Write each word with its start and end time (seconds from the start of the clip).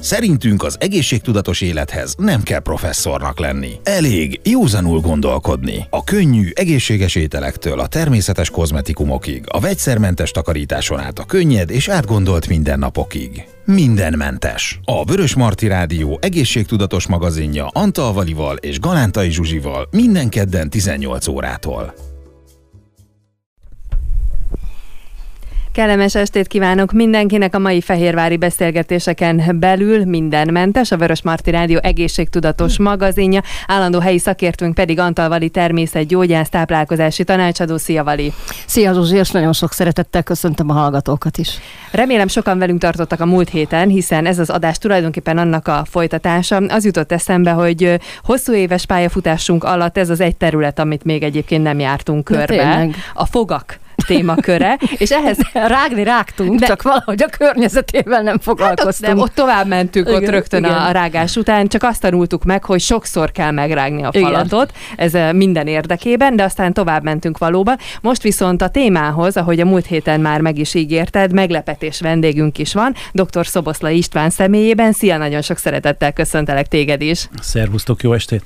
Szerintünk 0.00 0.62
az 0.62 0.76
egészségtudatos 0.80 1.60
élethez 1.60 2.14
nem 2.18 2.42
kell 2.42 2.58
professzornak 2.58 3.38
lenni. 3.38 3.72
Elég 3.82 4.40
józanul 4.44 5.00
gondolkodni. 5.00 5.86
A 5.90 6.04
könnyű, 6.04 6.48
egészséges 6.54 7.14
ételektől 7.14 7.80
a 7.80 7.86
természetes 7.86 8.50
kozmetikumokig, 8.50 9.44
a 9.46 9.60
vegyszermentes 9.60 10.30
takarításon 10.30 11.00
át 11.00 11.18
a 11.18 11.24
könnyed 11.24 11.70
és 11.70 11.88
átgondolt 11.88 12.48
mindennapokig. 12.48 13.44
Mindenmentes. 13.64 14.80
A 14.84 15.04
Vörös 15.04 15.34
Marti 15.34 15.66
Rádió 15.66 16.18
egészségtudatos 16.22 17.06
magazinja 17.06 17.66
Antal 17.66 18.24
és 18.60 18.80
Galántai 18.80 19.30
Zsuzsival 19.30 19.88
minden 19.90 20.28
kedden 20.28 20.70
18 20.70 21.26
órától. 21.26 22.09
Kellemes 25.80 26.14
estét 26.14 26.46
kívánok 26.46 26.92
mindenkinek 26.92 27.54
a 27.54 27.58
mai 27.58 27.80
fehérvári 27.80 28.36
beszélgetéseken 28.36 29.56
belül 29.58 30.04
mindenmentes, 30.04 30.90
a 30.90 30.96
Vörös 30.96 31.22
Marti 31.22 31.50
Rádió 31.50 31.78
egészségtudatos 31.82 32.78
magazinja, 32.78 33.42
állandó 33.66 33.98
helyi 33.98 34.18
szakértőnk 34.18 34.74
pedig 34.74 34.98
Antal 34.98 35.28
Vali 35.28 35.48
természetgyógyász, 35.48 36.48
táplálkozási 36.48 37.24
tanácsadó. 37.24 37.76
Szia 37.76 38.04
Vali! 38.04 38.32
Szia 38.66 38.92
Zsuzsi, 38.92 39.16
és 39.16 39.30
nagyon 39.30 39.52
sok 39.52 39.72
szeretettel 39.72 40.22
köszöntöm 40.22 40.70
a 40.70 40.72
hallgatókat 40.72 41.38
is. 41.38 41.58
Remélem 41.92 42.28
sokan 42.28 42.58
velünk 42.58 42.80
tartottak 42.80 43.20
a 43.20 43.26
múlt 43.26 43.48
héten, 43.48 43.88
hiszen 43.88 44.26
ez 44.26 44.38
az 44.38 44.50
adás 44.50 44.78
tulajdonképpen 44.78 45.38
annak 45.38 45.68
a 45.68 45.82
folytatása. 45.90 46.56
Az 46.56 46.84
jutott 46.84 47.12
eszembe, 47.12 47.50
hogy 47.50 48.00
hosszú 48.22 48.52
éves 48.52 48.86
pályafutásunk 48.86 49.64
alatt 49.64 49.98
ez 49.98 50.10
az 50.10 50.20
egy 50.20 50.36
terület, 50.36 50.78
amit 50.78 51.04
még 51.04 51.22
egyébként 51.22 51.62
nem 51.62 51.78
jártunk 51.78 52.24
körbe. 52.24 52.88
A 53.14 53.26
fogak 53.26 53.78
témaköre, 54.06 54.78
és 54.96 55.10
ehhez 55.10 55.38
rágni 55.52 56.02
rágtunk, 56.02 56.60
de, 56.60 56.66
csak 56.66 56.82
valahogy 56.82 57.22
a 57.22 57.26
környezetével 57.38 58.22
nem 58.22 58.38
foglalkoztunk. 58.38 58.94
Hát 58.94 59.02
ott, 59.02 59.08
nem, 59.08 59.18
ott 59.18 59.34
tovább 59.34 59.66
mentünk 59.66 60.08
igen, 60.08 60.22
ott 60.22 60.28
rögtön 60.28 60.64
igen. 60.64 60.76
a 60.76 60.90
rágás 60.90 61.36
után, 61.36 61.68
csak 61.68 61.82
azt 61.82 62.00
tanultuk 62.00 62.44
meg, 62.44 62.64
hogy 62.64 62.80
sokszor 62.80 63.32
kell 63.32 63.50
megrágni 63.50 64.02
a 64.02 64.12
falatot, 64.12 64.72
igen. 64.92 65.10
ez 65.10 65.34
minden 65.34 65.66
érdekében, 65.66 66.36
de 66.36 66.42
aztán 66.42 66.72
tovább 66.72 67.02
mentünk 67.02 67.38
valóban. 67.38 67.78
Most 68.00 68.22
viszont 68.22 68.62
a 68.62 68.68
témához, 68.68 69.36
ahogy 69.36 69.60
a 69.60 69.64
múlt 69.64 69.86
héten 69.86 70.20
már 70.20 70.40
meg 70.40 70.58
is 70.58 70.74
ígérted, 70.74 71.32
meglepetés 71.32 72.00
vendégünk 72.00 72.58
is 72.58 72.72
van, 72.72 72.94
dr. 73.12 73.46
Szoboszla 73.46 73.88
István 73.88 74.30
személyében. 74.30 74.92
Szia, 74.92 75.16
nagyon 75.16 75.42
sok 75.42 75.58
szeretettel 75.58 76.12
köszöntelek 76.12 76.68
téged 76.68 77.00
is. 77.00 77.28
Szervusztok, 77.40 78.02
jó 78.02 78.12
estét! 78.12 78.42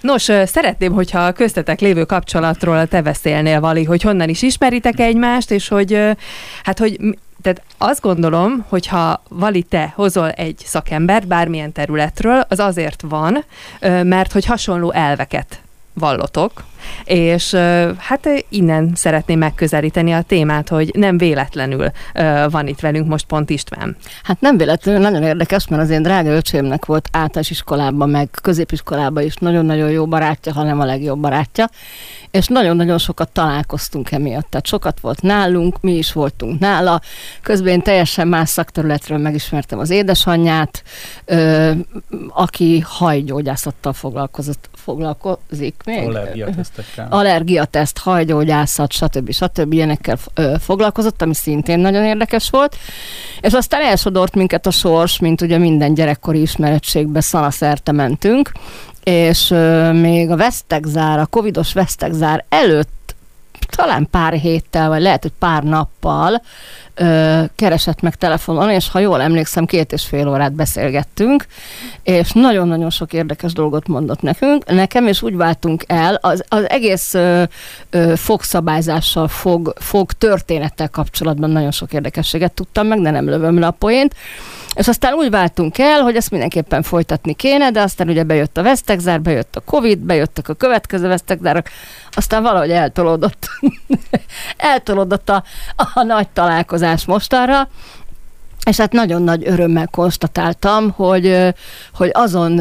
Nos, 0.00 0.22
szeretném, 0.22 0.92
hogyha 0.92 1.18
a 1.18 1.32
köztetek 1.32 1.80
lévő 1.80 2.04
kapcsolatról 2.04 2.86
te 2.86 3.02
beszélnél, 3.02 3.60
Vali, 3.60 3.84
hogy 3.84 4.02
honnan 4.02 4.28
is 4.28 4.42
ismeritek 4.42 5.00
egymást, 5.00 5.50
és 5.50 5.68
hogy 5.68 6.00
hát, 6.62 6.78
hogy 6.78 6.98
tehát 7.42 7.62
azt 7.78 8.00
gondolom, 8.00 8.64
hogyha 8.68 9.22
Vali 9.28 9.62
te 9.62 9.92
hozol 9.94 10.30
egy 10.30 10.62
szakembert 10.64 11.26
bármilyen 11.26 11.72
területről, 11.72 12.44
az 12.48 12.58
azért 12.58 13.02
van, 13.08 13.44
mert 14.02 14.32
hogy 14.32 14.44
hasonló 14.44 14.92
elveket 14.92 15.60
vallotok, 15.92 16.64
és 17.04 17.54
hát 17.98 18.28
innen 18.48 18.92
szeretném 18.94 19.38
megközelíteni 19.38 20.12
a 20.12 20.22
témát, 20.22 20.68
hogy 20.68 20.90
nem 20.94 21.18
véletlenül 21.18 21.90
van 22.50 22.66
itt 22.66 22.80
velünk 22.80 23.08
most 23.08 23.26
pont 23.26 23.50
István. 23.50 23.96
Hát 24.22 24.40
nem 24.40 24.56
véletlenül, 24.56 25.00
nagyon 25.00 25.22
érdekes, 25.22 25.68
mert 25.68 25.82
az 25.82 25.90
én 25.90 26.02
drága 26.02 26.30
öcsémnek 26.30 26.84
volt 26.84 27.08
általános 27.12 27.50
iskolában, 27.50 28.10
meg 28.10 28.28
középiskolában 28.42 29.22
is 29.22 29.34
nagyon-nagyon 29.34 29.90
jó 29.90 30.06
barátja, 30.06 30.52
hanem 30.52 30.80
a 30.80 30.84
legjobb 30.84 31.18
barátja, 31.18 31.68
és 32.30 32.46
nagyon-nagyon 32.46 32.98
sokat 32.98 33.30
találkoztunk 33.32 34.10
emiatt. 34.10 34.50
Tehát 34.50 34.66
sokat 34.66 35.00
volt 35.00 35.22
nálunk, 35.22 35.80
mi 35.80 35.96
is 35.96 36.12
voltunk 36.12 36.60
nála. 36.60 37.00
Közben 37.42 37.72
én 37.72 37.82
teljesen 37.82 38.28
más 38.28 38.48
szakterületről 38.48 39.18
megismertem 39.18 39.78
az 39.78 39.90
édesanyját, 39.90 40.82
ö, 41.24 41.70
aki 42.28 42.80
hajgyógyászattal 42.86 43.92
foglalkozott, 43.92 44.70
foglalkozik 44.74 45.74
még. 45.84 46.18
Allergiatesztekkel. 46.68 47.06
Allergiateszt, 47.10 47.98
hajgyógyászat, 47.98 48.92
stb. 48.92 49.32
stb. 49.32 49.72
ilyenekkel 49.72 50.18
ö, 50.34 50.54
foglalkozott, 50.60 51.22
ami 51.22 51.34
szintén 51.34 51.78
nagyon 51.78 52.04
érdekes 52.04 52.50
volt. 52.50 52.76
És 53.40 53.52
aztán 53.52 53.82
elsodort 53.82 54.34
minket 54.34 54.66
a 54.66 54.70
sors, 54.70 55.18
mint 55.18 55.40
ugye 55.40 55.58
minden 55.58 55.94
gyerekkori 55.94 56.40
ismerettségbe 56.40 57.20
szanaszerte 57.20 57.92
mentünk, 57.92 58.52
és 59.02 59.48
még 59.92 60.30
a 60.30 60.36
vesztegzár, 60.36 61.18
a 61.18 61.26
covidos 61.26 61.72
vesztegzár 61.72 62.44
előtt 62.48 62.96
talán 63.76 64.08
pár 64.10 64.32
héttel, 64.32 64.88
vagy 64.88 65.02
lehet, 65.02 65.22
hogy 65.22 65.32
pár 65.38 65.62
nappal 65.62 66.42
ö, 66.98 67.42
keresett 67.56 68.00
meg 68.00 68.14
telefonon, 68.14 68.70
és 68.70 68.90
ha 68.90 68.98
jól 68.98 69.20
emlékszem, 69.20 69.66
két 69.66 69.92
és 69.92 70.04
fél 70.04 70.28
órát 70.28 70.52
beszélgettünk, 70.52 71.46
és 72.02 72.32
nagyon-nagyon 72.32 72.90
sok 72.90 73.12
érdekes 73.12 73.52
dolgot 73.52 73.88
mondott 73.88 74.22
nekünk, 74.22 74.70
nekem, 74.70 75.06
és 75.06 75.22
úgy 75.22 75.36
váltunk 75.36 75.84
el, 75.86 76.14
az, 76.14 76.44
az 76.48 76.68
egész 76.68 77.14
ö, 77.14 77.42
ö, 77.90 78.12
fogszabályzással, 78.16 79.28
fog, 79.28 79.72
fog 79.76 80.12
történettel 80.12 80.88
kapcsolatban 80.88 81.50
nagyon 81.50 81.70
sok 81.70 81.92
érdekességet 81.92 82.52
tudtam 82.52 82.86
meg, 82.86 83.00
de 83.00 83.10
nem 83.10 83.28
lövöm 83.28 83.58
le 83.58 83.66
a 83.66 83.70
poént, 83.70 84.14
és 84.74 84.88
aztán 84.88 85.12
úgy 85.12 85.30
váltunk 85.30 85.78
el, 85.78 86.00
hogy 86.00 86.16
ezt 86.16 86.30
mindenképpen 86.30 86.82
folytatni 86.82 87.34
kéne, 87.34 87.70
de 87.70 87.80
aztán 87.80 88.08
ugye 88.08 88.22
bejött 88.22 88.56
a 88.56 88.62
vesztegzár, 88.62 89.20
bejött 89.20 89.56
a 89.56 89.60
Covid, 89.60 89.98
bejöttek 89.98 90.48
a 90.48 90.54
következő 90.54 91.08
vesztegzárak, 91.08 91.70
aztán 92.10 92.42
valahogy 92.42 92.70
eltolódott, 92.70 93.48
eltolódott 94.56 95.28
a, 95.28 95.44
a 95.94 96.02
nagy 96.02 96.28
találkozás 96.28 96.87
mostanra, 97.06 97.68
és 98.68 98.76
hát 98.76 98.92
nagyon 98.92 99.22
nagy 99.22 99.42
örömmel 99.46 99.88
konstatáltam, 99.90 100.90
hogy, 100.90 101.54
hogy 101.94 102.10
azon 102.12 102.60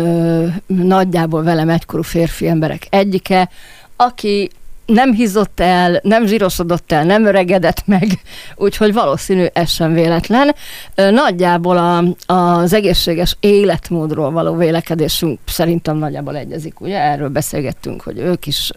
nagyjából 0.68 1.44
velem 1.44 1.70
egykorú 1.70 2.04
férfi 2.04 2.48
emberek 2.48 2.88
egyike, 2.90 3.50
aki 3.96 4.50
nem 4.88 5.14
hízott 5.14 5.60
el, 5.60 6.00
nem 6.04 6.26
zsírosodott 6.26 6.92
el, 6.92 7.04
nem 7.04 7.26
öregedett 7.26 7.82
meg, 7.86 8.08
úgyhogy 8.56 8.94
valószínű 8.94 9.46
ez 9.54 9.70
sem 9.70 9.94
véletlen. 9.94 10.56
Nagyjából 10.96 11.78
a, 11.78 12.04
az 12.34 12.74
egészséges 12.74 13.38
életmódról 13.40 14.32
való 14.32 14.56
vélekedésünk 14.56 15.40
szerintem 15.46 15.98
nagyjából 15.98 16.36
egyezik, 16.36 16.82
ugye? 16.82 17.00
Erről 17.00 17.30
beszélgettünk, 17.30 18.02
hogy 18.02 18.18
ők 18.18 18.46
is 18.46 18.72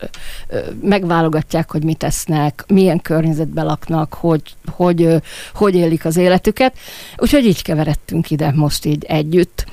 megválogatják, 0.83 1.71
hogy 1.71 1.85
mit 1.85 2.03
esznek, 2.03 2.65
milyen 2.67 3.01
környezetben 3.01 3.65
laknak, 3.65 4.15
hogy, 4.15 4.43
hogy, 4.67 5.09
hogy 5.55 5.75
élik 5.75 6.05
az 6.05 6.17
életüket. 6.17 6.79
Úgyhogy 7.17 7.45
így 7.45 7.63
keveredtünk 7.63 8.31
ide 8.31 8.53
most 8.55 8.85
így 8.85 9.05
együtt. 9.05 9.65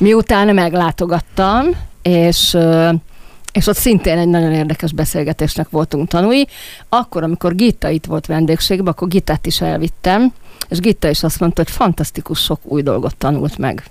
Miután 0.00 0.54
meglátogattam, 0.54 1.66
és 2.02 2.56
és 3.56 3.66
ott 3.66 3.76
szintén 3.76 4.18
egy 4.18 4.28
nagyon 4.28 4.52
érdekes 4.52 4.92
beszélgetésnek 4.92 5.70
voltunk 5.70 6.08
tanúi. 6.08 6.46
Akkor, 6.88 7.22
amikor 7.22 7.54
Gita 7.54 7.88
itt 7.88 8.04
volt 8.04 8.26
vendégségben, 8.26 8.92
akkor 8.92 9.08
Gitát 9.08 9.46
is 9.46 9.60
elvittem, 9.60 10.32
és 10.68 10.78
Gita 10.78 11.08
is 11.08 11.22
azt 11.22 11.40
mondta, 11.40 11.62
hogy 11.62 11.72
fantasztikus 11.72 12.38
sok 12.38 12.60
új 12.62 12.82
dolgot 12.82 13.16
tanult 13.16 13.58
meg. 13.58 13.84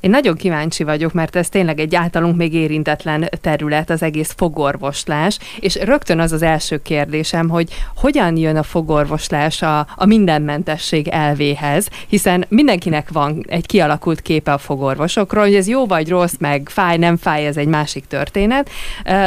Én 0.00 0.10
nagyon 0.10 0.34
kíváncsi 0.34 0.84
vagyok, 0.84 1.12
mert 1.12 1.36
ez 1.36 1.48
tényleg 1.48 1.80
egy 1.80 1.94
általunk 1.94 2.36
még 2.36 2.54
érintetlen 2.54 3.28
terület, 3.40 3.90
az 3.90 4.02
egész 4.02 4.34
fogorvoslás, 4.36 5.38
és 5.60 5.74
rögtön 5.74 6.18
az 6.18 6.32
az 6.32 6.42
első 6.42 6.82
kérdésem, 6.82 7.48
hogy 7.48 7.68
hogyan 7.96 8.36
jön 8.36 8.56
a 8.56 8.62
fogorvoslás 8.62 9.62
a, 9.62 9.86
a 9.94 10.06
mindenmentesség 10.06 11.08
elvéhez, 11.08 11.88
hiszen 12.08 12.44
mindenkinek 12.48 13.08
van 13.12 13.44
egy 13.48 13.66
kialakult 13.66 14.20
képe 14.20 14.52
a 14.52 14.58
fogorvosokról, 14.58 15.42
hogy 15.44 15.54
ez 15.54 15.68
jó 15.68 15.86
vagy 15.86 16.08
rossz, 16.08 16.34
meg 16.38 16.68
fáj, 16.68 16.96
nem 16.96 17.16
fáj, 17.16 17.46
ez 17.46 17.56
egy 17.56 17.66
másik 17.66 18.06
történet, 18.06 18.70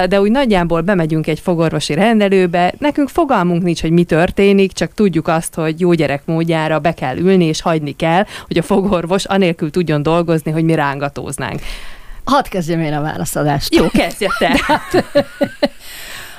de 0.09 0.21
úgy 0.21 0.31
nagyjából 0.31 0.81
bemegyünk 0.81 1.27
egy 1.27 1.39
fogorvosi 1.39 1.93
rendelőbe, 1.93 2.73
nekünk 2.77 3.09
fogalmunk 3.09 3.63
nincs, 3.63 3.81
hogy 3.81 3.91
mi 3.91 4.03
történik, 4.03 4.71
csak 4.71 4.93
tudjuk 4.93 5.27
azt, 5.27 5.53
hogy 5.55 5.79
jó 5.79 5.93
gyerek 5.93 6.21
módjára 6.25 6.79
be 6.79 6.93
kell 6.93 7.17
ülni, 7.17 7.45
és 7.45 7.61
hagyni 7.61 7.91
kell, 7.95 8.25
hogy 8.47 8.57
a 8.57 8.61
fogorvos 8.61 9.25
anélkül 9.25 9.69
tudjon 9.69 10.03
dolgozni, 10.03 10.34
hogy 10.43 10.63
mi 10.63 10.75
rángatóznánk. 10.75 11.61
Hadd 12.23 12.49
kezdjem 12.49 12.79
én 12.79 12.93
a 12.93 13.01
válaszadást. 13.01 13.75
Jó, 13.75 13.87
kezdje 13.87 14.29
te. 14.39 14.61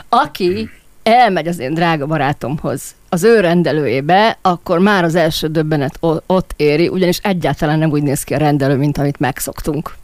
Aki 0.08 0.70
elmegy 1.02 1.48
az 1.48 1.58
én 1.58 1.74
drága 1.74 2.06
barátomhoz, 2.06 2.94
az 3.08 3.24
ő 3.24 3.40
rendelőjébe, 3.40 4.38
akkor 4.42 4.78
már 4.78 5.04
az 5.04 5.14
első 5.14 5.46
döbbenet 5.46 5.98
ott 6.26 6.52
éri, 6.56 6.88
ugyanis 6.88 7.18
egyáltalán 7.18 7.78
nem 7.78 7.90
úgy 7.90 8.02
néz 8.02 8.22
ki 8.22 8.34
a 8.34 8.38
rendelő, 8.38 8.76
mint 8.76 8.98
amit 8.98 9.18
megszoktunk. 9.18 9.94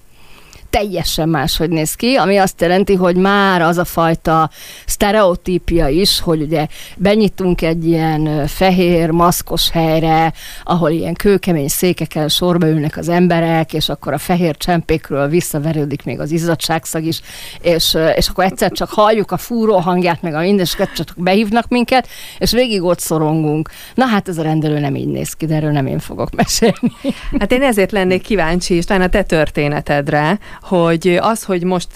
Teljesen 0.72 1.28
máshogy 1.28 1.70
néz 1.70 1.94
ki, 1.94 2.14
ami 2.14 2.36
azt 2.36 2.60
jelenti, 2.60 2.94
hogy 2.94 3.16
már 3.16 3.62
az 3.62 3.78
a 3.78 3.84
fajta 3.84 4.50
sztereotípia 4.86 5.88
is, 5.88 6.20
hogy 6.20 6.42
ugye 6.42 6.66
benyitunk 6.96 7.62
egy 7.62 7.86
ilyen 7.86 8.46
fehér, 8.46 9.10
maszkos 9.10 9.70
helyre, 9.70 10.32
ahol 10.64 10.90
ilyen 10.90 11.14
kőkemény 11.14 11.68
székekkel 11.68 12.28
sorba 12.28 12.68
ülnek 12.68 12.96
az 12.96 13.08
emberek, 13.08 13.72
és 13.72 13.88
akkor 13.88 14.12
a 14.12 14.18
fehér 14.18 14.56
csempékről 14.56 15.28
visszaverődik 15.28 16.04
még 16.04 16.20
az 16.20 16.30
izzadságszag 16.30 17.04
is, 17.04 17.20
és, 17.60 17.96
és 18.14 18.28
akkor 18.28 18.44
egyszer 18.44 18.70
csak 18.70 18.90
halljuk 18.90 19.30
a 19.30 19.36
fúró 19.36 19.76
hangját, 19.78 20.22
meg 20.22 20.34
a 20.34 20.40
minden, 20.40 20.64
és 20.64 20.76
csak 20.94 21.12
behívnak 21.16 21.68
minket, 21.68 22.08
és 22.38 22.52
végig 22.52 22.82
ott 22.82 23.00
szorongunk. 23.00 23.70
Na 23.94 24.04
hát 24.04 24.28
ez 24.28 24.38
a 24.38 24.42
rendelő 24.42 24.78
nem 24.78 24.94
így 24.94 25.08
néz 25.08 25.32
ki, 25.32 25.46
de 25.46 25.54
erről 25.54 25.70
nem 25.70 25.86
én 25.86 25.98
fogok 25.98 26.30
mesélni. 26.34 26.92
Hát 27.38 27.52
én 27.52 27.62
ezért 27.62 27.92
lennék 27.92 28.22
kíváncsi 28.22 28.76
is, 28.76 28.84
a 28.86 29.08
te 29.08 29.22
történetedre, 29.22 30.38
hogy 30.62 31.18
az, 31.20 31.44
hogy 31.44 31.64
most, 31.64 31.88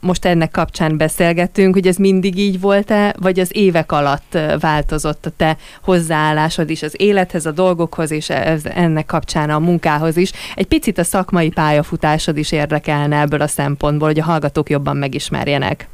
most 0.00 0.24
ennek 0.24 0.50
kapcsán 0.50 0.96
beszélgettünk, 0.96 1.74
hogy 1.74 1.86
ez 1.86 1.96
mindig 1.96 2.38
így 2.38 2.60
volt-e, 2.60 3.14
vagy 3.18 3.40
az 3.40 3.50
évek 3.52 3.92
alatt 3.92 4.38
változott 4.60 5.26
a 5.26 5.30
te 5.36 5.56
hozzáállásod 5.82 6.70
is 6.70 6.82
az 6.82 6.94
élethez, 6.96 7.46
a 7.46 7.50
dolgokhoz, 7.50 8.10
és 8.10 8.28
ennek 8.62 9.06
kapcsán 9.06 9.50
a 9.50 9.58
munkához 9.58 10.16
is. 10.16 10.32
Egy 10.54 10.66
picit 10.66 10.98
a 10.98 11.04
szakmai 11.04 11.50
pályafutásod 11.50 12.36
is 12.36 12.52
érdekelne 12.52 13.20
ebből 13.20 13.40
a 13.40 13.46
szempontból, 13.46 14.08
hogy 14.08 14.20
a 14.20 14.24
hallgatók 14.24 14.70
jobban 14.70 14.96
megismerjenek. 14.96 15.88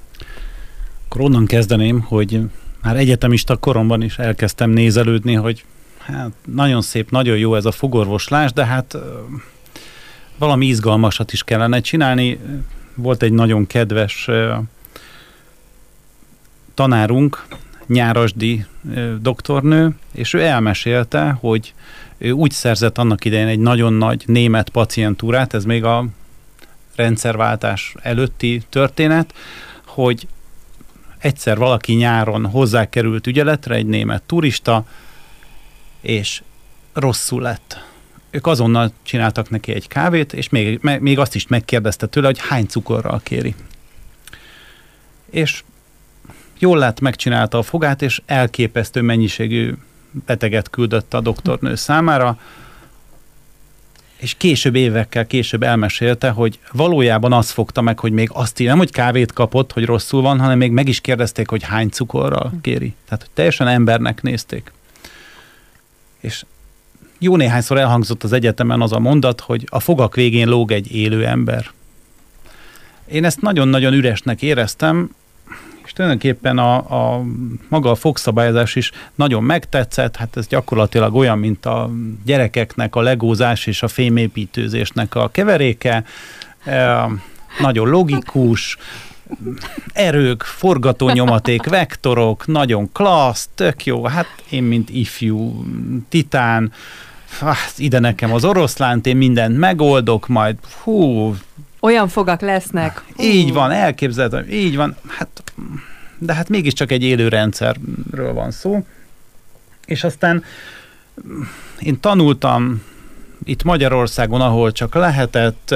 Akkor 1.09 1.21
onnan 1.21 1.47
kezdeném, 1.47 2.01
hogy 2.01 2.41
már 2.83 2.97
egyetemista 2.97 3.57
koromban 3.57 4.03
is 4.03 4.19
elkezdtem 4.19 4.71
nézelődni, 4.71 5.35
hogy 5.35 5.65
hát 5.99 6.31
nagyon 6.45 6.83
szép, 6.83 7.11
nagyon 7.11 7.37
jó 7.37 7.55
ez 7.55 7.65
a 7.65 7.73
fogorvoslás, 7.73 8.53
de 8.53 8.65
hát 8.65 8.97
valami 10.43 10.67
izgalmasat 10.67 11.33
is 11.33 11.43
kellene 11.43 11.81
csinálni. 11.81 12.39
Volt 12.95 13.23
egy 13.23 13.33
nagyon 13.33 13.67
kedves 13.67 14.29
tanárunk, 16.75 17.47
Nyárasdi 17.87 18.65
doktornő, 19.21 19.97
és 20.13 20.33
ő 20.33 20.41
elmesélte, 20.41 21.37
hogy 21.41 21.75
ő 22.19 22.31
úgy 22.31 22.51
szerzett 22.51 22.99
annak 22.99 23.25
idején 23.25 23.47
egy 23.47 23.59
nagyon 23.59 23.93
nagy 23.93 24.23
német 24.27 24.69
pacientúrát, 24.69 25.55
ez 25.55 25.65
még 25.65 25.85
a 25.85 26.05
rendszerváltás 26.95 27.95
előtti 28.03 28.63
történet, 28.69 29.35
hogy 29.87 30.27
egyszer 31.19 31.59
valaki 31.59 31.93
nyáron 31.93 32.47
hozzákerült 32.47 33.27
ügyeletre, 33.27 33.75
egy 33.75 33.87
német 33.87 34.23
turista, 34.23 34.87
és 36.01 36.43
rosszul 36.93 37.43
lett. 37.43 37.92
Ők 38.35 38.47
azonnal 38.47 38.93
csináltak 39.03 39.51
neki 39.51 39.73
egy 39.73 39.89
kávét, 39.89 40.33
és 40.33 40.49
még, 40.49 40.81
még 41.01 41.19
azt 41.19 41.35
is 41.35 41.47
megkérdezte 41.47 42.07
tőle, 42.07 42.27
hogy 42.27 42.39
hány 42.39 42.67
cukorral 42.67 43.21
kéri. 43.23 43.55
És 45.31 45.63
jól 46.59 46.79
lett, 46.79 47.01
megcsinálta 47.01 47.59
a 47.59 47.63
fogát, 47.63 48.03
és 48.03 48.23
elképesztő 48.27 49.01
mennyiségű 49.01 49.75
beteget 50.27 50.71
küldött 50.71 51.15
a 51.15 51.21
doktornő 51.21 51.75
számára, 51.75 52.39
és 54.17 54.35
később 54.35 54.75
évekkel 54.75 55.27
később 55.27 55.63
elmesélte, 55.63 56.31
hogy 56.31 56.59
valójában 56.73 57.33
az 57.33 57.51
fogta 57.51 57.81
meg, 57.81 57.99
hogy 57.99 58.13
még 58.13 58.31
azt 58.33 58.59
nem, 58.59 58.79
hogy 58.79 58.91
kávét 58.91 59.33
kapott, 59.33 59.73
hogy 59.73 59.85
rosszul 59.85 60.23
van, 60.23 60.41
hanem 60.41 60.59
még 60.59 60.71
meg 60.71 60.89
is 60.89 61.01
kérdezték, 61.01 61.49
hogy 61.49 61.63
hány 61.63 61.89
cukorral 61.89 62.53
kéri. 62.61 62.95
Tehát, 63.05 63.23
hogy 63.23 63.33
teljesen 63.35 63.69
embernek 63.69 64.23
nézték. 64.23 64.73
És 66.21 66.45
jó 67.23 67.37
néhányszor 67.37 67.79
elhangzott 67.79 68.23
az 68.23 68.33
egyetemen 68.33 68.81
az 68.81 68.93
a 68.93 68.99
mondat, 68.99 69.41
hogy 69.41 69.67
a 69.71 69.81
fogak 69.81 70.15
végén 70.15 70.49
lóg 70.49 70.73
egy 70.73 70.95
élő 70.95 71.27
ember. 71.27 71.71
Én 73.07 73.25
ezt 73.25 73.41
nagyon-nagyon 73.41 73.93
üresnek 73.93 74.43
éreztem, 74.43 75.11
és 75.85 75.93
tulajdonképpen 75.93 76.59
a, 76.59 76.75
a 76.77 77.23
maga 77.69 77.91
a 77.91 77.95
fogszabályozás 77.95 78.75
is 78.75 78.91
nagyon 79.15 79.43
megtetszett, 79.43 80.17
hát 80.17 80.37
ez 80.37 80.47
gyakorlatilag 80.47 81.15
olyan, 81.15 81.39
mint 81.39 81.67
a 81.67 81.91
gyerekeknek 82.25 82.95
a 82.95 83.01
legózás 83.01 83.67
és 83.67 83.83
a 83.83 83.89
fémépítőzésnek 83.89 85.15
a 85.15 85.29
keveréke, 85.29 86.05
e, 86.65 87.09
nagyon 87.61 87.89
logikus, 87.89 88.77
erők, 89.93 90.43
forgatónyomaték, 90.43 91.65
vektorok, 91.65 92.47
nagyon 92.47 92.93
klassz, 92.93 93.49
tök 93.55 93.87
jó, 93.87 94.05
hát 94.05 94.27
én, 94.51 94.63
mint 94.63 94.91
ifjú 94.91 95.65
titán, 96.09 96.73
hát 97.41 97.73
ide 97.77 97.99
nekem 97.99 98.33
az 98.33 98.45
oroszlánt, 98.45 99.07
én 99.07 99.17
mindent 99.17 99.59
megoldok, 99.59 100.29
majd 100.29 100.57
hú, 100.83 101.35
olyan 101.81 102.09
fogak 102.09 102.41
lesznek. 102.41 103.05
Így 103.19 103.53
van, 103.53 103.71
elképzelhetem, 103.71 104.51
így 104.51 104.77
van. 104.77 104.97
Hát, 105.09 105.43
de 106.19 106.35
hát 106.35 106.49
mégiscsak 106.49 106.91
egy 106.91 107.03
élő 107.03 107.29
rendszerről 107.29 108.33
van 108.33 108.51
szó. 108.51 108.87
És 109.87 110.05
aztán 110.05 110.45
én 111.79 112.01
tanultam 112.01 112.83
itt 113.45 113.63
Magyarországon, 113.63 114.41
ahol 114.41 114.73
csak 114.73 114.95
lehetett, 114.95 115.75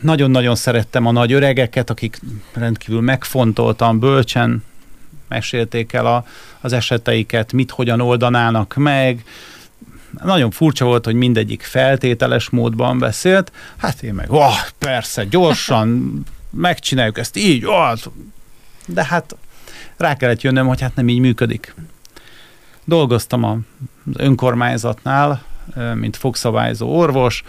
nagyon-nagyon 0.00 0.54
szerettem 0.54 1.06
a 1.06 1.10
nagy 1.12 1.32
öregeket, 1.32 1.90
akik 1.90 2.20
rendkívül 2.52 3.00
megfontoltan, 3.00 3.98
bölcsen 3.98 4.64
mesélték 5.28 5.92
el 5.92 6.06
a, 6.06 6.24
az 6.60 6.72
eseteiket, 6.72 7.52
mit 7.52 7.70
hogyan 7.70 8.00
oldanának 8.00 8.74
meg, 8.76 9.24
nagyon 10.24 10.50
furcsa 10.50 10.84
volt, 10.84 11.04
hogy 11.04 11.14
mindegyik 11.14 11.62
feltételes 11.62 12.50
módban 12.50 12.98
beszélt, 12.98 13.52
hát 13.76 14.02
én 14.02 14.14
meg, 14.14 14.32
oh, 14.32 14.56
persze, 14.78 15.24
gyorsan 15.24 16.12
megcsináljuk 16.50 17.18
ezt 17.18 17.36
így, 17.36 17.64
oh, 17.64 17.92
de 18.86 19.04
hát 19.04 19.36
rá 19.96 20.16
kellett 20.16 20.42
jönnöm, 20.42 20.66
hogy 20.66 20.80
hát 20.80 20.94
nem 20.94 21.08
így 21.08 21.18
működik. 21.18 21.74
Dolgoztam 22.84 23.44
az 23.44 23.58
önkormányzatnál, 24.14 25.44
mint 25.94 26.16
fogszabályzó 26.16 26.96
orvos, 26.96 27.44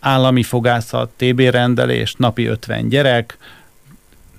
állami 0.00 0.42
fogászat, 0.42 1.10
TB 1.16 1.40
rendelés, 1.40 2.14
napi 2.14 2.44
50 2.46 2.88
gyerek, 2.88 3.38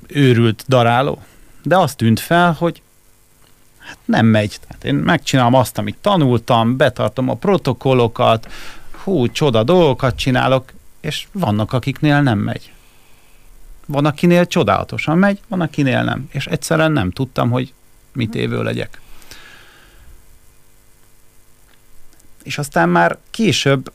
őrült 0.07 0.63
daráló. 0.67 1.21
De 1.63 1.77
azt 1.77 1.97
tűnt 1.97 2.19
fel, 2.19 2.51
hogy 2.53 2.81
hát 3.77 3.97
nem 4.05 4.25
megy. 4.25 4.59
Tehát 4.67 4.83
én 4.83 4.95
megcsinálom 4.95 5.53
azt, 5.53 5.77
amit 5.77 5.97
tanultam, 6.01 6.77
betartom 6.77 7.29
a 7.29 7.33
protokollokat, 7.33 8.51
hú, 9.03 9.31
csoda 9.31 9.63
dolgokat 9.63 10.15
csinálok, 10.15 10.73
és 10.99 11.27
vannak, 11.31 11.73
akiknél 11.73 12.21
nem 12.21 12.37
megy. 12.39 12.71
Van, 13.85 14.05
akinél 14.05 14.47
csodálatosan 14.47 15.17
megy, 15.17 15.39
van, 15.47 15.61
akinél 15.61 16.03
nem. 16.03 16.27
És 16.31 16.45
egyszerűen 16.45 16.91
nem 16.91 17.11
tudtam, 17.11 17.49
hogy 17.49 17.73
mit 18.13 18.35
évő 18.35 18.63
legyek. 18.63 19.01
És 22.43 22.57
aztán 22.57 22.89
már 22.89 23.17
később 23.29 23.91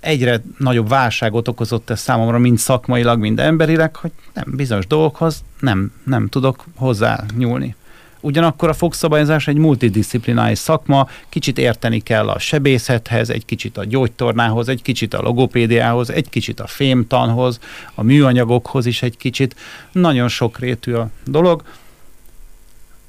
egyre 0.00 0.42
nagyobb 0.58 0.88
válságot 0.88 1.48
okozott 1.48 1.90
ez 1.90 2.00
számomra, 2.00 2.38
mind 2.38 2.58
szakmailag, 2.58 3.18
mind 3.18 3.40
emberileg, 3.40 3.96
hogy 3.96 4.12
nem 4.34 4.44
bizonyos 4.46 4.86
dolgokhoz 4.86 5.44
nem, 5.60 5.92
nem 6.04 6.28
tudok 6.28 6.64
hozzá 6.76 7.24
nyúlni. 7.36 7.76
Ugyanakkor 8.20 8.68
a 8.68 8.72
fogszabályozás 8.72 9.48
egy 9.48 9.56
multidisziplinális 9.56 10.58
szakma, 10.58 11.08
kicsit 11.28 11.58
érteni 11.58 12.00
kell 12.00 12.28
a 12.28 12.38
sebészethez, 12.38 13.30
egy 13.30 13.44
kicsit 13.44 13.76
a 13.76 13.84
gyógytornához, 13.84 14.68
egy 14.68 14.82
kicsit 14.82 15.14
a 15.14 15.22
logopédiához, 15.22 16.10
egy 16.10 16.28
kicsit 16.28 16.60
a 16.60 16.66
fémtanhoz, 16.66 17.58
a 17.94 18.02
műanyagokhoz 18.02 18.86
is 18.86 19.02
egy 19.02 19.16
kicsit. 19.16 19.56
Nagyon 19.92 20.28
sokrétű 20.28 20.92
a 20.92 21.08
dolog. 21.24 21.62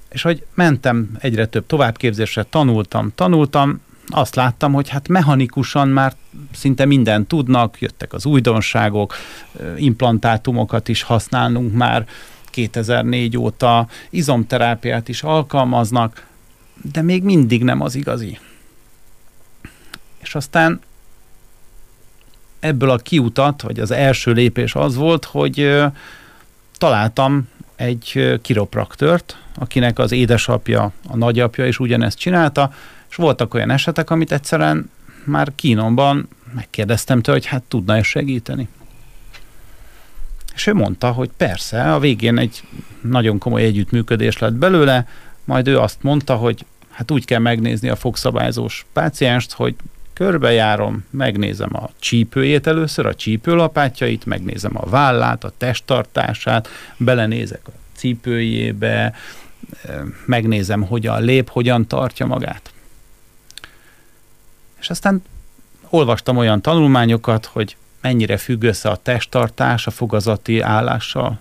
És 0.09 0.21
hogy 0.21 0.45
mentem 0.53 1.09
egyre 1.19 1.45
több 1.45 1.65
továbbképzésre, 1.65 2.43
tanultam, 2.43 3.11
tanultam, 3.15 3.81
azt 4.09 4.35
láttam, 4.35 4.73
hogy 4.73 4.89
hát 4.89 5.07
mechanikusan 5.07 5.87
már 5.87 6.13
szinte 6.53 6.85
mindent 6.85 7.27
tudnak, 7.27 7.81
jöttek 7.81 8.13
az 8.13 8.25
újdonságok, 8.25 9.15
implantátumokat 9.77 10.87
is 10.87 11.01
használnunk 11.01 11.73
már, 11.73 12.07
2004 12.45 13.37
óta 13.37 13.87
izomterápiát 14.09 15.07
is 15.07 15.23
alkalmaznak, 15.23 16.27
de 16.91 17.01
még 17.01 17.23
mindig 17.23 17.63
nem 17.63 17.81
az 17.81 17.95
igazi. 17.95 18.39
És 20.17 20.35
aztán 20.35 20.79
ebből 22.59 22.89
a 22.89 22.97
kiutat, 22.97 23.61
vagy 23.61 23.79
az 23.79 23.91
első 23.91 24.31
lépés 24.31 24.75
az 24.75 24.95
volt, 24.95 25.25
hogy 25.25 25.83
találtam 26.77 27.47
egy 27.75 28.37
kiropraktört, 28.41 29.37
akinek 29.55 29.99
az 29.99 30.11
édesapja, 30.11 30.91
a 31.07 31.15
nagyapja 31.15 31.67
is 31.67 31.79
ugyanezt 31.79 32.17
csinálta, 32.17 32.73
és 33.09 33.15
voltak 33.15 33.53
olyan 33.53 33.69
esetek, 33.69 34.09
amit 34.09 34.31
egyszerűen 34.31 34.91
már 35.23 35.51
kínomban 35.55 36.27
megkérdeztem 36.55 37.21
tőle, 37.21 37.37
hogy 37.37 37.47
hát 37.47 37.63
tudna-e 37.63 38.03
segíteni. 38.03 38.67
És 40.55 40.67
ő 40.67 40.73
mondta, 40.73 41.11
hogy 41.11 41.29
persze, 41.37 41.93
a 41.93 41.99
végén 41.99 42.37
egy 42.37 42.63
nagyon 43.01 43.37
komoly 43.37 43.63
együttműködés 43.63 44.37
lett 44.37 44.53
belőle, 44.53 45.07
majd 45.43 45.67
ő 45.67 45.79
azt 45.79 46.03
mondta, 46.03 46.35
hogy 46.35 46.65
hát 46.89 47.11
úgy 47.11 47.25
kell 47.25 47.39
megnézni 47.39 47.89
a 47.89 47.95
fogszabályzós 47.95 48.85
pácienst, 48.93 49.51
hogy 49.51 49.75
körbejárom, 50.13 51.05
megnézem 51.09 51.69
a 51.75 51.89
csípőjét 51.99 52.67
először, 52.67 53.05
a 53.05 53.15
csípőlapátjait, 53.15 54.25
megnézem 54.25 54.71
a 54.77 54.89
vállát, 54.89 55.43
a 55.43 55.53
testtartását, 55.57 56.67
belenézek 56.97 57.61
a 57.67 57.71
cipőjébe, 57.95 59.13
megnézem, 60.25 60.81
hogyan 60.81 61.23
lép, 61.23 61.49
hogyan 61.49 61.87
tartja 61.87 62.25
magát. 62.25 62.73
És 64.79 64.89
aztán 64.89 65.21
olvastam 65.89 66.37
olyan 66.37 66.61
tanulmányokat, 66.61 67.45
hogy 67.45 67.77
mennyire 68.01 68.37
függ 68.37 68.63
össze 68.63 68.89
a 68.89 68.95
testtartás 68.95 69.87
a 69.87 69.91
fogazati 69.91 70.61
állással. 70.61 71.39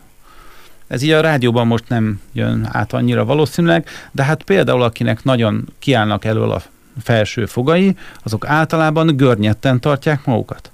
Ez 0.86 1.02
így 1.02 1.10
a 1.10 1.20
rádióban 1.20 1.66
most 1.66 1.88
nem 1.88 2.20
jön 2.32 2.68
át 2.72 2.92
annyira 2.92 3.24
valószínűleg, 3.24 3.88
de 4.12 4.22
hát 4.22 4.42
például 4.42 4.82
akinek 4.82 5.24
nagyon 5.24 5.68
kiállnak 5.78 6.24
elől 6.24 6.50
a 6.50 6.62
felső 7.02 7.46
fogai, 7.46 7.96
azok 8.22 8.46
általában 8.46 9.16
görnyetten 9.16 9.80
tartják 9.80 10.24
magukat. 10.24 10.70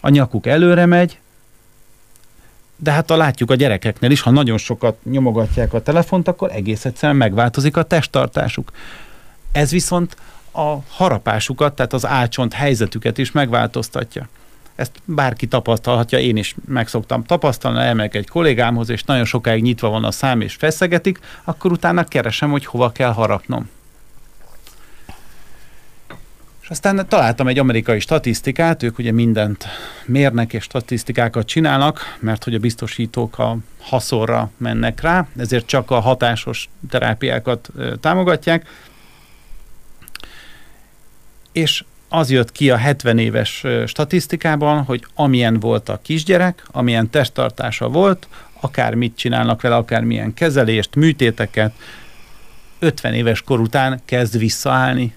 A 0.00 0.08
nyakuk 0.08 0.46
előre 0.46 0.86
megy, 0.86 1.18
de 2.76 2.90
hát 2.90 3.10
a 3.10 3.16
látjuk 3.16 3.50
a 3.50 3.54
gyerekeknél 3.54 4.10
is, 4.10 4.20
ha 4.20 4.30
nagyon 4.30 4.58
sokat 4.58 5.04
nyomogatják 5.04 5.72
a 5.74 5.82
telefont, 5.82 6.28
akkor 6.28 6.50
egész 6.52 6.84
egyszerűen 6.84 7.18
megváltozik 7.18 7.76
a 7.76 7.82
testtartásuk. 7.82 8.72
Ez 9.52 9.70
viszont 9.70 10.16
a 10.58 10.82
harapásukat, 10.88 11.74
tehát 11.74 11.92
az 11.92 12.06
álcsont 12.06 12.52
helyzetüket 12.52 13.18
is 13.18 13.32
megváltoztatja. 13.32 14.28
Ezt 14.74 14.92
bárki 15.04 15.46
tapasztalhatja, 15.46 16.18
én 16.18 16.36
is 16.36 16.54
meg 16.66 16.88
szoktam 16.88 17.24
tapasztalni, 17.24 17.78
elmegyek 17.78 18.14
egy 18.14 18.28
kollégámhoz, 18.28 18.88
és 18.88 19.02
nagyon 19.04 19.24
sokáig 19.24 19.62
nyitva 19.62 19.88
van 19.88 20.04
a 20.04 20.10
szám, 20.10 20.40
és 20.40 20.54
feszegetik, 20.54 21.18
akkor 21.44 21.72
utána 21.72 22.04
keresem, 22.04 22.50
hogy 22.50 22.66
hova 22.66 22.92
kell 22.92 23.12
harapnom. 23.12 23.70
És 26.62 26.74
aztán 26.74 27.06
találtam 27.08 27.48
egy 27.48 27.58
amerikai 27.58 28.00
statisztikát, 28.00 28.82
ők 28.82 28.98
ugye 28.98 29.12
mindent 29.12 29.66
mérnek 30.06 30.52
és 30.52 30.62
statisztikákat 30.62 31.46
csinálnak, 31.46 32.16
mert 32.20 32.44
hogy 32.44 32.54
a 32.54 32.58
biztosítók 32.58 33.38
a 33.38 33.56
haszorra 33.80 34.50
mennek 34.56 35.00
rá, 35.00 35.26
ezért 35.36 35.66
csak 35.66 35.90
a 35.90 36.00
hatásos 36.00 36.68
terápiákat 36.90 37.70
támogatják. 38.00 38.66
És 41.58 41.84
az 42.08 42.30
jött 42.30 42.52
ki 42.52 42.70
a 42.70 42.76
70 42.76 43.18
éves 43.18 43.64
statisztikában, 43.86 44.82
hogy 44.82 45.06
amilyen 45.14 45.60
volt 45.60 45.88
a 45.88 46.00
kisgyerek, 46.02 46.66
amilyen 46.70 47.10
testtartása 47.10 47.88
volt, 47.88 48.28
akár 48.60 48.94
mit 48.94 49.16
csinálnak 49.16 49.60
vele, 49.60 49.76
akár 49.76 50.02
milyen 50.02 50.34
kezelést, 50.34 50.94
műtéteket, 50.94 51.72
50 52.78 53.14
éves 53.14 53.42
kor 53.42 53.60
után 53.60 54.00
kezd 54.04 54.38
visszaállni 54.38 55.14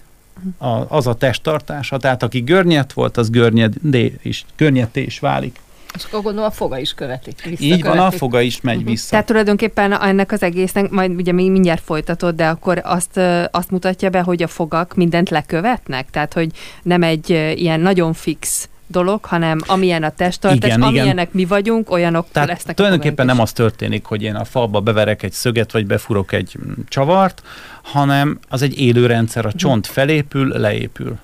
az 0.88 1.08
a 1.08 1.16
testtartása. 1.16 1.98
Tehát 1.98 2.24
aki 2.24 2.40
görnyet 2.40 2.94
volt, 2.94 3.18
az 3.18 3.30
görnyedé 3.30 4.16
is, 4.22 4.46
görnyedé 4.56 5.02
is 5.02 5.20
válik. 5.20 5.60
És 5.96 6.04
akkor 6.04 6.22
gondolom 6.22 6.50
a 6.50 6.52
foga 6.52 6.78
is 6.78 6.94
követi. 6.94 7.34
Így 7.60 7.84
van, 7.84 7.98
a 8.00 8.12
foga 8.12 8.42
is 8.42 8.62
megy 8.62 8.76
uh-huh. 8.76 8.90
vissza. 8.90 9.10
Tehát 9.10 9.26
tulajdonképpen 9.26 10.02
ennek 10.02 10.32
az 10.32 10.44
egésznek, 10.44 10.90
majd 10.90 11.12
ugye 11.12 11.32
mi 11.32 11.50
mindjárt 11.50 11.84
folytatod, 11.84 12.36
de 12.36 12.48
akkor 12.48 12.82
azt, 12.84 13.20
azt 13.52 13.72
mutatja 13.72 14.10
be, 14.10 14.22
hogy 14.22 14.44
a 14.44 14.48
fogak 14.48 14.96
mindent 14.96 15.30
lekövetnek? 15.30 16.10
Tehát, 16.10 16.34
hogy 16.34 16.50
nem 16.84 17.04
egy 17.04 17.30
ilyen 17.56 17.80
nagyon 17.80 18.14
fix 18.14 18.70
dolog, 18.92 19.26
hanem 19.26 19.60
amilyen 19.66 20.04
a 20.04 20.10
testtartás, 20.10 20.70
igen, 20.70 20.82
amilyenek 20.82 21.14
igen. 21.14 21.30
mi 21.32 21.46
vagyunk, 21.46 21.92
olyanok 21.92 22.26
Tehát 22.32 22.50
lesznek 22.50 22.76
tulajdonképpen 22.76 23.26
nem 23.26 23.40
az 23.40 23.52
történik, 23.52 24.06
hogy 24.06 24.24
én 24.24 24.36
a 24.36 24.44
falba 24.44 24.80
beverek 24.80 25.24
egy 25.24 25.32
szöget, 25.32 25.72
vagy 25.72 25.86
befurok 25.86 26.32
egy 26.32 26.56
mm, 26.66 26.72
csavart, 26.88 27.42
hanem 27.82 28.40
az 28.50 28.62
egy 28.62 28.80
élő 28.80 29.06
rendszer, 29.06 29.46
a 29.46 29.48
mhm. 29.48 29.58
csont 29.58 29.88
felépül, 29.88 30.48
leépül. 30.48 31.18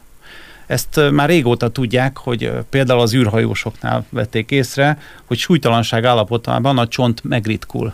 Ezt 0.68 1.00
már 1.12 1.30
régóta 1.30 1.70
tudják, 1.70 2.18
hogy 2.18 2.52
például 2.70 3.00
az 3.00 3.14
űrhajósoknál 3.14 4.06
vették 4.10 4.52
észre, 4.52 4.98
hogy 5.26 5.38
súlytalanság 5.38 6.06
állapotában 6.06 6.78
a 6.78 6.88
csont 6.88 7.24
megritkul. 7.24 7.94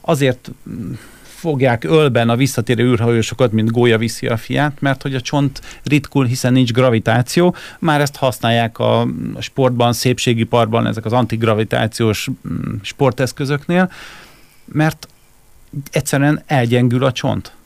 Azért 0.00 0.50
mm, 0.70 0.92
fogják 1.22 1.84
ölben 1.84 2.28
a 2.28 2.36
visszatérő 2.36 2.90
űrhajósokat, 2.90 3.52
mint 3.52 3.70
gólya 3.70 3.98
viszi 3.98 4.26
a 4.26 4.36
fiát, 4.36 4.80
mert 4.80 5.02
hogy 5.02 5.14
a 5.14 5.20
csont 5.20 5.60
ritkul, 5.82 6.24
hiszen 6.24 6.52
nincs 6.52 6.72
gravitáció. 6.72 7.54
Már 7.78 8.00
ezt 8.00 8.16
használják 8.16 8.78
a 8.78 9.06
sportban, 9.38 9.92
szépségiparban, 9.92 10.86
ezek 10.86 11.04
az 11.04 11.12
antigravitációs 11.12 12.28
mm, 12.48 12.74
sporteszközöknél, 12.82 13.90
mert 14.64 15.08
egyszerűen 15.90 16.42
elgyengül 16.46 17.04
a 17.04 17.12
csont. 17.12 17.57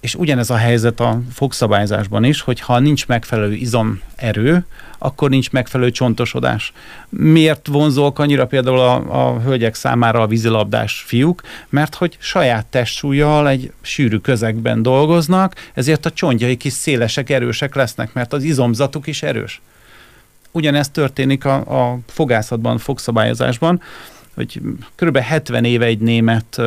És 0.00 0.14
ugyanez 0.14 0.50
a 0.50 0.56
helyzet 0.56 1.00
a 1.00 1.20
fogszabályzásban 1.32 2.24
is, 2.24 2.40
hogy 2.40 2.60
ha 2.60 2.78
nincs 2.78 3.06
megfelelő 3.06 3.54
izomerő, 3.54 4.64
akkor 4.98 5.30
nincs 5.30 5.50
megfelelő 5.50 5.90
csontosodás. 5.90 6.72
Miért 7.08 7.66
vonzók 7.66 8.18
annyira 8.18 8.46
például 8.46 8.78
a, 8.78 9.32
a 9.32 9.40
hölgyek 9.40 9.74
számára 9.74 10.20
a 10.20 10.26
vízilabdás 10.26 11.04
fiúk? 11.06 11.42
Mert 11.68 11.94
hogy 11.94 12.16
saját 12.20 12.66
testsúlyjal 12.66 13.48
egy 13.48 13.72
sűrű 13.80 14.16
közegben 14.16 14.82
dolgoznak, 14.82 15.54
ezért 15.74 16.06
a 16.06 16.10
csontjaik 16.10 16.64
is 16.64 16.72
szélesek, 16.72 17.30
erősek 17.30 17.74
lesznek, 17.74 18.12
mert 18.12 18.32
az 18.32 18.42
izomzatuk 18.42 19.06
is 19.06 19.22
erős. 19.22 19.60
Ugyanezt 20.50 20.92
történik 20.92 21.44
a, 21.44 21.54
a 21.54 21.98
fogászatban, 22.06 22.78
fogszabályozásban, 22.78 23.82
hogy 24.34 24.60
kb. 24.94 25.18
70 25.18 25.64
éve 25.64 25.84
egy 25.84 25.98
német 25.98 26.60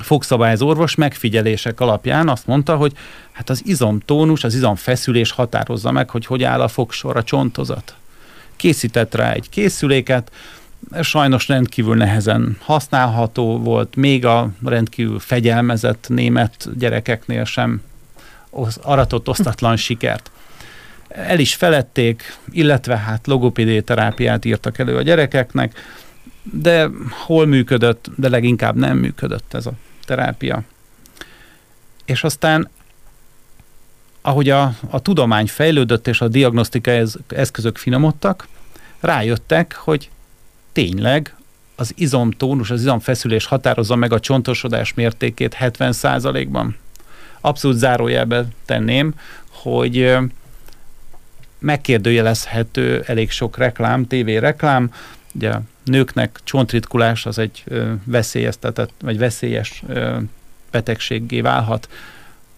fogszabályozó 0.00 0.68
orvos 0.68 0.94
megfigyelések 0.94 1.80
alapján 1.80 2.28
azt 2.28 2.46
mondta, 2.46 2.76
hogy 2.76 2.92
hát 3.32 3.50
az 3.50 3.62
izomtónus, 3.64 4.44
az 4.44 4.54
izomfeszülés 4.54 5.30
határozza 5.30 5.90
meg, 5.90 6.10
hogy 6.10 6.26
hogy 6.26 6.42
áll 6.42 6.60
a 6.60 6.68
fogsor, 6.68 7.16
a 7.16 7.22
csontozat. 7.22 7.94
Készített 8.56 9.14
rá 9.14 9.32
egy 9.32 9.48
készüléket, 9.48 10.30
sajnos 11.02 11.48
rendkívül 11.48 11.96
nehezen 11.96 12.56
használható 12.60 13.58
volt, 13.58 13.96
még 13.96 14.24
a 14.24 14.50
rendkívül 14.64 15.18
fegyelmezett 15.18 16.06
német 16.08 16.68
gyerekeknél 16.78 17.44
sem 17.44 17.82
aratott 18.82 19.28
osztatlan 19.28 19.76
sikert. 19.86 20.30
El 21.08 21.38
is 21.38 21.54
felették, 21.54 22.38
illetve 22.50 22.96
hát 22.96 23.26
logopédiai 23.26 23.82
terápiát 23.82 24.44
írtak 24.44 24.78
elő 24.78 24.96
a 24.96 25.02
gyerekeknek, 25.02 25.78
de 26.42 26.90
hol 27.24 27.46
működött, 27.46 28.10
de 28.16 28.28
leginkább 28.28 28.76
nem 28.76 28.96
működött 28.96 29.54
ez 29.54 29.66
a 29.66 29.72
terápia. 30.04 30.62
És 32.04 32.24
aztán 32.24 32.68
ahogy 34.22 34.48
a, 34.48 34.74
a 34.90 35.00
tudomány 35.00 35.46
fejlődött 35.46 36.06
és 36.06 36.20
a 36.20 36.28
diagnosztikai 36.28 37.04
eszközök 37.28 37.76
finomodtak, 37.76 38.48
rájöttek, 39.00 39.74
hogy 39.74 40.10
tényleg 40.72 41.34
az 41.76 41.92
izomtónus, 41.96 42.70
az 42.70 42.80
izomfeszülés 42.80 43.46
határozza 43.46 43.96
meg 43.96 44.12
a 44.12 44.20
csontosodás 44.20 44.94
mértékét 44.94 45.56
70%-ban. 45.60 46.76
Abszolút 47.40 47.76
zárójelbe 47.76 48.44
tenném, 48.64 49.14
hogy 49.50 50.16
megkérdőjelezhető 51.58 53.02
elég 53.06 53.30
sok 53.30 53.56
reklám, 53.56 54.06
TV 54.06 54.26
reklám, 54.26 54.92
ugye 55.34 55.52
nőknek 55.90 56.40
csontritkulás 56.44 57.26
az 57.26 57.38
egy 57.38 57.64
veszélyeztetett, 58.04 58.92
vagy 59.00 59.18
veszélyes 59.18 59.82
betegséggé 60.70 61.40
válhat. 61.40 61.88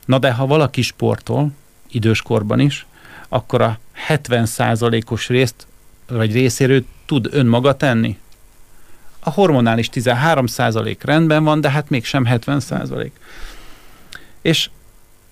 Na 0.04 0.18
de 0.18 0.32
ha 0.32 0.46
valaki 0.46 0.82
sportol, 0.82 1.50
időskorban 1.90 2.60
is, 2.60 2.86
akkor 3.28 3.60
a 3.62 3.78
70%-os 4.08 5.28
részt, 5.28 5.66
vagy 6.08 6.32
részéről 6.32 6.84
tud 7.06 7.28
önmaga 7.30 7.76
tenni. 7.76 8.18
A 9.20 9.30
hormonális 9.30 9.88
13% 9.92 10.96
rendben 11.00 11.44
van, 11.44 11.60
de 11.60 11.70
hát 11.70 11.90
mégsem 11.90 12.26
70%. 12.28 13.10
És 14.40 14.70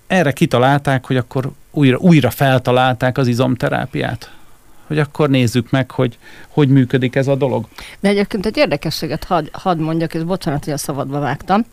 erre 0.07 0.31
kitalálták, 0.31 1.05
hogy 1.05 1.17
akkor 1.17 1.51
újra, 1.71 1.97
újra 1.97 2.29
feltalálták 2.29 3.17
az 3.17 3.27
izomterápiát 3.27 4.31
hogy 4.91 4.99
akkor 4.99 5.29
nézzük 5.29 5.69
meg, 5.69 5.91
hogy 5.91 6.17
hogy 6.47 6.69
működik 6.69 7.15
ez 7.15 7.27
a 7.27 7.35
dolog. 7.35 7.65
De 7.99 8.09
egyébként 8.09 8.45
egy 8.45 8.57
érdekességet 8.57 9.23
hadd 9.23 9.47
had 9.51 9.79
mondjak, 9.79 10.13
és 10.13 10.23
bocsánat, 10.23 10.63
hogy 10.63 10.73
a 10.73 10.77
szabadba 10.77 11.19
vágtam, 11.19 11.65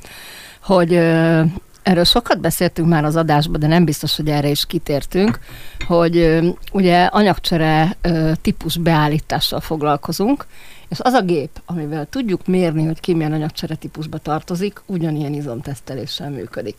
hogy 0.62 1.00
erről 1.88 2.04
sokat 2.04 2.40
beszéltünk 2.40 2.88
már 2.88 3.04
az 3.04 3.16
adásban, 3.16 3.60
de 3.60 3.66
nem 3.66 3.84
biztos, 3.84 4.16
hogy 4.16 4.28
erre 4.28 4.48
is 4.48 4.66
kitértünk, 4.66 5.38
hogy 5.86 6.38
ugye 6.72 7.04
anyagcsere 7.04 7.96
típus 8.42 8.76
beállítással 8.76 9.60
foglalkozunk, 9.60 10.46
és 10.88 11.00
az 11.00 11.12
a 11.12 11.22
gép, 11.22 11.50
amivel 11.66 12.06
tudjuk 12.06 12.46
mérni, 12.46 12.84
hogy 12.84 13.00
ki 13.00 13.14
milyen 13.14 13.32
anyagcsere 13.32 13.74
típusba 13.74 14.18
tartozik, 14.18 14.82
ugyanilyen 14.86 15.34
izomteszteléssel 15.34 16.30
működik. 16.30 16.76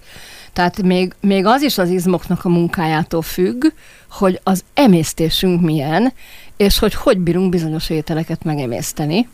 Tehát 0.54 0.82
még, 0.82 1.13
még 1.22 1.46
az 1.46 1.62
is 1.62 1.78
az 1.78 1.89
izmoknak 1.89 2.46
a 2.46 2.50
munkájától 2.50 3.22
függ, 3.22 3.66
hogy 4.10 4.39
az 4.44 4.63
emésztésünk 4.74 5.62
milyen, 5.62 6.13
és 6.58 6.80
hogy 6.80 6.94
hogy 6.94 7.18
bírunk 7.18 7.50
bizonyos 7.50 7.89
ételeket 7.89 8.44
megemészteni. 8.44 9.28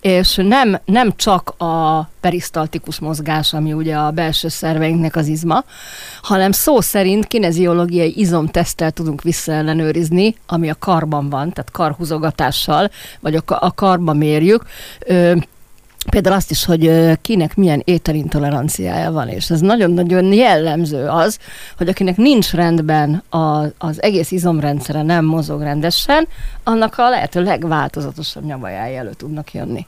És 0.00 0.34
nem, 0.34 0.80
nem 0.84 1.12
csak 1.16 1.54
a 1.58 2.02
perisztaltikus 2.20 2.98
mozgás, 2.98 3.52
ami 3.52 3.72
ugye 3.72 3.96
a 3.96 4.10
belső 4.10 4.48
szerveinknek 4.48 5.16
az 5.16 5.26
izma, 5.26 5.64
hanem 6.22 6.52
szó 6.52 6.80
szerint 6.80 7.26
kineziológiai 7.26 8.18
izomtesztel 8.18 8.90
tudunk 8.90 9.22
visszaellenőrizni, 9.22 10.34
ami 10.46 10.70
a 10.70 10.76
karban 10.78 11.28
van, 11.28 11.52
tehát 11.52 11.70
karhúzogatással, 11.70 12.90
vagy 13.20 13.34
a, 13.34 13.42
a 13.46 13.74
karba 13.74 14.12
mérjük, 14.12 14.64
Például 16.10 16.36
azt 16.36 16.50
is, 16.50 16.64
hogy 16.64 17.12
kinek 17.22 17.56
milyen 17.56 17.82
ételintoleranciája 17.84 19.12
van, 19.12 19.28
és 19.28 19.50
ez 19.50 19.60
nagyon-nagyon 19.60 20.32
jellemző 20.32 21.06
az, 21.06 21.38
hogy 21.76 21.88
akinek 21.88 22.16
nincs 22.16 22.52
rendben 22.52 23.22
a, 23.28 23.62
az 23.78 24.02
egész 24.02 24.30
izomrendszere, 24.30 25.02
nem 25.02 25.24
mozog 25.24 25.60
rendesen, 25.60 26.28
annak 26.64 26.94
a 26.98 27.08
lehető 27.08 27.42
legváltozatosabb 27.42 28.44
nyavajái 28.44 28.96
elő 28.96 29.10
tudnak 29.10 29.52
jönni. 29.52 29.86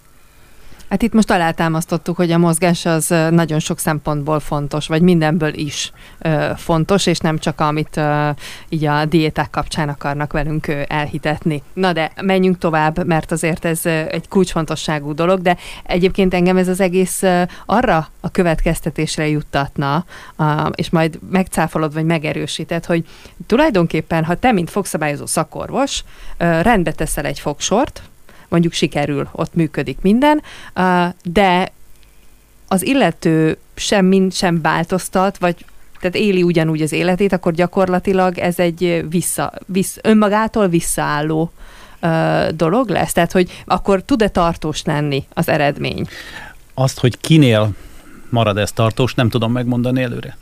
Hát 0.89 1.03
itt 1.03 1.13
most 1.13 1.31
alátámasztottuk, 1.31 2.17
hogy 2.17 2.31
a 2.31 2.39
mozgás 2.39 2.87
az 2.87 3.15
nagyon 3.31 3.59
sok 3.59 3.79
szempontból 3.79 4.41
fontos, 4.41 4.87
vagy 4.87 5.03
mindenből 5.03 5.55
is 5.55 5.93
ö, 6.19 6.51
fontos, 6.57 7.07
és 7.07 7.19
nem 7.19 7.39
csak 7.39 7.61
amit 7.61 7.97
ö, 7.97 8.29
így 8.69 8.85
a 8.85 9.05
diéták 9.05 9.51
kapcsán 9.51 9.89
akarnak 9.89 10.33
velünk 10.33 10.67
ö, 10.67 10.83
elhitetni. 10.87 11.63
Na 11.73 11.93
de 11.93 12.13
menjünk 12.21 12.59
tovább, 12.59 13.07
mert 13.07 13.33
azért 13.33 13.65
ez 13.65 13.85
ö, 13.85 13.91
egy 13.91 14.29
kulcsfontosságú 14.29 15.15
dolog, 15.15 15.43
de 15.43 15.57
egyébként 15.83 16.35
engem 16.35 16.57
ez 16.57 16.69
az 16.69 16.81
egész 16.81 17.23
ö, 17.23 17.43
arra 17.67 18.09
a 18.21 18.31
következtetésre 18.31 19.29
juttatna, 19.29 20.05
ö, 20.37 20.45
és 20.75 20.91
majd 20.91 21.19
megcáfolod, 21.31 21.95
vagy 21.95 22.05
megerősíted, 22.05 22.85
hogy 22.85 23.07
tulajdonképpen, 23.47 24.25
ha 24.25 24.35
te, 24.35 24.53
mint 24.53 24.71
fogszabályozó 24.71 25.27
szakorvos, 25.27 26.05
ö, 26.39 26.61
rendbe 26.61 26.93
teszel 26.93 27.25
egy 27.25 27.41
fogsort, 27.41 28.03
mondjuk 28.49 28.73
sikerül, 28.73 29.29
ott 29.33 29.55
működik 29.55 29.99
minden, 30.01 30.43
de 31.23 31.73
az 32.69 32.87
illető 32.87 33.59
sem, 33.75 34.31
sem 34.31 34.61
változtat, 34.63 35.39
vagy 35.39 35.65
tehát 36.01 36.17
éli 36.17 36.43
ugyanúgy 36.43 36.83
az 36.83 36.93
életét, 36.93 37.33
akkor 37.33 37.53
gyakorlatilag 37.53 38.39
ez 38.39 38.59
egy 38.59 39.05
vissza, 39.09 39.53
vissza, 39.67 40.01
önmagától 40.03 40.69
visszaálló 40.69 41.53
dolog 42.55 42.89
lesz? 42.89 43.13
Tehát, 43.13 43.33
hogy 43.33 43.63
akkor 43.65 44.03
tud-e 44.03 44.29
tartós 44.29 44.83
lenni 44.85 45.27
az 45.33 45.49
eredmény? 45.49 46.07
Azt, 46.75 46.99
hogy 46.99 47.21
kinél 47.21 47.71
marad 48.31 48.59
ez 48.59 48.73
tartós, 48.73 49.15
nem 49.15 49.29
tudom 49.29 49.53
megmondani 49.53 50.03
előre. 50.03 50.37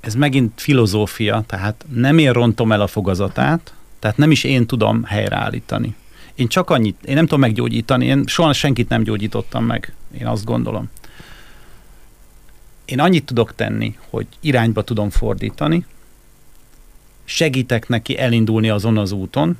Ez 0.00 0.14
megint 0.14 0.60
filozófia, 0.60 1.44
tehát 1.46 1.84
nem 1.92 2.18
én 2.18 2.32
rontom 2.32 2.72
el 2.72 2.80
a 2.80 2.86
fogazatát, 2.86 3.72
tehát 3.98 4.16
nem 4.16 4.30
is 4.30 4.44
én 4.44 4.66
tudom 4.66 5.04
helyreállítani. 5.04 5.94
Én 6.36 6.48
csak 6.48 6.70
annyit, 6.70 7.04
én 7.04 7.14
nem 7.14 7.24
tudom 7.24 7.40
meggyógyítani, 7.40 8.06
én 8.06 8.24
soha 8.26 8.52
senkit 8.52 8.88
nem 8.88 9.02
gyógyítottam 9.02 9.64
meg, 9.64 9.94
én 10.18 10.26
azt 10.26 10.44
gondolom. 10.44 10.90
Én 12.84 13.00
annyit 13.00 13.24
tudok 13.24 13.54
tenni, 13.54 13.96
hogy 14.10 14.26
irányba 14.40 14.82
tudom 14.82 15.10
fordítani, 15.10 15.86
segítek 17.24 17.88
neki 17.88 18.18
elindulni 18.18 18.68
azon 18.68 18.98
az 18.98 19.12
úton, 19.12 19.58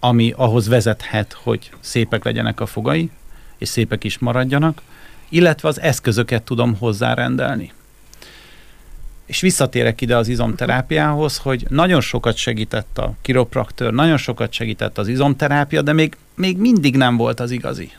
ami 0.00 0.32
ahhoz 0.36 0.66
vezethet, 0.66 1.32
hogy 1.32 1.70
szépek 1.80 2.24
legyenek 2.24 2.60
a 2.60 2.66
fogai, 2.66 3.10
és 3.58 3.68
szépek 3.68 4.04
is 4.04 4.18
maradjanak, 4.18 4.82
illetve 5.28 5.68
az 5.68 5.80
eszközöket 5.80 6.42
tudom 6.42 6.76
hozzárendelni. 6.76 7.72
És 9.26 9.40
visszatérek 9.40 10.00
ide 10.00 10.16
az 10.16 10.28
izomterápiához, 10.28 11.36
hogy 11.36 11.66
nagyon 11.68 12.00
sokat 12.00 12.36
segített 12.36 12.98
a 12.98 13.14
kiropraktőr, 13.22 13.92
nagyon 13.92 14.16
sokat 14.16 14.52
segített 14.52 14.98
az 14.98 15.08
izomterápia, 15.08 15.82
de 15.82 15.92
még, 15.92 16.16
még 16.34 16.56
mindig 16.58 16.96
nem 16.96 17.16
volt 17.16 17.40
az 17.40 17.50
igazi. 17.50 17.92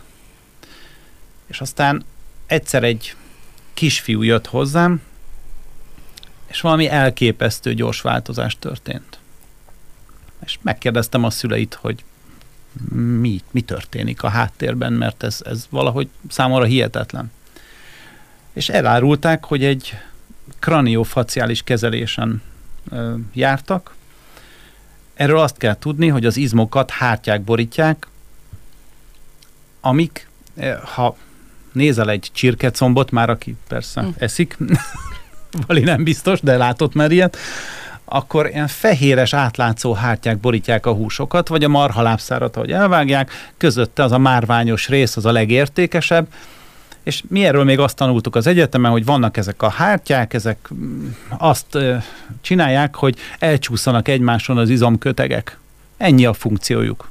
És 1.47 1.61
aztán 1.61 2.05
egyszer 2.45 2.83
egy 2.83 3.15
kisfiú 3.73 4.21
jött 4.21 4.47
hozzám, 4.47 5.01
és 6.47 6.61
valami 6.61 6.89
elképesztő 6.89 7.73
gyors 7.73 8.01
változás 8.01 8.57
történt. 8.59 9.19
És 10.45 10.57
megkérdeztem 10.61 11.23
a 11.23 11.29
szüleit, 11.29 11.73
hogy 11.73 12.03
mi, 13.19 13.41
mi 13.51 13.61
történik 13.61 14.23
a 14.23 14.29
háttérben, 14.29 14.93
mert 14.93 15.23
ez, 15.23 15.41
ez 15.45 15.67
valahogy 15.69 16.09
számomra 16.29 16.65
hihetetlen. 16.65 17.31
És 18.53 18.69
elárulták, 18.69 19.45
hogy 19.45 19.63
egy 19.63 19.93
kraniofaciális 20.59 21.63
kezelésen 21.63 22.41
ö, 22.91 23.13
jártak. 23.33 23.95
Erről 25.13 25.39
azt 25.39 25.57
kell 25.57 25.77
tudni, 25.79 26.07
hogy 26.07 26.25
az 26.25 26.37
izmokat 26.37 26.91
hártyák 26.91 27.41
borítják, 27.41 28.07
amik, 29.81 30.27
ha 30.95 31.17
nézel 31.71 32.09
egy 32.09 32.29
csirkecombot, 32.33 33.11
már 33.11 33.29
aki 33.29 33.55
persze 33.67 34.01
hm. 34.01 34.07
eszik, 34.17 34.57
Vali 35.67 35.83
nem 35.83 36.03
biztos, 36.03 36.41
de 36.41 36.57
látott 36.57 36.93
már 36.93 37.11
ilyet, 37.11 37.37
akkor 38.05 38.47
ilyen 38.47 38.67
fehéres 38.67 39.33
átlátszó 39.33 39.93
hártyák 39.93 40.37
borítják 40.37 40.85
a 40.85 40.93
húsokat, 40.93 41.47
vagy 41.47 41.63
a 41.63 41.67
marhalábszárat, 41.67 42.55
ahogy 42.55 42.71
elvágják, 42.71 43.31
közötte 43.57 44.03
az 44.03 44.11
a 44.11 44.17
márványos 44.17 44.87
rész, 44.87 45.15
az 45.17 45.25
a 45.25 45.31
legértékesebb, 45.31 46.27
és 47.07 47.23
mi 47.27 47.45
erről 47.45 47.63
még 47.63 47.79
azt 47.79 47.95
tanultuk 47.95 48.35
az 48.35 48.47
egyetemen, 48.47 48.91
hogy 48.91 49.05
vannak 49.05 49.37
ezek 49.37 49.61
a 49.61 49.69
hártyák, 49.69 50.33
ezek 50.33 50.69
mm, 50.73 51.07
azt 51.37 51.77
csinálják, 52.41 52.95
hogy 52.95 53.17
elcsúszanak 53.39 54.07
egymáson 54.07 54.57
az 54.57 54.69
izomkötegek. 54.69 55.57
Ennyi 55.97 56.25
a 56.25 56.33
funkciójuk. 56.33 57.09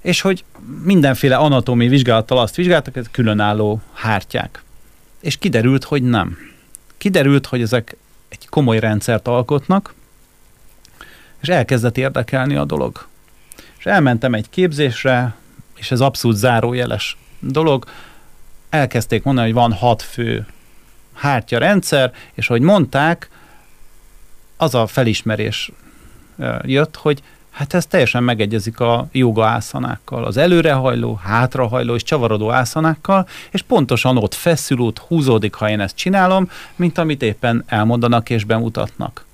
És 0.00 0.20
hogy 0.20 0.44
mindenféle 0.82 1.36
anatómiai 1.36 1.88
vizsgálattal 1.88 2.38
azt 2.38 2.54
vizsgáltak, 2.56 2.96
ez 2.96 3.06
különálló 3.10 3.80
hártyák. 3.92 4.62
És 5.20 5.36
kiderült, 5.36 5.84
hogy 5.84 6.02
nem. 6.02 6.38
Kiderült, 6.96 7.46
hogy 7.46 7.62
ezek 7.62 7.96
egy 8.28 8.48
komoly 8.48 8.78
rendszert 8.78 9.28
alkotnak, 9.28 9.94
és 11.40 11.48
elkezdett 11.48 11.98
érdekelni 11.98 12.56
a 12.56 12.64
dolog. 12.64 13.06
És 13.78 13.86
elmentem 13.86 14.34
egy 14.34 14.50
képzésre, 14.50 15.34
és 15.76 15.90
ez 15.90 16.00
abszolút 16.00 16.36
zárójeles 16.36 17.16
dolog, 17.40 17.84
elkezdték 18.74 19.22
mondani, 19.22 19.46
hogy 19.46 19.56
van 19.56 19.72
hat 19.72 20.02
fő 20.02 20.46
hártya 21.14 21.58
rendszer, 21.58 22.12
és 22.32 22.46
hogy 22.46 22.60
mondták, 22.60 23.30
az 24.56 24.74
a 24.74 24.86
felismerés 24.86 25.72
jött, 26.62 26.96
hogy 26.96 27.22
hát 27.50 27.74
ez 27.74 27.86
teljesen 27.86 28.22
megegyezik 28.22 28.80
a 28.80 29.08
joga 29.12 29.46
ászanákkal, 29.46 30.24
az 30.24 30.36
előrehajló, 30.36 31.14
hátrahajló 31.14 31.94
és 31.94 32.02
csavarodó 32.02 32.50
ászanákkal, 32.50 33.28
és 33.50 33.62
pontosan 33.62 34.16
ott 34.16 34.34
feszül, 34.34 34.80
ott 34.80 34.98
húzódik, 34.98 35.54
ha 35.54 35.70
én 35.70 35.80
ezt 35.80 35.96
csinálom, 35.96 36.50
mint 36.76 36.98
amit 36.98 37.22
éppen 37.22 37.64
elmondanak 37.66 38.30
és 38.30 38.44
bemutatnak. 38.44 39.24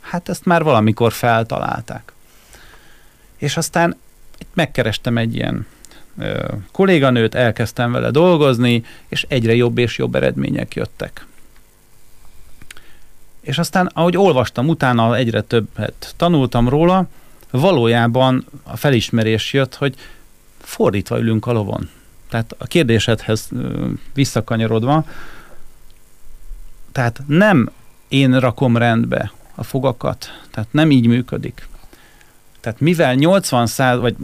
Hát 0.00 0.28
ezt 0.28 0.44
már 0.44 0.62
valamikor 0.62 1.12
feltalálták. 1.12 2.12
És 3.36 3.56
aztán 3.56 3.96
megkerestem 4.54 5.18
egy 5.18 5.34
ilyen 5.34 5.66
kolléganőt, 6.72 7.34
elkezdtem 7.34 7.92
vele 7.92 8.10
dolgozni, 8.10 8.84
és 9.08 9.26
egyre 9.28 9.54
jobb 9.54 9.78
és 9.78 9.98
jobb 9.98 10.14
eredmények 10.14 10.74
jöttek. 10.74 11.26
És 13.40 13.58
aztán, 13.58 13.90
ahogy 13.94 14.16
olvastam 14.16 14.68
utána, 14.68 15.16
egyre 15.16 15.42
többet 15.42 16.14
tanultam 16.16 16.68
róla, 16.68 17.06
valójában 17.50 18.44
a 18.62 18.76
felismerés 18.76 19.52
jött, 19.52 19.74
hogy 19.74 19.94
fordítva 20.58 21.18
ülünk 21.18 21.46
a 21.46 21.52
lovon. 21.52 21.90
Tehát 22.28 22.54
a 22.58 22.64
kérdésedhez 22.64 23.48
visszakanyarodva, 24.14 25.04
tehát 26.92 27.20
nem 27.26 27.70
én 28.08 28.38
rakom 28.38 28.76
rendbe 28.76 29.32
a 29.54 29.62
fogakat, 29.62 30.40
tehát 30.50 30.68
nem 30.72 30.90
így 30.90 31.06
működik. 31.06 31.68
Tehát 32.60 32.80
mivel 32.80 33.14
80 33.14 33.66
száz, 33.66 33.98
vagy 33.98 34.16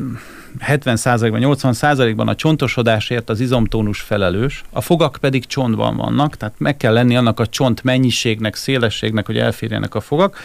70%-ban, 0.59 1.41
80%-ban 1.43 2.29
a 2.29 2.35
csontosodásért 2.35 3.31
az 3.31 3.41
izomtónus 3.41 4.01
felelős, 4.01 4.63
a 4.71 4.81
fogak 4.81 5.17
pedig 5.21 5.47
csontban 5.47 5.97
vannak, 5.97 6.37
tehát 6.37 6.55
meg 6.59 6.77
kell 6.77 6.93
lenni 6.93 7.17
annak 7.17 7.41
a 7.41 7.47
csont 7.47 7.83
mennyiségnek, 7.83 8.55
szélességnek, 8.55 9.27
hogy 9.27 9.39
elférjenek 9.39 9.95
a 9.95 10.01
fogak. 10.01 10.39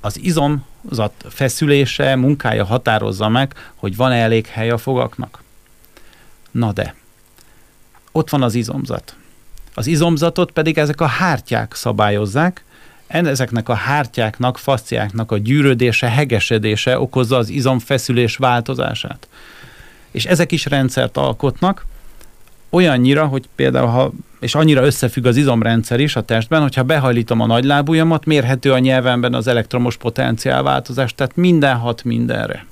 Az 0.00 0.20
izomzat 0.20 1.24
feszülése, 1.28 2.16
munkája 2.16 2.64
határozza 2.64 3.28
meg, 3.28 3.72
hogy 3.74 3.96
van-e 3.96 4.16
elég 4.16 4.46
hely 4.46 4.70
a 4.70 4.78
fogaknak. 4.78 5.42
Na 6.50 6.72
de, 6.72 6.94
ott 8.12 8.30
van 8.30 8.42
az 8.42 8.54
izomzat. 8.54 9.16
Az 9.74 9.86
izomzatot 9.86 10.50
pedig 10.50 10.78
ezek 10.78 11.00
a 11.00 11.06
hártyák 11.06 11.74
szabályozzák, 11.74 12.64
ezeknek 13.14 13.68
a 13.68 13.74
hártyáknak, 13.74 14.58
fasciáknak 14.58 15.32
a 15.32 15.38
gyűrödése, 15.38 16.08
hegesedése 16.08 16.98
okozza 16.98 17.36
az 17.36 17.48
izomfeszülés 17.48 18.36
változását. 18.36 19.28
És 20.10 20.24
ezek 20.24 20.52
is 20.52 20.66
rendszert 20.66 21.16
alkotnak, 21.16 21.86
olyannyira, 22.70 23.26
hogy 23.26 23.48
például, 23.54 23.86
ha, 23.86 24.12
és 24.40 24.54
annyira 24.54 24.84
összefügg 24.84 25.26
az 25.26 25.36
izomrendszer 25.36 26.00
is 26.00 26.16
a 26.16 26.22
testben, 26.22 26.62
hogyha 26.62 26.82
behajlítom 26.82 27.40
a 27.40 27.46
nagylábújamat, 27.46 28.24
mérhető 28.24 28.72
a 28.72 28.78
nyelvemben 28.78 29.34
az 29.34 29.46
elektromos 29.46 29.96
potenciál 29.96 30.62
változás, 30.62 31.14
tehát 31.14 31.36
minden 31.36 31.76
hat 31.76 32.04
mindenre. 32.04 32.66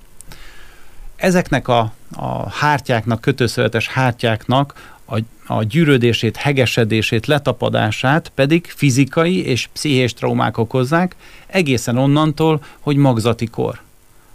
Ezeknek 1.17 1.69
a, 1.69 1.93
a 2.17 2.51
hártyáknak, 2.51 3.21
kötőszövetes 3.21 3.89
hártyáknak 3.89 4.75
a, 5.13 5.19
a 5.47 5.63
gyűrődését, 5.63 6.37
hegesedését, 6.37 7.27
letapadását 7.27 8.33
pedig 8.35 8.73
fizikai 8.77 9.47
és 9.47 9.69
pszichés 9.73 10.15
traumák 10.15 10.59
okozzák, 10.59 11.17
egészen 11.47 11.99
onnantól, 11.99 12.65
hogy 12.81 12.97
magzati 12.97 13.47
kor. 13.47 13.81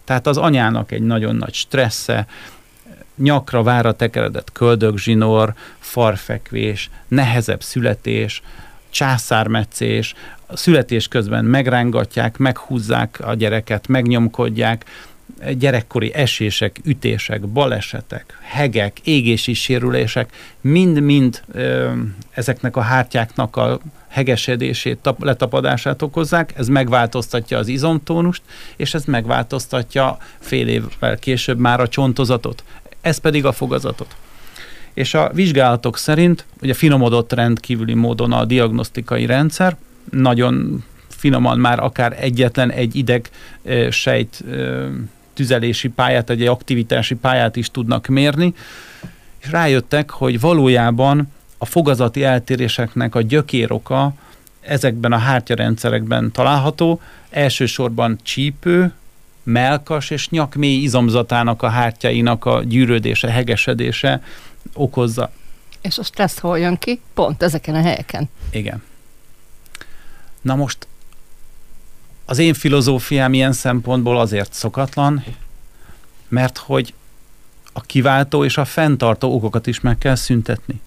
Tehát 0.03 0.27
az 0.27 0.37
anyának 0.37 0.91
egy 0.91 1.01
nagyon 1.01 1.35
nagy 1.35 1.53
stressze, 1.53 2.27
nyakra 3.15 3.63
vára 3.63 3.91
tekeredett 3.91 4.51
köldögzsinór, 4.51 5.53
farfekvés, 5.79 6.89
nehezebb 7.07 7.61
születés, 7.61 8.41
császármetszés, 8.89 10.13
a 10.45 10.57
születés 10.57 11.07
közben 11.07 11.45
megrángatják, 11.45 12.37
meghúzzák 12.37 13.19
a 13.23 13.33
gyereket, 13.33 13.87
megnyomkodják, 13.87 14.85
gyerekkori 15.57 16.13
esések, 16.13 16.79
ütések, 16.83 17.47
balesetek, 17.47 18.37
hegek, 18.41 18.99
égési 19.03 19.53
sérülések, 19.53 20.33
mind-mind 20.61 21.43
ezeknek 22.31 22.75
a 22.75 22.81
hártyáknak 22.81 23.55
a 23.55 23.79
hegesedését, 24.07 24.97
tap, 24.97 25.23
letapadását 25.23 26.01
okozzák, 26.01 26.53
ez 26.57 26.67
megváltoztatja 26.67 27.57
az 27.57 27.67
izomtónust, 27.67 28.41
és 28.75 28.93
ez 28.93 29.03
megváltoztatja 29.03 30.17
fél 30.39 30.67
évvel 30.67 31.17
később 31.19 31.59
már 31.59 31.79
a 31.79 31.87
csontozatot, 31.87 32.63
ez 33.01 33.17
pedig 33.17 33.45
a 33.45 33.51
fogazatot. 33.51 34.15
És 34.93 35.13
a 35.13 35.31
vizsgálatok 35.33 35.97
szerint, 35.97 36.45
ugye 36.61 36.73
finomodott 36.73 37.33
rendkívüli 37.33 37.93
módon 37.93 38.31
a 38.31 38.45
diagnosztikai 38.45 39.25
rendszer, 39.25 39.77
nagyon 40.11 40.83
finoman 41.07 41.59
már 41.59 41.79
akár 41.79 42.17
egyetlen 42.19 42.71
egy 42.71 42.95
ideg 42.95 43.29
sejt 43.89 44.43
tüzelési 45.37 45.87
pályát, 45.87 46.29
egy 46.29 46.47
aktivitási 46.47 47.15
pályát 47.15 47.55
is 47.55 47.71
tudnak 47.71 48.07
mérni, 48.07 48.53
és 49.37 49.51
rájöttek, 49.51 50.09
hogy 50.09 50.39
valójában 50.39 51.31
a 51.57 51.65
fogazati 51.65 52.23
eltéréseknek 52.23 53.15
a 53.15 53.21
gyökéroka 53.21 54.13
ezekben 54.61 55.11
a 55.11 55.17
hártyarendszerekben 55.17 56.31
található, 56.31 57.01
elsősorban 57.29 58.19
csípő, 58.23 58.93
melkas 59.43 60.09
és 60.09 60.29
nyakmély 60.29 60.81
izomzatának 60.81 61.63
a 61.63 61.69
hártyainak 61.69 62.45
a 62.45 62.63
gyűrődése, 62.63 63.31
hegesedése 63.31 64.21
okozza. 64.73 65.31
És 65.81 65.97
a 65.97 66.03
stressz 66.03 66.39
hol 66.39 66.59
jön 66.59 66.77
ki? 66.77 67.01
Pont 67.13 67.43
ezeken 67.43 67.75
a 67.75 67.81
helyeken. 67.81 68.29
Igen. 68.51 68.83
Na 70.41 70.55
most 70.55 70.87
az 72.29 72.37
én 72.37 72.53
filozófiám 72.53 73.33
ilyen 73.33 73.51
szempontból 73.51 74.19
azért 74.19 74.53
szokatlan, 74.53 75.23
mert 76.27 76.57
hogy 76.57 76.93
a 77.73 77.81
kiváltó 77.81 78.43
és 78.43 78.57
a 78.57 78.65
fenntartó 78.65 79.33
okokat 79.33 79.67
is 79.67 79.79
meg 79.79 79.97
kell 79.97 80.15
szüntetni. 80.15 80.81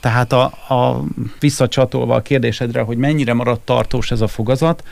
Tehát 0.00 0.32
a, 0.32 0.42
a 0.74 1.04
visszacsatolva 1.40 2.14
a 2.14 2.22
kérdésedre, 2.22 2.80
hogy 2.80 2.96
mennyire 2.96 3.32
maradt 3.32 3.64
tartós 3.64 4.10
ez 4.10 4.20
a 4.20 4.28
fogazat, 4.28 4.84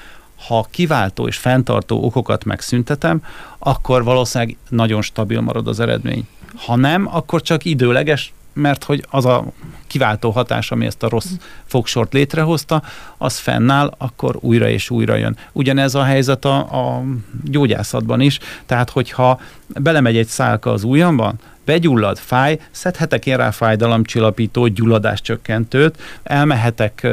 ha 0.47 0.67
kiváltó 0.71 1.27
és 1.27 1.37
fenntartó 1.37 2.05
okokat 2.05 2.45
megszüntetem, 2.45 3.23
akkor 3.59 4.05
valószínűleg 4.05 4.57
nagyon 4.69 5.03
stabil 5.03 5.41
marad 5.41 5.69
az 5.69 5.81
eredmény. 5.81 6.29
Ha 6.57 6.77
nem, 6.77 7.09
akkor 7.15 7.43
csak 7.43 7.65
időleges, 7.65 8.33
mert 8.57 8.85
hogy 8.85 9.05
az 9.11 9.25
a 9.25 9.45
kiváltó 9.87 10.31
hatás, 10.31 10.71
ami 10.71 10.87
ezt 10.87 11.03
a 11.03 11.09
rossz 11.09 11.31
fogsort 11.65 12.13
létrehozta, 12.13 12.83
az 13.19 13.39
fennáll, 13.39 13.95
akkor 13.99 14.37
újra 14.41 14.69
és 14.69 14.91
újra 14.91 15.15
jön. 15.15 15.37
Ugyanez 15.53 15.95
a 15.95 16.03
helyzet 16.03 16.45
a, 16.45 16.57
a 16.57 17.03
gyógyászatban 17.45 18.21
is, 18.21 18.39
tehát 18.67 18.91
hogyha 18.91 19.41
belemegy 19.67 20.17
egy 20.17 20.27
szálka 20.27 20.71
az 20.73 20.85
ujjamban, 20.85 21.39
begyullad, 21.67 22.19
fáj, 22.19 22.59
szedhetek 22.71 23.27
én 23.27 23.37
rá 23.37 23.51
fájdalomcsillapítót, 23.51 24.73
gyulladáscsökkentőt, 24.73 25.99
elmehetek, 26.23 27.07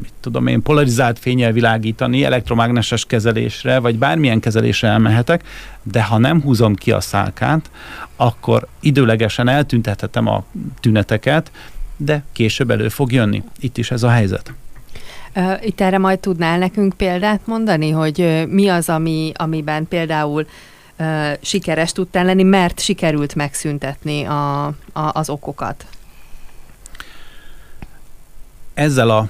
mit 0.00 0.12
tudom 0.20 0.46
én, 0.46 0.62
polarizált 0.62 1.18
fényel 1.18 1.52
világítani, 1.52 2.24
elektromágneses 2.24 3.04
kezelésre, 3.04 3.78
vagy 3.78 3.98
bármilyen 3.98 4.40
kezelésre 4.40 4.88
elmehetek, 4.88 5.44
de 5.82 6.02
ha 6.02 6.18
nem 6.18 6.42
húzom 6.42 6.74
ki 6.74 6.90
a 6.90 7.00
szálkát, 7.00 7.70
akkor 8.16 8.66
időlegesen 8.80 9.48
eltüntethetem 9.48 10.26
a 10.26 10.44
tüneteket, 10.80 11.50
de 11.96 12.24
később 12.32 12.70
elő 12.70 12.88
fog 12.88 13.12
jönni. 13.12 13.42
Itt 13.60 13.78
is 13.78 13.90
ez 13.90 14.02
a 14.02 14.08
helyzet. 14.08 14.52
Itt 15.62 15.80
erre 15.80 15.98
majd 15.98 16.18
tudnál 16.18 16.58
nekünk 16.58 16.92
példát 16.96 17.40
mondani, 17.44 17.90
hogy 17.90 18.46
mi 18.48 18.68
az, 18.68 18.88
ami, 18.88 19.32
amiben 19.34 19.88
például 19.88 20.46
sikeres 21.40 21.92
tudtál 21.92 22.24
lenni, 22.24 22.42
mert 22.42 22.80
sikerült 22.80 23.34
megszüntetni 23.34 24.24
a, 24.24 24.64
a, 24.66 24.72
az 24.92 25.28
okokat? 25.28 25.86
Ezzel 28.74 29.10
a 29.10 29.28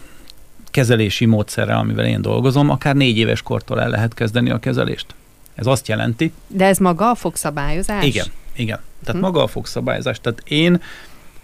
kezelési 0.70 1.24
módszerrel, 1.24 1.78
amivel 1.78 2.04
én 2.04 2.22
dolgozom, 2.22 2.70
akár 2.70 2.94
négy 2.94 3.16
éves 3.16 3.42
kortól 3.42 3.80
el 3.80 3.88
lehet 3.88 4.14
kezdeni 4.14 4.50
a 4.50 4.58
kezelést. 4.58 5.14
Ez 5.54 5.66
azt 5.66 5.88
jelenti... 5.88 6.32
De 6.46 6.64
ez 6.64 6.78
maga 6.78 7.10
a 7.10 7.14
fogszabályozás? 7.14 8.04
Igen, 8.04 8.26
igen. 8.52 8.80
Tehát 9.04 9.20
hm. 9.20 9.26
maga 9.26 9.42
a 9.42 9.46
fogszabályozás. 9.46 10.20
Tehát 10.20 10.42
én 10.44 10.82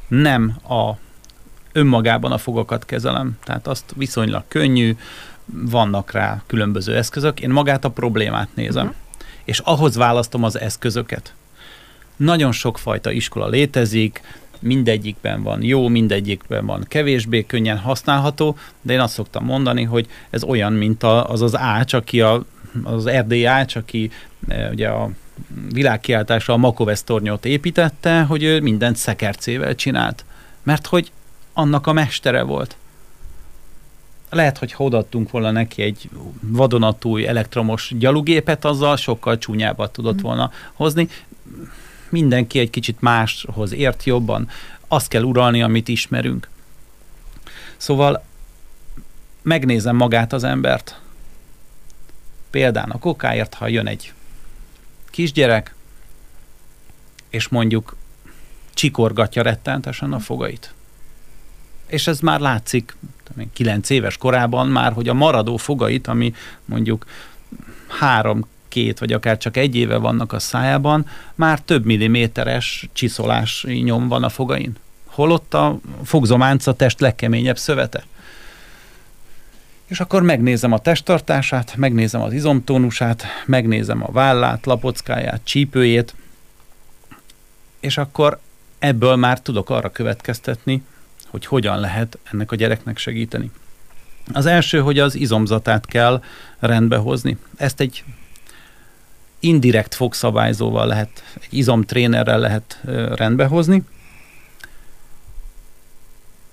nem 0.09 0.57
a 0.69 0.93
önmagában 1.73 2.33
a 2.33 2.39
fogakat 2.39 2.85
kezelem, 2.85 3.39
tehát 3.45 3.67
azt 3.67 3.85
viszonylag 3.97 4.45
könnyű, 4.49 4.97
vannak 5.45 6.13
rá 6.13 6.43
különböző 6.47 6.97
eszközök, 6.97 7.41
én 7.41 7.51
magát 7.51 7.85
a 7.85 7.91
problémát 7.91 8.49
nézem. 8.55 8.87
Uh-huh 8.87 9.05
és 9.47 9.59
ahhoz 9.59 9.97
választom 9.97 10.43
az 10.43 10.59
eszközöket. 10.59 11.35
Nagyon 12.17 12.53
sokfajta 12.53 13.11
iskola 13.11 13.49
létezik, 13.49 14.21
mindegyikben 14.59 15.43
van 15.43 15.63
jó, 15.63 15.89
mindegyikben 15.89 16.67
van 16.67 16.85
kevésbé 16.89 17.47
könnyen 17.47 17.79
használható, 17.79 18.57
de 18.83 18.93
én 18.93 19.01
azt 19.01 19.15
szoktam 19.15 19.45
mondani, 19.45 19.83
hogy 19.83 20.07
ez 20.31 20.43
olyan, 20.43 20.73
mint 20.73 21.03
az 21.03 21.43
az 21.43 21.57
ács, 21.57 21.93
aki 21.93 22.21
a, 22.21 22.45
az 22.83 23.07
erdély 23.07 23.47
ács, 23.47 23.77
aki 23.77 24.11
e, 24.49 24.69
ugye 24.71 24.89
a 24.89 25.11
világkiáltásra 25.73 26.55
a 26.55 26.57
Makovesz 26.57 27.03
tornyot 27.03 27.45
építette, 27.45 28.23
hogy 28.23 28.43
ő 28.43 28.61
mindent 28.61 28.97
szekercével 28.97 29.75
csinált. 29.75 30.25
Mert 30.63 30.87
hogy 30.87 31.11
annak 31.53 31.87
a 31.87 31.93
mestere 31.93 32.43
volt 32.43 32.77
lehet, 34.31 34.59
hogy 34.59 34.73
ha 34.73 34.85
odaadtunk 34.85 35.31
volna 35.31 35.51
neki 35.51 35.83
egy 35.83 36.11
vadonatúj 36.41 37.27
elektromos 37.27 37.93
gyalugépet, 37.99 38.65
azzal 38.65 38.97
sokkal 38.97 39.39
csúnyábbat 39.39 39.93
tudott 39.93 40.15
mhm. 40.15 40.25
volna 40.25 40.51
hozni. 40.73 41.09
Mindenki 42.09 42.59
egy 42.59 42.71
kicsit 42.71 43.01
máshoz 43.01 43.73
ért 43.73 44.05
jobban. 44.05 44.49
Azt 44.89 45.09
kell 45.09 45.23
uralni, 45.23 45.63
amit 45.63 45.89
ismerünk. 45.89 46.49
Szóval 47.77 48.25
megnézem 49.43 49.97
magát 49.97 50.33
az 50.33 50.45
embert. 50.45 51.01
Például 52.51 52.91
a 52.91 52.99
kokáért, 52.99 53.55
ha 53.55 53.69
jön 53.69 53.87
egy 53.87 54.13
kisgyerek, 55.11 55.75
és 57.29 57.49
mondjuk 57.49 57.97
csikorgatja 58.75 59.43
rettentesen 59.43 60.13
a 60.13 60.19
fogait 60.19 60.75
és 61.87 62.07
ez 62.07 62.21
már 62.21 62.41
látszik 62.41 62.97
9 63.53 63.91
éves 63.91 64.17
korában 64.17 64.69
már, 64.69 64.93
hogy 64.93 65.09
a 65.09 65.15
maradó 65.15 65.57
fogait, 65.57 66.07
ami 66.07 66.35
mondjuk 66.65 67.07
három, 67.89 68.47
két 68.69 68.99
vagy 68.99 69.13
akár 69.13 69.39
csak 69.39 69.57
egy 69.57 69.77
éve 69.77 69.97
vannak 69.97 70.33
a 70.33 70.39
szájában, 70.39 71.07
már 71.35 71.61
több 71.61 71.85
milliméteres 71.85 72.89
csiszolás 72.93 73.67
nyom 73.83 74.09
van 74.09 74.23
a 74.23 74.29
fogain. 74.29 74.77
Holott 75.05 75.55
a 75.55 75.79
fogzománca 76.05 76.73
test 76.73 77.01
legkeményebb 77.01 77.59
szövete. 77.59 78.05
És 79.87 80.01
akkor 80.01 80.23
megnézem 80.23 80.73
a 80.73 80.79
testtartását, 80.79 81.77
megnézem 81.77 82.21
az 82.21 82.33
izomtónusát, 82.33 83.25
megnézem 83.47 84.03
a 84.03 84.13
vállát, 84.13 84.67
lapockáját, 84.67 85.41
csípőjét, 85.45 86.15
és 87.81 87.99
akkor 87.99 88.41
ebből 88.79 89.17
már 89.17 89.41
tudok 89.41 89.71
arra 89.71 89.91
következtetni, 89.91 90.83
hogy 91.37 91.47
hogyan 91.47 91.81
lehet 91.81 92.19
ennek 92.33 92.53
a 92.53 92.57
gyereknek 92.57 92.99
segíteni. 92.99 93.51
Az 94.33 94.47
első, 94.47 94.81
hogy 94.81 94.99
az 94.99 95.15
izomzatát 95.15 95.87
kell 95.87 96.23
rendbe 96.59 96.97
hozni. 96.97 97.37
Ezt 97.57 97.81
egy 97.81 98.05
indirekt 99.41 99.95
fogszabályzóval 99.95 100.87
lehet, 100.87 101.23
egy 101.35 101.55
izomtrénerrel 101.59 102.39
lehet 102.39 102.81
rendbe 103.15 103.45
hozni. 103.45 103.83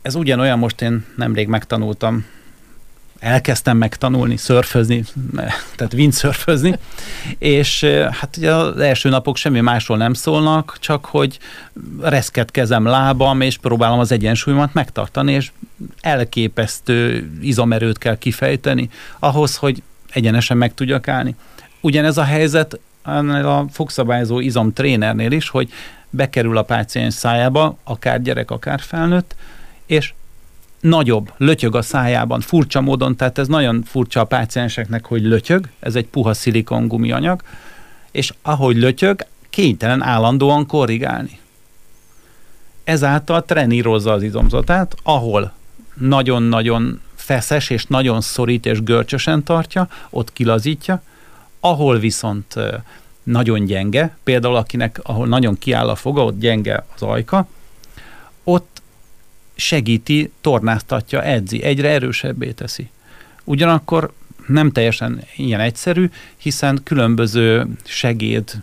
Ez 0.01 0.15
ugyanolyan, 0.15 0.59
most 0.59 0.81
én 0.81 1.05
nemrég 1.15 1.47
megtanultam 1.47 2.25
elkezdtem 3.23 3.77
megtanulni 3.77 4.37
szörfözni, 4.37 5.03
tehát 5.75 5.93
windsurfözni, 5.93 6.77
és 7.37 7.83
hát 8.11 8.37
ugye 8.37 8.53
az 8.53 8.79
első 8.79 9.09
napok 9.09 9.37
semmi 9.37 9.59
másról 9.59 9.97
nem 9.97 10.13
szólnak, 10.13 10.77
csak 10.79 11.05
hogy 11.05 11.39
reszket 12.01 12.51
kezem 12.51 12.85
lábam, 12.85 13.41
és 13.41 13.57
próbálom 13.57 13.99
az 13.99 14.11
egyensúlyomat 14.11 14.73
megtartani, 14.73 15.31
és 15.31 15.51
elképesztő 16.01 17.29
izomerőt 17.41 17.97
kell 17.97 18.17
kifejteni 18.17 18.89
ahhoz, 19.19 19.55
hogy 19.55 19.83
egyenesen 20.09 20.57
meg 20.57 20.73
tudjak 20.73 21.07
állni. 21.07 21.35
Ugyanez 21.81 22.17
a 22.17 22.23
helyzet 22.23 22.79
a 23.43 23.65
fogszabályozó 23.71 24.39
izom 24.39 24.73
trénernél 24.73 25.31
is, 25.31 25.49
hogy 25.49 25.69
bekerül 26.09 26.57
a 26.57 26.63
páciens 26.63 27.13
szájába, 27.13 27.77
akár 27.83 28.21
gyerek, 28.21 28.51
akár 28.51 28.79
felnőtt, 28.79 29.35
és 29.85 30.13
nagyobb, 30.83 31.33
lötyög 31.37 31.75
a 31.75 31.81
szájában, 31.81 32.39
furcsa 32.39 32.81
módon, 32.81 33.15
tehát 33.15 33.37
ez 33.37 33.47
nagyon 33.47 33.83
furcsa 33.85 34.19
a 34.19 34.25
pácienseknek, 34.25 35.05
hogy 35.05 35.21
lötyög, 35.21 35.69
ez 35.79 35.95
egy 35.95 36.05
puha 36.05 36.33
szilikon 36.33 36.87
gumianyag, 36.87 37.41
és 38.11 38.33
ahogy 38.41 38.77
lötyög, 38.77 39.25
kénytelen 39.49 40.01
állandóan 40.01 40.65
korrigálni. 40.65 41.39
Ezáltal 42.83 43.45
trenírozza 43.45 44.11
az 44.11 44.23
izomzatát, 44.23 44.95
ahol 45.03 45.51
nagyon-nagyon 45.93 47.01
feszes 47.15 47.69
és 47.69 47.85
nagyon 47.85 48.21
szorít 48.21 48.65
és 48.65 48.83
görcsösen 48.83 49.43
tartja, 49.43 49.87
ott 50.09 50.33
kilazítja, 50.33 51.01
ahol 51.59 51.97
viszont 51.97 52.55
nagyon 53.23 53.65
gyenge, 53.65 54.17
például 54.23 54.55
akinek, 54.55 54.99
ahol 55.03 55.27
nagyon 55.27 55.57
kiáll 55.57 55.89
a 55.89 55.95
foga, 55.95 56.23
ott 56.23 56.39
gyenge 56.39 56.85
az 56.95 57.01
ajka, 57.01 57.47
segíti, 59.55 60.31
tornáztatja, 60.41 61.23
edzi, 61.23 61.63
egyre 61.63 61.89
erősebbé 61.89 62.51
teszi. 62.51 62.89
Ugyanakkor 63.43 64.11
nem 64.47 64.71
teljesen 64.71 65.23
ilyen 65.35 65.59
egyszerű, 65.59 66.09
hiszen 66.37 66.81
különböző 66.83 67.67
segéd 67.83 68.61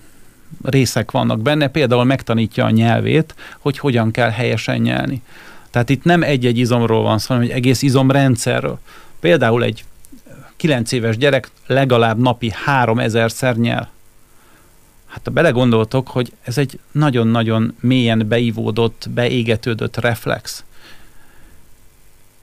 részek 0.63 1.11
vannak 1.11 1.41
benne, 1.41 1.69
például 1.69 2.05
megtanítja 2.05 2.65
a 2.65 2.71
nyelvét, 2.71 3.35
hogy 3.59 3.79
hogyan 3.79 4.11
kell 4.11 4.31
helyesen 4.31 4.81
nyelni. 4.81 5.23
Tehát 5.71 5.89
itt 5.89 6.05
nem 6.05 6.23
egy-egy 6.23 6.59
izomról 6.59 7.03
van 7.03 7.19
szó, 7.19 7.35
hanem 7.35 7.51
egy 7.51 7.57
egész 7.57 7.83
izomrendszerről. 7.83 8.79
Például 9.21 9.63
egy 9.65 9.85
9 10.57 10.93
éves 10.93 11.17
gyerek 11.17 11.51
legalább 11.67 12.19
napi 12.19 12.53
3000-szer 12.67 13.57
nyel. 13.57 13.91
Hát 15.07 15.21
ha 15.25 15.31
belegondoltok, 15.31 16.09
hogy 16.09 16.33
ez 16.43 16.59
egy 16.59 16.79
nagyon-nagyon 16.93 17.77
mélyen 17.81 18.29
beivódott, 18.29 19.07
beégetődött 19.11 19.97
reflex. 19.97 20.65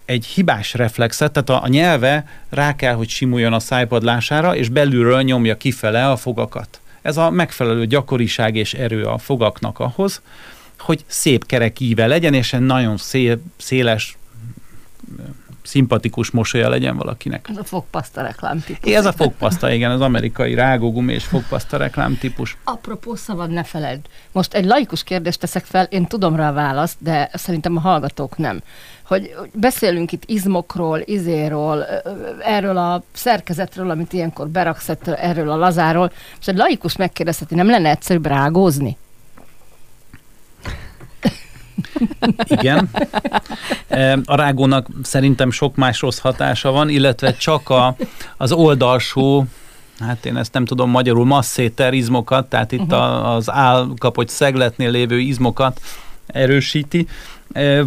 Egy 0.07 0.25
hibás 0.25 0.73
reflexet, 0.73 1.31
tehát 1.31 1.49
a, 1.49 1.63
a 1.63 1.67
nyelve 1.67 2.27
rá 2.49 2.75
kell, 2.75 2.93
hogy 2.93 3.09
simuljon 3.09 3.53
a 3.53 3.59
szájpadlására, 3.59 4.55
és 4.55 4.69
belülről 4.69 5.21
nyomja 5.21 5.57
kifele 5.57 6.09
a 6.09 6.15
fogakat. 6.15 6.79
Ez 7.01 7.17
a 7.17 7.29
megfelelő 7.29 7.85
gyakoriság 7.85 8.55
és 8.55 8.73
erő 8.73 9.03
a 9.03 9.17
fogaknak 9.17 9.79
ahhoz, 9.79 10.21
hogy 10.79 11.03
szép 11.07 11.45
kerek 11.45 11.79
íve 11.79 12.07
legyen, 12.07 12.33
és 12.33 12.53
egy 12.53 12.61
nagyon 12.61 12.97
szél, 12.97 13.39
széles 13.57 14.17
szimpatikus 15.67 16.31
mosolya 16.31 16.69
legyen 16.69 16.97
valakinek. 16.97 17.47
Ez 17.49 17.57
a 17.57 17.63
fogpaszta 17.63 18.21
reklám 18.21 18.59
típus. 18.59 18.93
Ez 18.93 19.05
a 19.05 19.11
fogpaszta, 19.11 19.71
igen, 19.71 19.91
az 19.91 20.01
amerikai 20.01 20.53
rágógumi 20.53 21.13
és 21.13 21.23
fogpaszta 21.23 21.77
reklám 21.77 22.17
típus. 22.17 22.57
Apropó 22.63 23.15
szabad, 23.15 23.49
ne 23.49 23.63
feled. 23.63 23.99
Most 24.31 24.53
egy 24.53 24.65
laikus 24.65 25.03
kérdést 25.03 25.39
teszek 25.39 25.65
fel, 25.65 25.83
én 25.83 26.05
tudom 26.05 26.35
rá 26.35 26.49
a 26.49 26.53
választ, 26.53 26.97
de 26.99 27.29
szerintem 27.33 27.77
a 27.77 27.79
hallgatók 27.79 28.37
nem. 28.37 28.61
Hogy 29.03 29.35
beszélünk 29.53 30.11
itt 30.11 30.23
izmokról, 30.25 31.01
izéről, 31.05 31.85
erről 32.43 32.77
a 32.77 33.03
szerkezetről, 33.11 33.89
amit 33.89 34.13
ilyenkor 34.13 34.47
beraksz, 34.47 34.91
erről 35.05 35.49
a 35.49 35.55
lazáról, 35.55 36.11
és 36.39 36.47
egy 36.47 36.57
laikus 36.57 36.95
megkérdezheti, 36.95 37.55
nem 37.55 37.69
lenne 37.69 37.89
egyszerűbb 37.89 38.25
rágózni? 38.25 38.97
Igen. 42.45 42.89
A 44.25 44.35
rágónak 44.35 44.87
szerintem 45.03 45.51
sok 45.51 45.75
más 45.75 46.01
rossz 46.01 46.19
hatása 46.19 46.71
van, 46.71 46.89
illetve 46.89 47.33
csak 47.33 47.69
a, 47.69 47.95
az 48.37 48.51
oldalsó 48.51 49.45
hát 49.99 50.25
én 50.25 50.37
ezt 50.37 50.53
nem 50.53 50.65
tudom 50.65 50.89
magyarul, 50.89 51.25
masszéter 51.25 51.93
izmokat, 51.93 52.49
tehát 52.49 52.71
itt 52.71 52.81
uh-huh. 52.81 53.29
az 53.29 53.51
állkapocs 53.51 54.29
szegletnél 54.29 54.91
lévő 54.91 55.19
izmokat 55.19 55.81
erősíti. 56.27 57.07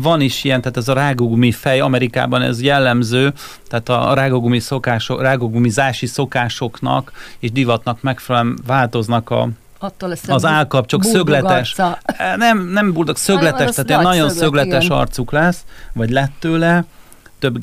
Van 0.01 0.21
is 0.21 0.45
ilyen, 0.45 0.61
tehát 0.61 0.77
ez 0.77 0.89
a 0.89 0.93
rágógumi 0.93 1.53
fej, 1.53 1.81
Amerikában 1.81 2.43
ez 2.43 2.63
jellemző, 2.63 3.33
tehát 3.69 3.89
a 3.89 4.15
rágógumi 4.15 4.59
szokások, 4.59 5.21
rágógumizási 5.21 6.07
szokásoknak 6.07 7.13
és 7.39 7.53
divatnak 7.53 8.03
megfelelően 8.03 8.59
változnak 8.67 9.31
a, 9.31 9.49
attól 9.83 10.09
lesz 10.09 10.29
az 10.29 10.45
állkapcsok 10.45 11.05
szögletes. 11.05 11.75
Arca. 11.79 11.99
Nem, 12.37 12.69
nem 12.69 12.93
buldog, 12.93 13.17
szögletes, 13.17 13.71
tehát 13.71 13.89
ilyen 13.89 14.03
nagyon 14.03 14.31
szöglet, 14.31 14.65
szögletes 14.65 14.85
igen. 14.85 14.97
arcuk 14.97 15.33
lesz, 15.33 15.65
vagy 15.93 16.11
lett 16.11 16.33
tőle 16.39 16.85
több 17.39 17.59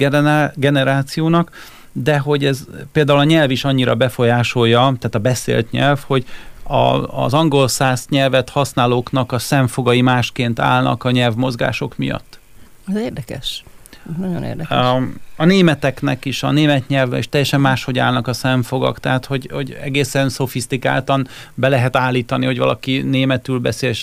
generációnak, 0.56 1.52
de 1.92 2.18
hogy 2.18 2.46
ez 2.46 2.66
például 2.92 3.20
a 3.20 3.24
nyelv 3.24 3.52
is 3.52 3.64
annyira 3.64 3.96
befolyásolja, 3.96 4.80
tehát 4.80 5.16
a 5.16 5.20
beszélt 5.20 5.72
nyelv, 5.72 6.04
hogy 6.08 6.26
a, 6.64 7.24
az 7.24 7.34
angol 7.34 7.68
száz 7.68 8.06
nyelvet 8.10 8.50
használóknak 8.50 9.32
a 9.32 9.40
szemfogai 9.40 10.02
másként 10.02 10.60
állnak 10.60 11.04
a 11.04 11.12
nyelvmozgások 11.12 11.98
miatt. 11.98 12.40
Ez 12.88 12.96
érdekes. 12.96 13.64
Nagyon 14.16 14.44
érdekes. 14.44 14.78
A, 14.78 14.96
a 15.36 15.46
németeknek 15.46 16.26
is, 16.26 16.44
a 16.44 16.52
német 16.52 16.88
nyelvben 16.88 17.20
is 17.20 17.30
teljesen 17.30 17.62
máshogy 17.62 18.00
állnak 18.00 18.28
a 18.28 18.34
szemfogak, 18.34 19.00
tehát 19.00 19.26
hogy, 19.26 19.50
hogy 19.52 19.78
egészen 19.82 20.30
szofisztikáltan 20.30 21.28
be 21.54 21.68
lehet 21.68 21.96
állítani, 21.96 22.46
hogy 22.46 22.58
valaki 22.58 23.02
németül 23.02 23.60
beszél 23.60 23.94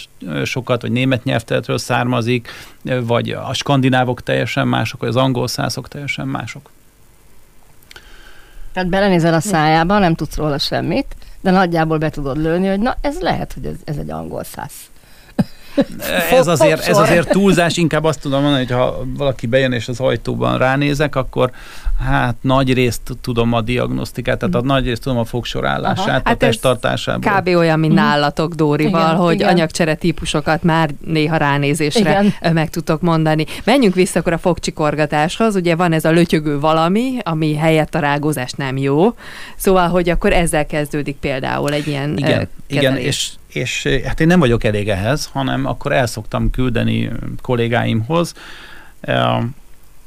sokat, 0.45 0.83
vagy 0.83 0.91
német 0.91 1.25
nyelvteletről 1.25 1.79
származik, 1.79 2.49
vagy 2.83 3.31
a 3.31 3.53
skandinávok 3.53 4.23
teljesen 4.23 4.69
mások, 4.69 5.01
vagy 5.01 5.09
az 5.09 5.17
angol 5.17 5.49
szászok 5.49 5.89
teljesen 5.89 6.27
mások. 6.27 6.71
Tehát 8.73 8.89
belenézel 8.89 9.35
a 9.35 9.41
szájába, 9.41 9.99
nem 9.99 10.15
tudsz 10.15 10.37
róla 10.37 10.59
semmit, 10.59 11.17
de 11.41 11.51
nagyjából 11.51 11.99
be 11.99 12.11
tudod 12.11 12.37
lőni, 12.37 12.69
hogy 12.69 12.81
na 12.81 12.97
ez 13.01 13.21
lehet, 13.21 13.53
hogy 13.53 13.65
ez, 13.65 13.77
ez 13.85 13.97
egy 13.97 14.11
angol 14.11 14.45
száz 14.45 14.73
ez 16.31 16.47
azért, 16.47 16.87
ez 16.87 16.99
azért 16.99 17.29
túlzás, 17.29 17.77
inkább 17.77 18.05
azt 18.05 18.21
tudom 18.21 18.43
mondani, 18.43 18.65
hogy 18.65 18.77
ha 18.77 19.05
valaki 19.17 19.47
bejön 19.47 19.73
és 19.73 19.89
az 19.89 20.01
ajtóban 20.01 20.59
ránézek, 20.59 21.17
akkor 21.17 21.51
hát 22.05 22.37
nagy 22.41 22.73
részt 22.73 23.17
tudom 23.21 23.53
a 23.53 23.61
diagnosztikát, 23.61 24.39
tehát 24.39 24.55
a 24.55 24.61
nagy 24.61 24.85
részt 24.85 25.03
tudom 25.03 25.19
a 25.19 25.25
fogsor 25.25 25.67
állását, 25.67 26.09
Aha. 26.09 26.17
a 26.17 26.23
hát 26.25 26.39
testtartásából. 26.39 27.33
Kb. 27.33 27.49
olyan, 27.49 27.79
mint 27.79 27.93
mm. 27.93 27.97
nálatok 27.97 28.55
Dórival, 28.55 29.01
igen, 29.01 29.17
hogy 29.17 29.35
igen. 29.35 29.49
anyagcsere 29.49 29.95
típusokat 29.95 30.63
már 30.63 30.91
néha 31.05 31.37
ránézésre 31.37 32.01
igen. 32.41 32.53
meg 32.53 32.71
tudtok 32.71 33.01
mondani. 33.01 33.45
Menjünk 33.65 33.95
vissza 33.95 34.19
akkor 34.19 34.33
a 34.33 34.39
fogcsikorgatáshoz, 34.39 35.55
ugye 35.55 35.77
van 35.77 35.93
ez 35.93 36.05
a 36.05 36.11
lötyögő 36.11 36.61
valami, 36.61 37.19
ami 37.23 37.55
helyett 37.55 37.95
a 37.95 37.99
rágózás 37.99 38.53
nem 38.53 38.77
jó, 38.77 39.15
szóval, 39.57 39.89
hogy 39.89 40.09
akkor 40.09 40.33
ezzel 40.33 40.67
kezdődik 40.67 41.17
például 41.17 41.73
egy 41.73 41.87
ilyen 41.87 42.17
Igen, 42.17 42.49
igen 42.67 42.97
és 42.97 43.31
és 43.55 43.89
hát 44.05 44.21
én 44.21 44.27
nem 44.27 44.39
vagyok 44.39 44.65
elég 44.65 44.89
ehhez, 44.89 45.31
hanem 45.33 45.67
akkor 45.67 45.93
el 45.93 46.07
szoktam 46.07 46.51
küldeni 46.51 47.11
kollégáimhoz, 47.43 48.35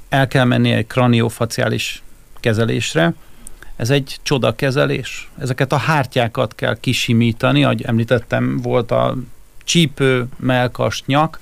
el 0.10 0.27
kell 0.27 0.43
menni 0.43 0.71
egy 0.71 0.88
kraniofaciális 0.88 2.03
kezelésre, 2.39 3.13
ez 3.75 3.89
egy 3.89 4.17
csoda 4.23 4.55
kezelés. 4.55 5.29
Ezeket 5.39 5.71
a 5.71 5.77
hártyákat 5.77 6.55
kell 6.55 6.77
kisimítani, 6.79 7.63
ahogy 7.63 7.81
említettem, 7.81 8.57
volt 8.62 8.91
a 8.91 9.15
csípő, 9.63 10.27
melkas, 10.38 11.03
nyak, 11.05 11.39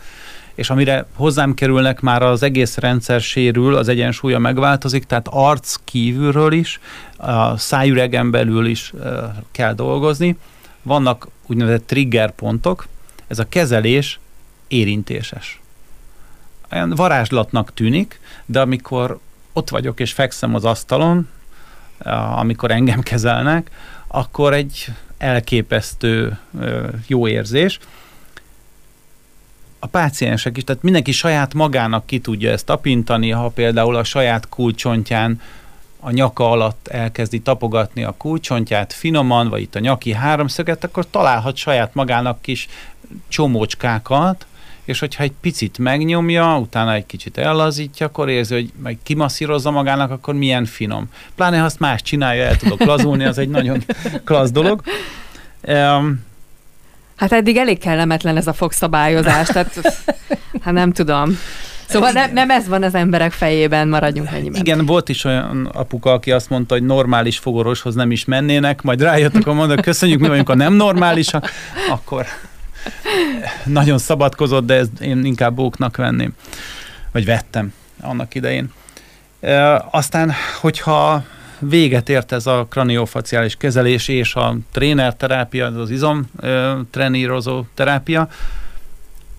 és 0.56 0.70
amire 0.70 1.06
hozzám 1.16 1.54
kerülnek, 1.54 2.00
már 2.00 2.22
az 2.22 2.44
egész 2.44 2.78
rendszer 2.78 3.22
sérül, 3.22 3.76
az 3.76 3.88
egyensúlya 3.88 4.40
megváltozik, 4.40 5.04
tehát 5.04 5.28
arc 5.30 5.76
kívülről 5.84 6.52
is, 6.52 6.80
a 7.18 7.58
szájüregen 7.58 8.32
belül 8.32 8.66
is 8.66 8.94
kell 9.52 9.74
dolgozni. 9.74 10.38
Vannak 10.86 11.28
úgynevezett 11.46 11.88
trigger 11.88 12.32
pontok, 12.32 12.88
ez 13.28 13.40
a 13.40 13.50
kezelés 13.50 14.20
érintéses. 14.68 15.62
Olyan 16.72 16.90
varázslatnak 16.90 17.74
tűnik, 17.74 18.20
de 18.46 18.62
amikor 18.62 19.20
ott 19.54 19.70
vagyok 19.70 20.00
és 20.00 20.14
fekszem 20.14 20.56
az 20.56 20.66
asztalon, 20.66 21.30
amikor 22.36 22.72
engem 22.72 23.02
kezelnek, 23.02 23.72
akkor 24.08 24.54
egy 24.54 24.86
elképesztő 25.18 26.38
jó 27.08 27.28
érzés. 27.28 27.80
A 29.80 29.88
páciensek 29.88 30.58
is, 30.58 30.64
tehát 30.64 30.84
mindenki 30.84 31.12
saját 31.12 31.54
magának 31.54 32.06
ki 32.06 32.20
tudja 32.20 32.52
ezt 32.52 32.66
tapintani, 32.66 33.30
ha 33.30 33.50
például 33.50 33.96
a 33.96 34.04
saját 34.04 34.50
kulcsontján 34.50 35.42
a 36.06 36.12
nyaka 36.12 36.52
alatt 36.52 36.88
elkezdi 36.88 37.40
tapogatni 37.40 38.04
a 38.04 38.16
kulcsontját 38.18 38.94
finoman, 38.94 39.50
vagy 39.50 39.62
itt 39.62 39.76
a 39.76 39.80
nyaki 39.80 40.14
háromszöget, 40.14 40.84
akkor 40.84 41.06
találhat 41.10 41.56
saját 41.56 41.94
magának 41.94 42.42
kis 42.42 42.68
csomócskákat, 43.28 44.46
és 44.84 45.00
hogyha 45.00 45.24
egy 45.24 45.34
picit 45.42 45.78
megnyomja, 45.78 46.58
utána 46.58 46.94
egy 46.94 47.06
kicsit 47.06 47.38
ellazítja, 47.38 48.06
akkor 48.06 48.30
érzi, 48.30 48.54
hogy 48.54 48.72
meg 48.82 48.98
kimasszírozza 49.04 49.72
magának, 49.72 50.12
akkor 50.12 50.34
milyen 50.34 50.66
finom. 50.66 51.10
Pláne, 51.36 51.58
ha 51.58 51.66
azt 51.66 51.80
más 51.80 52.02
csinálja, 52.02 52.44
el 52.44 52.58
tudok 52.58 52.84
lazulni, 52.84 53.24
az 53.24 53.38
egy 53.38 53.50
nagyon 53.50 53.84
klassz 54.24 54.52
dolog. 54.52 54.82
Um, 55.62 56.24
Hát 57.16 57.32
eddig 57.32 57.58
elég 57.58 57.80
kellemetlen 57.80 58.38
ez 58.38 58.48
a 58.48 58.54
fogszabályozás, 58.54 59.48
tehát 59.48 60.04
hát 60.64 60.74
nem 60.74 60.92
tudom. 60.92 61.38
Szóval 61.88 62.12
nem, 62.12 62.34
nem 62.34 62.50
ez 62.50 62.68
van 62.68 62.84
az 62.84 62.96
emberek 62.96 63.32
fejében, 63.32 63.88
maradjunk 63.88 64.30
ennyiben. 64.32 64.62
Igen, 64.62 64.86
volt 64.86 65.10
is 65.10 65.24
olyan 65.24 65.66
apuka, 65.66 66.12
aki 66.12 66.32
azt 66.32 66.50
mondta, 66.50 66.74
hogy 66.74 66.84
normális 66.84 67.38
fogoroshoz 67.38 67.96
nem 67.96 68.12
is 68.12 68.26
mennének, 68.26 68.82
majd 68.82 69.02
rájöttek, 69.02 69.46
mondok, 69.46 69.82
köszönjük, 69.82 70.20
mi 70.20 70.28
vagyunk 70.28 70.50
a 70.50 70.56
nem 70.56 70.74
normálisak, 70.74 71.50
akkor 71.90 72.26
nagyon 73.66 73.98
szabadkozott, 73.98 74.66
de 74.66 74.74
ezt 74.74 75.02
én 75.02 75.26
inkább 75.26 75.56
bóknak 75.56 75.96
venném, 75.96 76.34
vagy 77.12 77.26
vettem 77.26 77.74
annak 78.02 78.36
idején. 78.36 78.72
E, 79.40 79.86
aztán, 79.92 80.34
hogyha 80.62 81.24
véget 81.60 82.10
ért 82.10 82.32
ez 82.32 82.48
a 82.48 82.68
kraniofaciális 82.70 83.56
kezelés 83.56 84.08
és 84.08 84.36
a 84.36 84.58
trénerterápia, 84.72 85.66
az 85.66 85.90
izom 85.90 86.26
e, 86.42 86.76
trenírozó 86.92 87.64
terápia, 87.74 88.28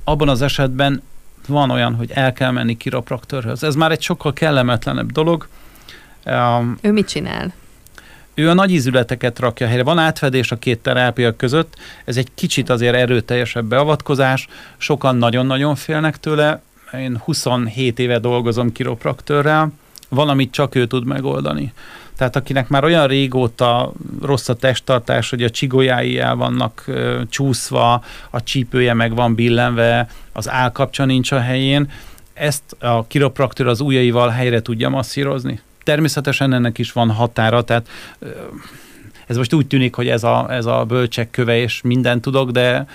abban 0.04 0.28
az 0.28 0.42
esetben 0.42 1.02
van 1.46 1.70
olyan, 1.70 1.94
hogy 1.94 2.10
el 2.14 2.32
kell 2.32 2.50
menni 2.50 2.76
kiropraktörhöz. 2.76 3.62
Ez 3.62 3.74
már 3.74 3.90
egy 3.90 4.02
sokkal 4.02 4.32
kellemetlenebb 4.32 5.12
dolog. 5.12 5.48
Um, 6.24 6.78
ő 6.80 6.92
mit 6.92 7.08
csinál? 7.08 7.54
Ő 8.34 8.48
a 8.48 8.54
nagy 8.54 8.70
ízületeket 8.70 9.38
rakja 9.38 9.66
helyre. 9.66 9.82
Van 9.82 9.98
átfedés 9.98 10.52
a 10.52 10.56
két 10.56 10.78
terápia 10.78 11.36
között, 11.36 11.74
ez 12.04 12.16
egy 12.16 12.28
kicsit 12.34 12.70
azért 12.70 12.94
erőteljesebb 12.94 13.64
beavatkozás, 13.64 14.48
sokan 14.76 15.16
nagyon-nagyon 15.16 15.74
félnek 15.74 16.20
tőle. 16.20 16.62
Én 16.92 17.20
27 17.24 17.98
éve 17.98 18.18
dolgozom 18.18 18.72
kiropraktörrel, 18.72 19.72
valamit 20.08 20.50
csak 20.52 20.74
ő 20.74 20.86
tud 20.86 21.06
megoldani. 21.06 21.72
Tehát 22.16 22.36
akinek 22.36 22.68
már 22.68 22.84
olyan 22.84 23.06
régóta 23.06 23.92
rossz 24.22 24.48
a 24.48 24.54
testtartás, 24.54 25.30
hogy 25.30 25.42
a 25.42 25.50
csigolyái 25.50 26.18
el 26.18 26.34
vannak 26.34 26.82
ö, 26.86 27.20
csúszva, 27.28 28.04
a 28.30 28.42
csípője 28.42 28.94
meg 28.94 29.14
van 29.14 29.34
billenve, 29.34 30.08
az 30.32 30.50
állkapcsa 30.50 31.04
nincs 31.04 31.32
a 31.32 31.40
helyén, 31.40 31.90
ezt 32.34 32.76
a 32.78 33.06
kiropraktor 33.06 33.66
az 33.66 33.80
ujjaival 33.80 34.28
helyre 34.28 34.62
tudja 34.62 34.88
masszírozni. 34.88 35.60
Természetesen 35.82 36.52
ennek 36.52 36.78
is 36.78 36.92
van 36.92 37.10
határa, 37.10 37.62
tehát 37.62 37.88
ö, 38.18 38.28
ez 39.26 39.36
most 39.36 39.52
úgy 39.52 39.66
tűnik, 39.66 39.94
hogy 39.94 40.08
ez 40.08 40.24
a, 40.24 40.46
ez 40.50 40.66
a 40.66 40.84
bölcsek 40.84 41.30
köve, 41.30 41.56
és 41.56 41.80
mindent 41.82 42.22
tudok, 42.22 42.50
de 42.50 42.86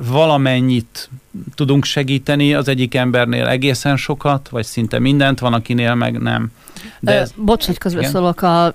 valamennyit 0.00 1.10
tudunk 1.54 1.84
segíteni, 1.84 2.54
az 2.54 2.68
egyik 2.68 2.94
embernél 2.94 3.46
egészen 3.46 3.96
sokat, 3.96 4.48
vagy 4.48 4.64
szinte 4.64 4.98
mindent, 4.98 5.38
van 5.38 5.52
akinél 5.52 5.94
meg 5.94 6.20
nem. 6.20 6.52
De 7.00 7.12
ez, 7.12 7.32
Bocs, 7.36 7.66
hogy 7.66 7.78
közbeszólok, 7.78 8.42
a 8.42 8.74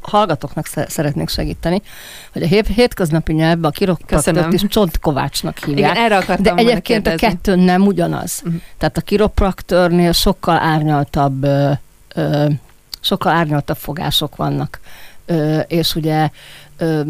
hallgatóknak 0.00 0.66
szeretnék 0.66 1.28
segíteni, 1.28 1.82
hogy 2.32 2.42
a 2.42 2.46
hétköznapi 2.46 3.32
nyelvben 3.32 3.70
a 3.70 3.74
kiropraktort 3.74 4.52
is 4.52 4.62
csontkovácsnak 4.68 5.58
hívják. 5.58 5.92
Igen, 5.92 6.04
erre 6.04 6.16
akartam 6.16 6.56
De 6.56 6.62
egyébként 6.62 7.02
kérdezni. 7.02 7.26
a 7.26 7.30
kettő 7.30 7.54
nem 7.54 7.86
ugyanaz. 7.86 8.42
Uh-huh. 8.44 8.60
Tehát 8.78 8.96
a 8.96 9.00
kiropraktornél 9.00 10.12
sokkal 10.12 10.56
árnyaltabb, 10.56 11.44
ö, 11.44 11.70
ö, 12.14 12.46
sokkal 13.00 13.32
árnyaltabb 13.32 13.76
fogások 13.76 14.36
vannak. 14.36 14.80
Ö, 15.26 15.58
és 15.58 15.94
ugye 15.94 16.28
ö, 16.82 17.00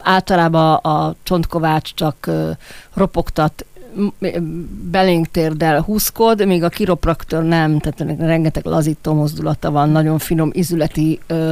általában 0.00 0.74
a 0.74 1.14
csontkovács 1.22 1.94
csak 1.94 2.26
ö, 2.26 2.50
ropogtat 2.94 3.64
belénk 4.90 5.30
térdel 5.30 5.80
húzkod, 5.80 6.46
míg 6.46 6.62
a 6.62 6.68
kiropraktor 6.68 7.42
nem, 7.42 7.78
tehát 7.78 8.18
rengeteg 8.20 8.64
lazító 8.64 9.14
mozdulata 9.14 9.70
van, 9.70 9.88
nagyon 9.88 10.18
finom 10.18 10.50
izületi 10.52 11.20
ö, 11.26 11.50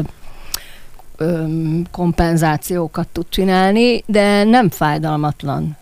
ö, 1.17 1.45
kompenzációkat 1.91 3.09
tud 3.09 3.27
csinálni, 3.29 4.03
de 4.07 4.45
nem 4.45 4.71
fájdalmatlan. 4.71 5.77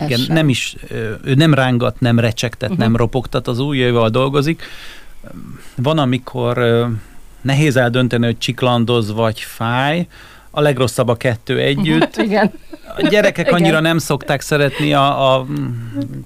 Igen, 0.00 0.18
sem. 0.18 0.34
nem 0.34 0.48
is, 0.48 0.76
ő 1.24 1.34
nem 1.34 1.54
rángat, 1.54 2.00
nem 2.00 2.18
recsegtet, 2.18 2.70
uh-huh. 2.70 2.84
nem 2.84 2.96
ropogtat, 2.96 3.48
az 3.48 3.58
ujjaival 3.58 4.08
dolgozik. 4.08 4.62
Van, 5.76 5.98
amikor 5.98 6.58
nehéz 7.40 7.76
eldönteni, 7.76 8.24
hogy 8.24 8.38
csiklandoz 8.38 9.12
vagy 9.12 9.40
fáj, 9.40 10.06
a 10.50 10.60
legrosszabb 10.60 11.08
a 11.08 11.16
kettő 11.16 11.58
együtt. 11.58 12.16
Igen. 12.26 12.52
A 12.96 13.06
gyerekek 13.08 13.46
Igen. 13.46 13.58
annyira 13.58 13.80
nem 13.80 13.98
szokták 13.98 14.40
szeretni 14.40 14.94
a, 14.94 15.34
a 15.34 15.46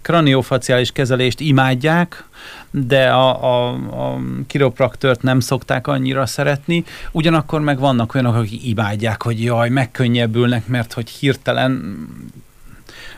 kraniofaciális 0.03 0.93
kezelést, 0.93 1.41
imádják, 1.41 2.25
de 2.71 3.09
a, 3.11 3.45
a, 3.45 3.69
a 3.73 4.19
kiropraktört 4.47 5.23
nem 5.23 5.41
szokták 5.41 5.87
annyira 5.87 6.27
szeretni. 6.27 6.85
Ugyanakkor 7.13 7.61
meg 7.61 7.79
vannak 7.79 8.15
olyanok, 8.15 8.35
akik 8.35 8.67
imádják, 8.67 9.23
hogy 9.23 9.43
jaj, 9.43 9.69
megkönnyebbülnek, 9.69 10.67
mert 10.67 10.93
hogy 10.93 11.09
hirtelen 11.11 11.97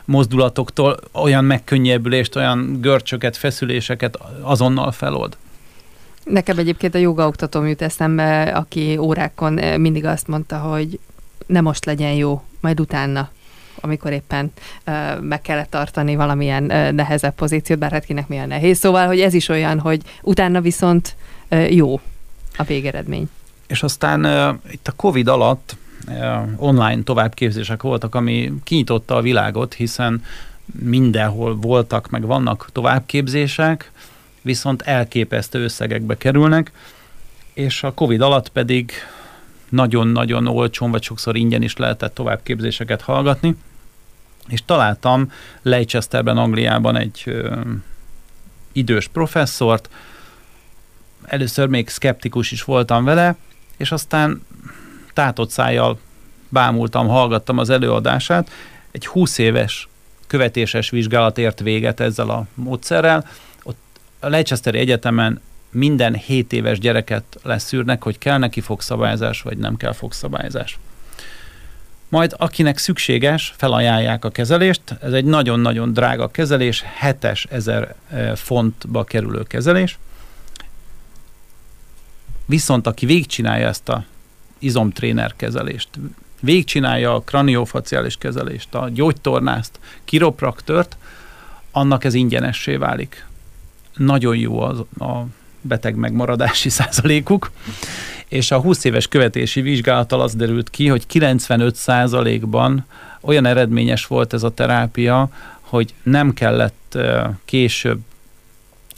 mozdulatoktól 0.04 0.96
olyan 1.12 1.44
megkönnyebbülést, 1.44 2.36
olyan 2.36 2.80
görcsöket, 2.80 3.36
feszüléseket 3.36 4.18
azonnal 4.40 4.92
felold. 4.92 5.36
Nekem 6.24 6.58
egyébként 6.58 6.94
a 6.94 6.98
jogaoktatóm 6.98 7.66
jut 7.66 7.82
eszembe, 7.82 8.42
aki 8.42 8.96
órákon 8.96 9.58
eh, 9.58 9.78
mindig 9.78 10.04
azt 10.04 10.28
mondta, 10.28 10.58
hogy 10.58 10.98
ne 11.46 11.60
most 11.60 11.84
legyen 11.84 12.12
jó, 12.12 12.42
majd 12.60 12.80
utána 12.80 13.30
amikor 13.80 14.12
éppen 14.12 14.52
uh, 14.86 15.20
meg 15.20 15.40
kellett 15.40 15.70
tartani 15.70 16.16
valamilyen 16.16 16.64
uh, 16.64 16.90
nehezebb 16.90 17.34
pozíciót, 17.34 17.78
bár 17.78 17.92
hát 17.92 18.04
kinek 18.04 18.28
milyen 18.28 18.48
nehéz. 18.48 18.78
Szóval, 18.78 19.06
hogy 19.06 19.20
ez 19.20 19.34
is 19.34 19.48
olyan, 19.48 19.78
hogy 19.78 20.02
utána 20.22 20.60
viszont 20.60 21.16
uh, 21.50 21.74
jó 21.74 22.00
a 22.56 22.62
végeredmény. 22.62 23.28
És 23.66 23.82
aztán 23.82 24.24
uh, 24.24 24.54
itt 24.70 24.88
a 24.88 24.92
Covid 24.96 25.28
alatt 25.28 25.76
uh, 26.08 26.14
online 26.56 27.02
továbbképzések 27.02 27.82
voltak, 27.82 28.14
ami 28.14 28.52
kinyitotta 28.64 29.14
a 29.14 29.20
világot, 29.20 29.74
hiszen 29.74 30.22
mindenhol 30.82 31.56
voltak, 31.56 32.10
meg 32.10 32.26
vannak 32.26 32.68
továbbképzések, 32.72 33.92
viszont 34.44 34.82
elképesztő 34.82 35.62
összegekbe 35.62 36.16
kerülnek, 36.16 36.72
és 37.52 37.82
a 37.82 37.94
Covid 37.94 38.20
alatt 38.20 38.48
pedig 38.48 38.92
nagyon-nagyon 39.68 40.46
olcsón, 40.46 40.90
vagy 40.90 41.02
sokszor 41.02 41.36
ingyen 41.36 41.62
is 41.62 41.76
lehetett 41.76 42.14
továbbképzéseket 42.14 43.00
hallgatni, 43.00 43.56
és 44.48 44.64
találtam 44.64 45.32
Leicesterben, 45.62 46.36
Angliában 46.36 46.96
egy 46.96 47.22
ö, 47.26 47.60
idős 48.72 49.08
professzort, 49.08 49.90
először 51.24 51.68
még 51.68 51.88
szkeptikus 51.88 52.50
is 52.50 52.64
voltam 52.64 53.04
vele, 53.04 53.36
és 53.76 53.92
aztán 53.92 54.46
tátott 55.12 55.50
szájjal 55.50 55.98
bámultam, 56.48 57.08
hallgattam 57.08 57.58
az 57.58 57.70
előadását, 57.70 58.50
egy 58.90 59.06
20 59.06 59.38
éves 59.38 59.88
követéses 60.26 60.90
vizsgálat 60.90 61.38
ért 61.38 61.60
véget 61.60 62.00
ezzel 62.00 62.30
a 62.30 62.46
módszerrel, 62.54 63.26
a 64.24 64.28
Leicesteri 64.28 64.78
Egyetemen 64.78 65.40
minden 65.70 66.14
7 66.14 66.52
éves 66.52 66.78
gyereket 66.78 67.24
leszűrnek, 67.42 68.02
hogy 68.02 68.18
kell 68.18 68.38
neki 68.38 68.60
fogszabályzás, 68.60 69.42
vagy 69.42 69.58
nem 69.58 69.76
kell 69.76 69.92
fogszabályzás. 69.92 70.78
Majd 72.08 72.34
akinek 72.38 72.78
szükséges, 72.78 73.54
felajánlják 73.56 74.24
a 74.24 74.30
kezelést. 74.30 74.82
Ez 75.02 75.12
egy 75.12 75.24
nagyon-nagyon 75.24 75.92
drága 75.92 76.30
kezelés, 76.30 76.84
7 77.00 77.26
ezer 77.50 77.94
e, 78.10 78.36
fontba 78.36 79.04
kerülő 79.04 79.42
kezelés. 79.42 79.98
Viszont 82.46 82.86
aki 82.86 83.06
végigcsinálja 83.06 83.68
ezt 83.68 83.88
a 83.88 84.04
izomtréner 84.58 85.32
kezelést, 85.36 85.88
végigcsinálja 86.40 87.14
a 87.14 87.20
kraniofaciális 87.20 88.16
kezelést, 88.16 88.74
a 88.74 88.88
gyógytornást, 88.88 89.70
kiropraktört, 90.04 90.96
annak 91.70 92.04
ez 92.04 92.14
ingyenessé 92.14 92.76
válik 92.76 93.26
nagyon 93.96 94.36
jó 94.36 94.60
az, 94.60 94.78
a 94.98 95.26
beteg 95.60 95.94
megmaradási 95.94 96.68
százalékuk, 96.78 97.50
és 98.28 98.50
a 98.50 98.60
20 98.60 98.84
éves 98.84 99.08
követési 99.08 99.60
vizsgálattal 99.60 100.20
az 100.20 100.34
derült 100.34 100.70
ki, 100.70 100.88
hogy 100.88 101.06
95 101.06 101.74
százalékban 101.74 102.86
olyan 103.20 103.46
eredményes 103.46 104.06
volt 104.06 104.32
ez 104.32 104.42
a 104.42 104.54
terápia, 104.54 105.28
hogy 105.60 105.94
nem 106.02 106.34
kellett 106.34 106.98
később 107.44 108.00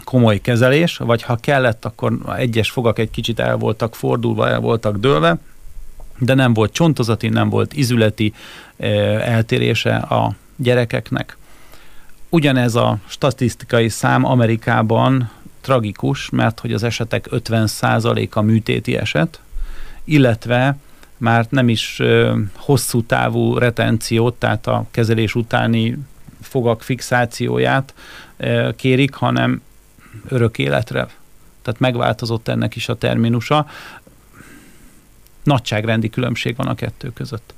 komoly 0.05 0.41
kezelés, 0.41 0.97
vagy 0.97 1.23
ha 1.23 1.37
kellett, 1.37 1.85
akkor 1.85 2.19
egyes 2.37 2.71
fogak 2.71 2.99
egy 2.99 3.11
kicsit 3.11 3.41
el 3.41 3.57
voltak 3.57 3.95
fordulva, 3.95 4.49
el 4.49 4.61
voltak 4.61 4.97
dőlve, 4.97 5.39
de 6.19 6.35
nem 6.35 6.55
volt 6.55 6.73
csontozati, 6.73 7.29
nem 7.29 7.49
volt 7.49 7.73
izületi 7.73 8.33
eltérése 9.21 9.97
a 9.97 10.35
gyerekeknek. 10.57 11.37
Ugyanez 12.29 12.75
a 12.75 12.99
statisztikai 13.07 13.89
szám 13.89 14.25
Amerikában 14.25 15.31
tragikus, 15.61 16.31
mert 16.31 16.61
hogy 16.61 16.73
az 16.73 16.83
esetek 16.83 17.29
50%-a 17.31 18.41
műtéti 18.41 18.97
eset, 18.97 19.41
illetve 20.05 20.77
már 21.17 21.47
nem 21.49 21.69
is 21.69 21.99
ö, 21.99 22.39
hosszú 22.53 23.03
távú 23.03 23.59
retenciót, 23.59 24.35
tehát 24.35 24.67
a 24.67 24.87
kezelés 24.91 25.35
utáni 25.35 25.99
fogak 26.41 26.83
fixációját 26.83 27.95
ö, 28.37 28.71
kérik, 28.77 29.15
hanem 29.15 29.63
örök 30.29 30.59
életre. 30.59 31.09
Tehát 31.63 31.81
megváltozott 31.81 32.49
ennek 32.49 32.77
is 32.77 32.89
a 32.89 32.95
terminusa. 32.95 33.67
Nagyságrendi 35.43 36.11
különbség 36.11 36.57
van 36.57 36.67
a 36.67 36.75
kettő 36.75 37.13
között. 37.13 37.55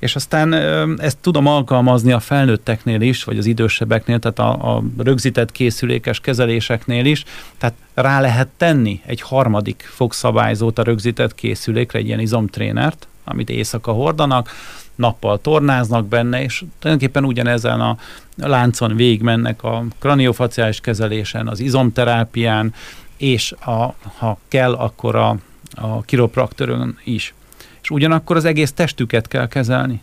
És 0.00 0.14
aztán 0.16 0.52
ezt 0.98 1.18
tudom 1.20 1.46
alkalmazni 1.46 2.12
a 2.12 2.20
felnőtteknél 2.20 3.00
is, 3.00 3.24
vagy 3.24 3.38
az 3.38 3.46
idősebbeknél, 3.46 4.18
tehát 4.18 4.38
a, 4.38 4.76
a 4.76 4.82
rögzített 4.98 5.52
készülékes 5.52 6.20
kezeléseknél 6.20 7.04
is. 7.04 7.24
Tehát 7.58 7.74
rá 7.94 8.20
lehet 8.20 8.48
tenni 8.56 9.00
egy 9.06 9.20
harmadik 9.20 9.88
fogszabályzót 9.94 10.78
a 10.78 10.82
rögzített 10.82 11.34
készülékre, 11.34 11.98
egy 11.98 12.06
ilyen 12.06 12.20
izomtrénert, 12.20 13.08
amit 13.24 13.50
éjszaka 13.50 13.92
hordanak, 13.92 14.50
nappal 14.94 15.40
tornáznak 15.40 16.06
benne, 16.06 16.42
és 16.42 16.64
tulajdonképpen 16.78 17.24
ugyanezen 17.24 17.80
a 17.80 17.96
láncon 18.36 18.96
végigmennek 18.96 19.62
a 19.62 19.84
kraniofaciális 19.98 20.80
kezelésen, 20.80 21.48
az 21.48 21.60
izomterápián, 21.60 22.74
és 23.16 23.52
a, 23.52 23.94
ha 24.16 24.38
kell, 24.48 24.72
akkor 24.72 25.14
a, 25.16 25.36
a 25.74 26.02
kiropraktorön 26.02 26.98
is. 27.04 27.34
És 27.82 27.90
ugyanakkor 27.90 28.36
az 28.36 28.44
egész 28.44 28.72
testüket 28.72 29.28
kell 29.28 29.48
kezelni. 29.48 30.02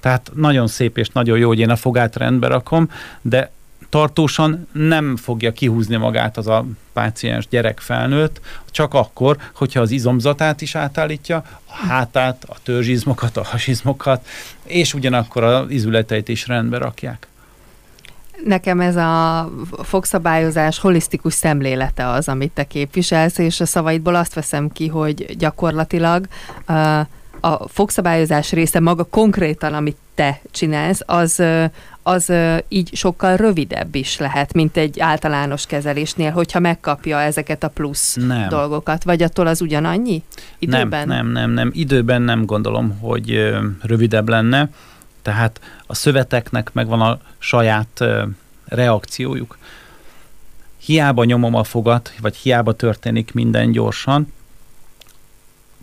Tehát 0.00 0.30
nagyon 0.34 0.66
szép 0.66 0.98
és 0.98 1.08
nagyon 1.08 1.38
jó, 1.38 1.48
hogy 1.48 1.58
én 1.58 1.70
a 1.70 1.76
fogát 1.76 2.16
rendbe 2.16 2.46
rakom, 2.46 2.90
de 3.22 3.50
tartósan 3.88 4.68
nem 4.72 5.16
fogja 5.16 5.52
kihúzni 5.52 5.96
magát 5.96 6.36
az 6.36 6.46
a 6.46 6.66
páciens 6.92 7.48
gyerek 7.48 7.80
felnőtt, 7.80 8.40
csak 8.70 8.94
akkor, 8.94 9.36
hogyha 9.54 9.80
az 9.80 9.90
izomzatát 9.90 10.60
is 10.60 10.74
átállítja, 10.74 11.44
a 11.66 11.86
hátát, 11.86 12.44
a 12.48 12.56
törzsizmokat, 12.62 13.36
a 13.36 13.44
hasizmokat, 13.44 14.26
és 14.62 14.94
ugyanakkor 14.94 15.42
az 15.42 15.70
izületeit 15.70 16.28
is 16.28 16.46
rendbe 16.46 16.78
rakják. 16.78 17.26
Nekem 18.44 18.80
ez 18.80 18.96
a 18.96 19.50
fogszabályozás 19.82 20.78
holisztikus 20.78 21.34
szemlélete 21.34 22.08
az, 22.08 22.28
amit 22.28 22.52
te 22.52 22.64
képviselsz, 22.64 23.38
és 23.38 23.60
a 23.60 23.66
szavaidból 23.66 24.14
azt 24.14 24.34
veszem 24.34 24.68
ki, 24.68 24.88
hogy 24.88 25.36
gyakorlatilag 25.36 26.26
uh, 26.68 27.00
a 27.44 27.68
fogszabályozás 27.68 28.52
része 28.52 28.80
maga 28.80 29.04
konkrétan, 29.04 29.74
amit 29.74 29.96
te 30.14 30.40
csinálsz, 30.50 31.00
az, 31.06 31.42
az 32.02 32.32
így 32.68 32.90
sokkal 32.94 33.36
rövidebb 33.36 33.94
is 33.94 34.18
lehet, 34.18 34.52
mint 34.52 34.76
egy 34.76 35.00
általános 35.00 35.66
kezelésnél, 35.66 36.30
hogyha 36.30 36.58
megkapja 36.58 37.20
ezeket 37.20 37.62
a 37.64 37.68
plusz 37.68 38.14
nem. 38.14 38.48
dolgokat, 38.48 39.04
vagy 39.04 39.22
attól 39.22 39.46
az 39.46 39.60
ugyanannyi 39.60 40.22
időben? 40.58 41.08
Nem, 41.08 41.26
nem, 41.26 41.30
nem, 41.30 41.50
nem. 41.50 41.70
Időben 41.74 42.22
nem 42.22 42.44
gondolom, 42.44 42.98
hogy 43.00 43.54
rövidebb 43.82 44.28
lenne, 44.28 44.68
tehát 45.24 45.60
a 45.86 45.94
szöveteknek 45.94 46.72
megvan 46.72 47.00
a 47.00 47.18
saját 47.38 48.04
reakciójuk. 48.64 49.58
Hiába 50.78 51.24
nyomom 51.24 51.54
a 51.54 51.64
fogat, 51.64 52.12
vagy 52.20 52.36
hiába 52.36 52.72
történik 52.72 53.32
minden 53.32 53.72
gyorsan, 53.72 54.32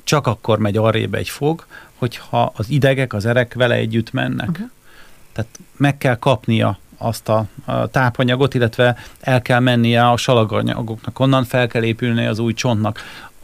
csak 0.04 0.28
akkor 0.28 0.60
megy 0.60 0.78
arrébb 0.78 1.14
egy 1.14 1.30
fog, 1.30 1.66
hogyha 1.96 2.52
az 2.56 2.70
idegek, 2.70 3.14
az 3.14 3.26
erek 3.26 3.54
vele 3.54 3.76
együtt 3.76 4.12
mennek. 4.12 4.50
Uh-huh. 4.50 4.70
Tehát 5.32 5.60
meg 5.78 5.98
kell 5.98 6.16
kapnia 6.16 6.78
azt 6.98 7.30
a, 7.30 7.46
a 7.66 7.88
tápanyagot, 7.88 8.54
illetve 8.54 8.98
el 9.20 9.42
kell 9.42 9.60
mennie 9.60 10.10
a 10.10 10.18
salaganyagoknak, 10.18 11.20
onnan 11.20 11.44
fel 11.44 11.68
kell 11.68 11.84
épülni 11.84 12.26
az 12.26 12.40
új 12.40 12.54
csontnak. 12.54 13.00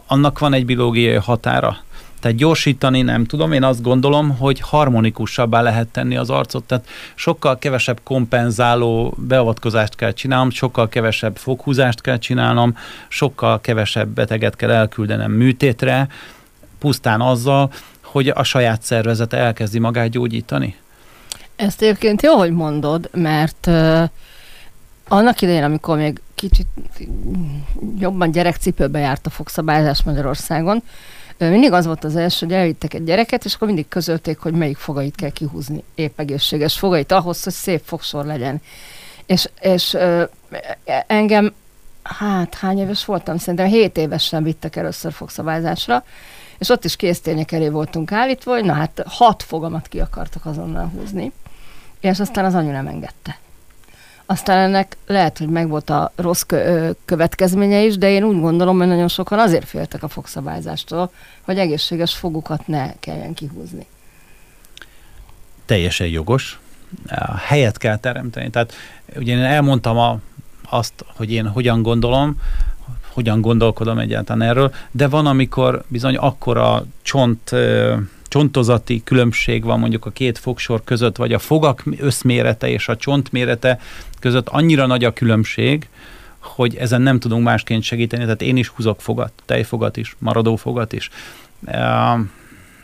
Annak 0.08 0.40
van 0.40 0.54
egy 0.54 0.66
biológiai 0.66 1.16
határa. 1.16 1.78
Tehát 2.20 2.38
gyorsítani 2.38 3.02
nem 3.02 3.26
tudom, 3.26 3.52
én 3.52 3.64
azt 3.64 3.82
gondolom, 3.82 4.38
hogy 4.38 4.60
harmonikusabbá 4.60 5.62
lehet 5.62 5.88
tenni 5.88 6.18
az 6.18 6.30
arcot, 6.30 6.64
tehát 6.64 6.88
sokkal 7.16 7.60
kevesebb 7.60 8.00
kompenzáló 8.04 9.14
beavatkozást 9.18 9.96
kell 9.96 10.12
csinálnom, 10.12 10.50
sokkal 10.50 10.90
kevesebb 10.90 11.38
foghúzást 11.38 12.02
kell 12.02 12.18
csinálnom, 12.18 12.78
sokkal 13.08 13.62
kevesebb 13.62 14.08
beteget 14.08 14.56
kell 14.56 14.72
elküldenem 14.72 15.32
műtétre, 15.32 16.08
pusztán 16.80 17.22
azzal, 17.22 17.72
hogy 18.04 18.28
a 18.28 18.44
saját 18.44 18.82
szervezet 18.82 19.34
elkezdi 19.34 19.80
magát 19.80 20.10
gyógyítani. 20.10 20.76
Ezt 21.56 21.82
egyébként 21.82 22.22
jó, 22.22 22.34
hogy 22.34 22.52
mondod, 22.52 23.10
mert 23.14 23.68
uh, 23.68 24.04
annak 25.08 25.42
idején, 25.42 25.64
amikor 25.64 25.98
még 25.98 26.22
kicsit 26.36 26.68
jobban 28.00 28.32
gyerekcipőbe 28.32 29.00
járt 29.00 29.26
a 29.26 29.30
fogszabályzás 29.30 30.04
Magyarországon, 30.04 30.84
mindig 31.38 31.72
az 31.72 31.86
volt 31.86 32.04
az 32.04 32.16
első, 32.16 32.46
hogy 32.46 32.56
elvittek 32.56 32.94
egy 32.94 33.04
gyereket, 33.04 33.46
és 33.46 33.54
akkor 33.54 33.68
mindig 33.68 33.88
közölték, 33.88 34.40
hogy 34.40 34.54
melyik 34.54 34.78
fogait 34.78 35.16
kell 35.16 35.30
kihúzni, 35.30 35.84
épp 35.96 36.20
egészséges 36.20 36.78
fogait, 36.78 37.12
ahhoz, 37.12 37.44
hogy 37.44 37.54
szép 37.54 37.82
fogsor 37.86 38.26
legyen. 38.26 38.62
És, 39.26 39.50
és 39.60 39.94
ö, 39.94 40.24
engem, 41.08 41.54
hát 42.04 42.56
hány 42.56 42.80
éves 42.80 43.06
voltam, 43.06 43.38
szerintem 43.38 43.68
7 43.68 43.98
évesen 43.98 44.44
vittek 44.44 44.76
először 44.76 45.12
fogszabályzásra, 45.12 46.04
és 46.58 46.70
ott 46.70 46.86
is 46.86 46.96
késztények 46.96 47.52
elé 47.52 47.70
voltunk 47.70 48.12
állítva, 48.12 48.54
hogy 48.54 48.66
na 48.66 48.74
hát 48.74 49.04
hat 49.08 49.44
fogamat 49.44 49.88
ki 49.88 50.00
akartak 50.00 50.46
azonnal 50.46 50.92
húzni, 50.96 51.32
és 52.00 52.20
aztán 52.20 52.46
az 52.46 52.54
anyu 52.54 52.72
nem 52.72 52.88
engedte. 52.88 53.38
Aztán 54.30 54.58
ennek 54.58 54.98
lehet, 55.06 55.38
hogy 55.38 55.48
megvolt 55.48 55.90
a 55.90 56.12
rossz 56.16 56.42
kö- 56.42 56.98
következménye 57.06 57.84
is, 57.84 57.98
de 57.98 58.10
én 58.10 58.24
úgy 58.24 58.40
gondolom, 58.40 58.78
hogy 58.78 58.88
nagyon 58.88 59.08
sokan 59.08 59.40
azért 59.40 59.68
féltek 59.68 60.04
a 60.04 60.08
fogszabályzástól, 60.08 61.12
hogy 61.42 61.58
egészséges 61.58 62.16
fogukat 62.16 62.68
ne 62.68 63.00
kelljen 63.00 63.34
kihúzni. 63.34 63.86
Teljesen 65.66 66.08
jogos. 66.08 66.60
A 67.08 67.38
helyet 67.38 67.78
kell 67.78 67.98
teremteni. 67.98 68.50
Tehát 68.50 68.74
ugye 69.16 69.34
én 69.34 69.44
elmondtam 69.44 69.98
a, 69.98 70.20
azt, 70.70 71.06
hogy 71.16 71.32
én 71.32 71.48
hogyan 71.48 71.82
gondolom, 71.82 72.42
hogyan 73.14 73.42
gondolkodom 73.42 73.98
egyáltalán 73.98 74.50
erről, 74.50 74.74
de 74.92 75.08
van, 75.08 75.26
amikor 75.26 75.84
bizony 75.88 76.16
akkora 76.16 76.86
csont 77.02 77.52
csontozati 78.38 79.02
különbség 79.04 79.64
van 79.64 79.80
mondjuk 79.80 80.06
a 80.06 80.10
két 80.10 80.38
fogsor 80.38 80.84
között, 80.84 81.16
vagy 81.16 81.34
a 81.34 81.40
fogak 81.40 81.84
összmérete 81.98 82.70
és 82.70 82.88
a 82.88 82.96
csontmérete 82.96 83.80
között 84.20 84.48
annyira 84.48 84.86
nagy 84.86 85.04
a 85.04 85.14
különbség, 85.14 85.88
hogy 86.40 86.76
ezen 86.76 87.02
nem 87.02 87.20
tudunk 87.20 87.44
másként 87.44 87.84
segíteni, 87.84 88.24
tehát 88.24 88.42
én 88.42 88.58
is 88.58 88.68
húzok 88.68 89.02
fogat, 89.02 89.32
tejfogat 89.46 89.98
is, 89.98 90.16
maradó 90.20 90.56
fogat 90.56 90.94
is. 90.94 91.10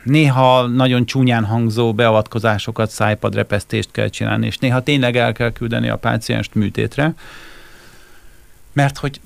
Néha 0.03 0.67
nagyon 0.67 1.05
csúnyán 1.05 1.45
hangzó 1.45 1.93
beavatkozásokat, 1.93 2.89
szájpadrepesztést 2.89 3.91
kell 3.91 4.09
csinálni, 4.09 4.45
és 4.45 4.57
néha 4.57 4.81
tényleg 4.81 5.15
el 5.15 5.33
kell 5.33 5.51
küldeni 5.51 5.89
a 5.89 5.95
pácienst 5.95 6.55
műtétre, 6.55 7.13
mert 8.73 8.97
hogy 8.97 9.19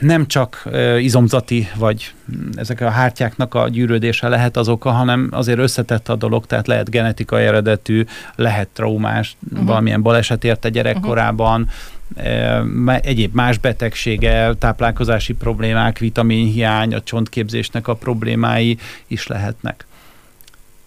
nem 0.00 0.26
csak 0.26 0.68
izomzati, 0.98 1.68
vagy 1.76 2.12
ezek 2.54 2.80
a 2.80 2.90
hártyáknak 2.90 3.54
a 3.54 3.68
gyűrődése 3.68 4.28
lehet 4.28 4.56
az 4.56 4.68
oka, 4.68 4.90
hanem 4.90 5.28
azért 5.30 5.58
összetett 5.58 6.08
a 6.08 6.16
dolog, 6.16 6.46
tehát 6.46 6.66
lehet 6.66 6.90
genetikai 6.90 7.44
eredetű, 7.44 8.04
lehet 8.34 8.68
traumás, 8.68 9.36
uh-huh. 9.50 9.66
valamilyen 9.66 10.02
baleset 10.02 10.44
érte 10.44 10.68
gyerekkorában, 10.68 11.68
uh-huh. 12.16 12.98
egyéb 13.02 13.34
más 13.34 13.58
betegsége, 13.58 14.54
táplálkozási 14.54 15.32
problémák, 15.32 15.98
vitaminhiány, 15.98 16.94
a 16.94 17.02
csontképzésnek 17.02 17.88
a 17.88 17.94
problémái 17.94 18.78
is 19.06 19.26
lehetnek. 19.26 19.86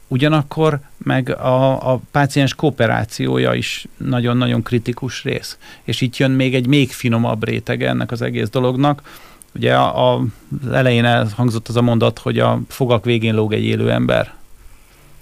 Ugyanakkor 0.07 0.79
meg 1.07 1.29
a, 1.29 1.91
a 1.93 1.99
páciens 2.11 2.53
kooperációja 2.55 3.53
is 3.53 3.87
nagyon-nagyon 3.97 4.63
kritikus 4.63 5.23
rész. 5.23 5.57
És 5.83 6.01
itt 6.01 6.17
jön 6.17 6.31
még 6.31 6.55
egy 6.55 6.67
még 6.67 6.91
finomabb 6.91 7.43
rétege 7.43 7.89
ennek 7.89 8.11
az 8.11 8.21
egész 8.21 8.49
dolognak. 8.49 9.01
Ugye 9.55 9.75
a, 9.75 10.13
a, 10.13 10.23
elején 10.71 11.05
elhangzott 11.05 11.67
az 11.67 11.75
a 11.75 11.81
mondat, 11.81 12.19
hogy 12.19 12.39
a 12.39 12.59
fogak 12.67 13.05
végén 13.05 13.35
lóg 13.35 13.53
egy 13.53 13.63
élő 13.63 13.91
ember. 13.91 14.33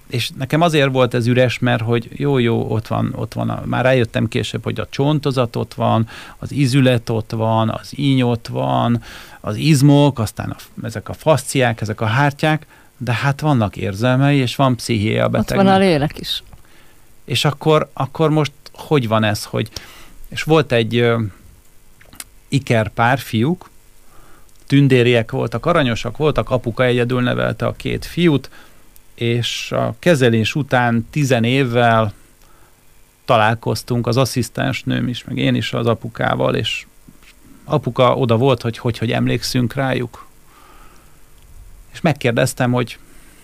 És 0.07 0.29
nekem 0.37 0.61
azért 0.61 0.91
volt 0.91 1.13
ez 1.13 1.27
üres, 1.27 1.59
mert 1.59 1.81
hogy 1.81 2.09
jó-jó, 2.13 2.71
ott 2.71 2.87
van, 2.87 3.13
ott 3.15 3.33
van, 3.33 3.49
a, 3.49 3.61
már 3.65 3.83
rájöttem 3.83 4.27
később, 4.27 4.63
hogy 4.63 4.79
a 4.79 4.87
csontozat 4.89 5.55
ott 5.55 5.73
van, 5.73 6.07
az 6.37 6.51
izület 6.51 7.09
ott 7.09 7.31
van, 7.31 7.69
az 7.69 7.91
íny 7.95 8.21
ott 8.21 8.47
van, 8.47 9.01
az 9.41 9.55
izmok, 9.55 10.19
aztán 10.19 10.49
a, 10.49 10.85
ezek 10.85 11.09
a 11.09 11.13
fasciák, 11.13 11.81
ezek 11.81 12.01
a 12.01 12.05
hártyák, 12.05 12.65
de 12.97 13.13
hát 13.13 13.39
vannak 13.39 13.75
érzelmei, 13.75 14.37
és 14.37 14.55
van 14.55 14.75
pszichéje 14.75 15.23
a 15.23 15.27
betegnek. 15.27 15.65
Ott 15.65 15.71
van 15.71 15.81
a 15.81 15.85
lélek 15.85 16.19
is. 16.19 16.43
És 17.25 17.45
akkor, 17.45 17.89
akkor 17.93 18.29
most 18.29 18.51
hogy 18.71 19.07
van 19.07 19.23
ez, 19.23 19.43
hogy... 19.43 19.69
És 20.27 20.43
volt 20.43 20.71
egy 20.71 20.99
uh, 20.99 21.21
iker 22.47 22.89
pár 22.89 23.19
fiúk, 23.19 23.69
tündériek 24.67 25.31
voltak, 25.31 25.65
aranyosak 25.65 26.17
voltak, 26.17 26.49
apuka 26.49 26.83
egyedül 26.83 27.21
nevelte 27.21 27.65
a 27.65 27.73
két 27.73 28.05
fiút, 28.05 28.49
és 29.13 29.71
a 29.71 29.95
kezelés 29.99 30.55
után 30.55 31.07
tizen 31.11 31.43
évvel 31.43 32.13
találkoztunk 33.25 34.07
az 34.07 34.17
asszisztensnőm 34.17 35.07
is, 35.07 35.23
meg 35.23 35.37
én 35.37 35.55
is 35.55 35.73
az 35.73 35.85
apukával, 35.85 36.55
és 36.55 36.85
apuka 37.63 38.15
oda 38.15 38.37
volt, 38.37 38.61
hogy 38.61 38.77
hogy, 38.77 38.97
hogy 38.97 39.11
emlékszünk 39.11 39.73
rájuk 39.73 40.25
és 41.95 42.01
megkérdeztem, 42.01 42.71
hogy 42.71 42.97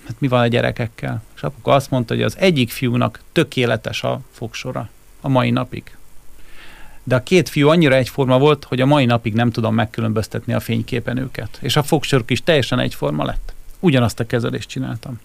hát 0.08 0.16
mi 0.20 0.28
van 0.28 0.40
a 0.40 0.48
gyerekekkel. 0.48 1.24
És 1.36 1.42
apuka 1.42 1.72
azt 1.72 1.92
mondta, 1.92 2.14
hogy 2.14 2.24
az 2.24 2.38
egyik 2.38 2.70
fiúnak 2.70 3.20
tökéletes 3.32 4.04
a 4.04 4.22
fogsora 4.32 4.90
a 5.22 5.28
mai 5.28 5.50
napig. 5.50 5.96
De 7.04 7.16
a 7.16 7.24
két 7.24 7.50
fiú 7.50 7.70
annyira 7.70 7.96
egyforma 7.96 8.40
volt, 8.40 8.64
hogy 8.64 8.82
a 8.82 8.86
mai 8.86 9.06
napig 9.06 9.34
nem 9.34 9.52
tudom 9.52 9.76
megkülönböztetni 9.76 10.54
a 10.54 10.60
fényképen 10.60 11.18
őket. 11.18 11.58
És 11.62 11.76
a 11.76 11.84
fogsoruk 11.84 12.32
is 12.32 12.44
teljesen 12.44 12.80
egyforma 12.80 13.24
lett. 13.24 13.54
Ugyanazt 13.80 14.20
a 14.20 14.26
kezelést 14.26 14.70
csináltam. 14.70 15.20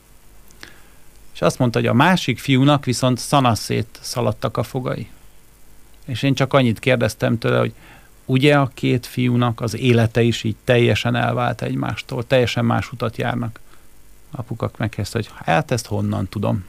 És 1.35 1.41
azt 1.41 1.59
mondta, 1.59 1.79
hogy 1.79 1.89
a 1.89 1.95
másik 1.95 2.39
fiúnak 2.39 2.85
viszont 2.85 3.19
szanaszét 3.19 3.99
szaladtak 4.01 4.57
a 4.57 4.63
fogai. 4.63 5.09
És 6.05 6.23
én 6.23 6.35
csak 6.35 6.53
annyit 6.53 6.79
kérdeztem 6.79 7.39
tőle, 7.39 7.59
hogy 7.59 7.75
ugye 8.27 8.59
a 8.59 8.71
két 8.75 9.07
fiúnak 9.07 9.61
az 9.61 9.77
élete 9.77 10.23
is 10.23 10.43
így 10.43 10.57
teljesen 10.65 11.15
elvált 11.15 11.63
egymástól, 11.63 12.27
teljesen 12.27 12.65
más 12.65 12.93
utat 12.93 13.17
járnak. 13.17 13.61
Apukak 14.31 14.79
megkezdte, 14.79 15.19
hogy 15.19 15.31
hát 15.45 15.71
ezt 15.71 15.87
honnan 15.87 16.29
tudom. 16.29 16.65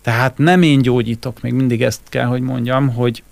Tehát 0.00 0.38
nem 0.38 0.62
én 0.62 0.82
gyógyítok, 0.82 1.40
még 1.40 1.52
mindig 1.52 1.82
ezt 1.82 2.00
kell, 2.08 2.26
hogy 2.26 2.40
mondjam, 2.40 2.88
hogy 2.88 3.22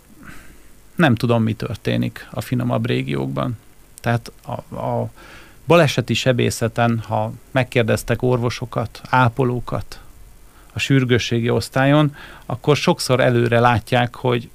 nem 0.94 1.14
tudom, 1.14 1.42
mi 1.42 1.52
történik 1.52 2.28
a 2.30 2.40
finomabb 2.40 2.86
régiókban. 2.86 3.58
Tehát 4.00 4.32
a, 4.46 4.76
a 4.76 5.10
baleseti 5.66 6.14
sebészeten, 6.14 6.98
ha 6.98 7.32
megkérdeztek 7.50 8.22
orvosokat, 8.22 9.00
ápolókat 9.08 10.00
a 10.72 10.78
sürgősségi 10.78 11.50
osztályon, 11.50 12.16
akkor 12.46 12.76
sokszor 12.76 13.20
előre 13.20 13.60
látják, 13.60 14.14
hogy 14.14 14.50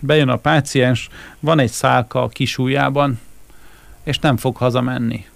bejön 0.00 0.28
a 0.28 0.36
páciens, 0.36 1.08
van 1.40 1.58
egy 1.58 1.70
szálka 1.70 2.22
a 2.22 2.28
kisújában, 2.28 3.20
és 4.02 4.18
nem 4.18 4.36
fog 4.36 4.56
hazamenni. 4.56 5.26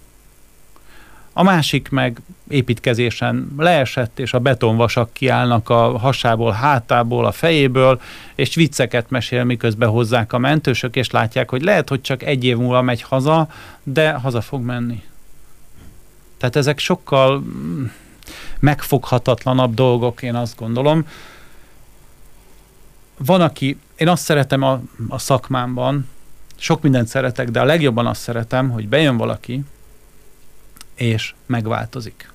A 1.37 1.43
másik 1.43 1.89
meg 1.89 2.21
építkezésen 2.49 3.55
leesett, 3.57 4.19
és 4.19 4.33
a 4.33 4.39
betonvasak 4.39 5.13
kiállnak 5.13 5.69
a 5.69 5.99
hasából, 5.99 6.53
hátából, 6.53 7.27
a 7.27 7.33
fejéből, 7.33 8.01
és 8.35 8.55
vicceket 8.55 9.11
mesél, 9.11 9.45
miközben 9.45 9.89
hozzák 9.89 10.33
a 10.33 10.39
mentősök, 10.39 10.97
és 10.97 11.11
látják, 11.11 11.51
hogy 11.51 11.63
lehet, 11.63 11.89
hogy 11.89 12.01
csak 12.01 12.23
egy 12.23 12.45
év 12.45 12.57
múlva 12.57 12.83
megy 12.83 13.03
haza, 13.03 13.49
de 13.83 14.13
haza 14.13 14.41
fog 14.41 14.63
menni. 14.63 15.03
Tehát 16.39 16.57
ezek 16.57 16.79
sokkal 16.79 17.39
mm, 17.39 17.85
megfoghatatlanabb 18.59 19.75
dolgok, 19.75 20.23
én 20.23 20.35
azt 20.35 20.57
gondolom. 20.57 21.07
Van, 23.19 23.41
aki, 23.41 23.79
én 23.97 24.09
azt 24.09 24.23
szeretem 24.23 24.63
a, 24.63 24.81
a 25.09 25.19
szakmámban, 25.19 26.09
sok 26.57 26.83
mindent 26.83 27.09
szeretek, 27.09 27.51
de 27.51 27.61
a 27.61 27.65
legjobban 27.65 28.07
azt 28.07 28.21
szeretem, 28.21 28.71
hogy 28.71 28.89
bejön 28.89 29.17
valaki, 29.17 29.63
és 30.95 31.35
megváltozik. 31.47 32.33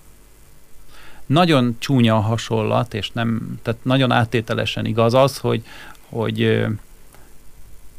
Nagyon 1.26 1.76
csúnya 1.80 2.16
a 2.16 2.20
hasonlat, 2.20 2.94
és 2.94 3.12
nem, 3.12 3.60
tehát 3.62 3.84
nagyon 3.84 4.12
áttételesen 4.12 4.86
igaz 4.86 5.14
az, 5.14 5.38
hogy, 5.38 5.64
hogy 6.10 6.66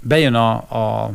bejön 0.00 0.34
a, 0.34 0.52
a 0.54 1.12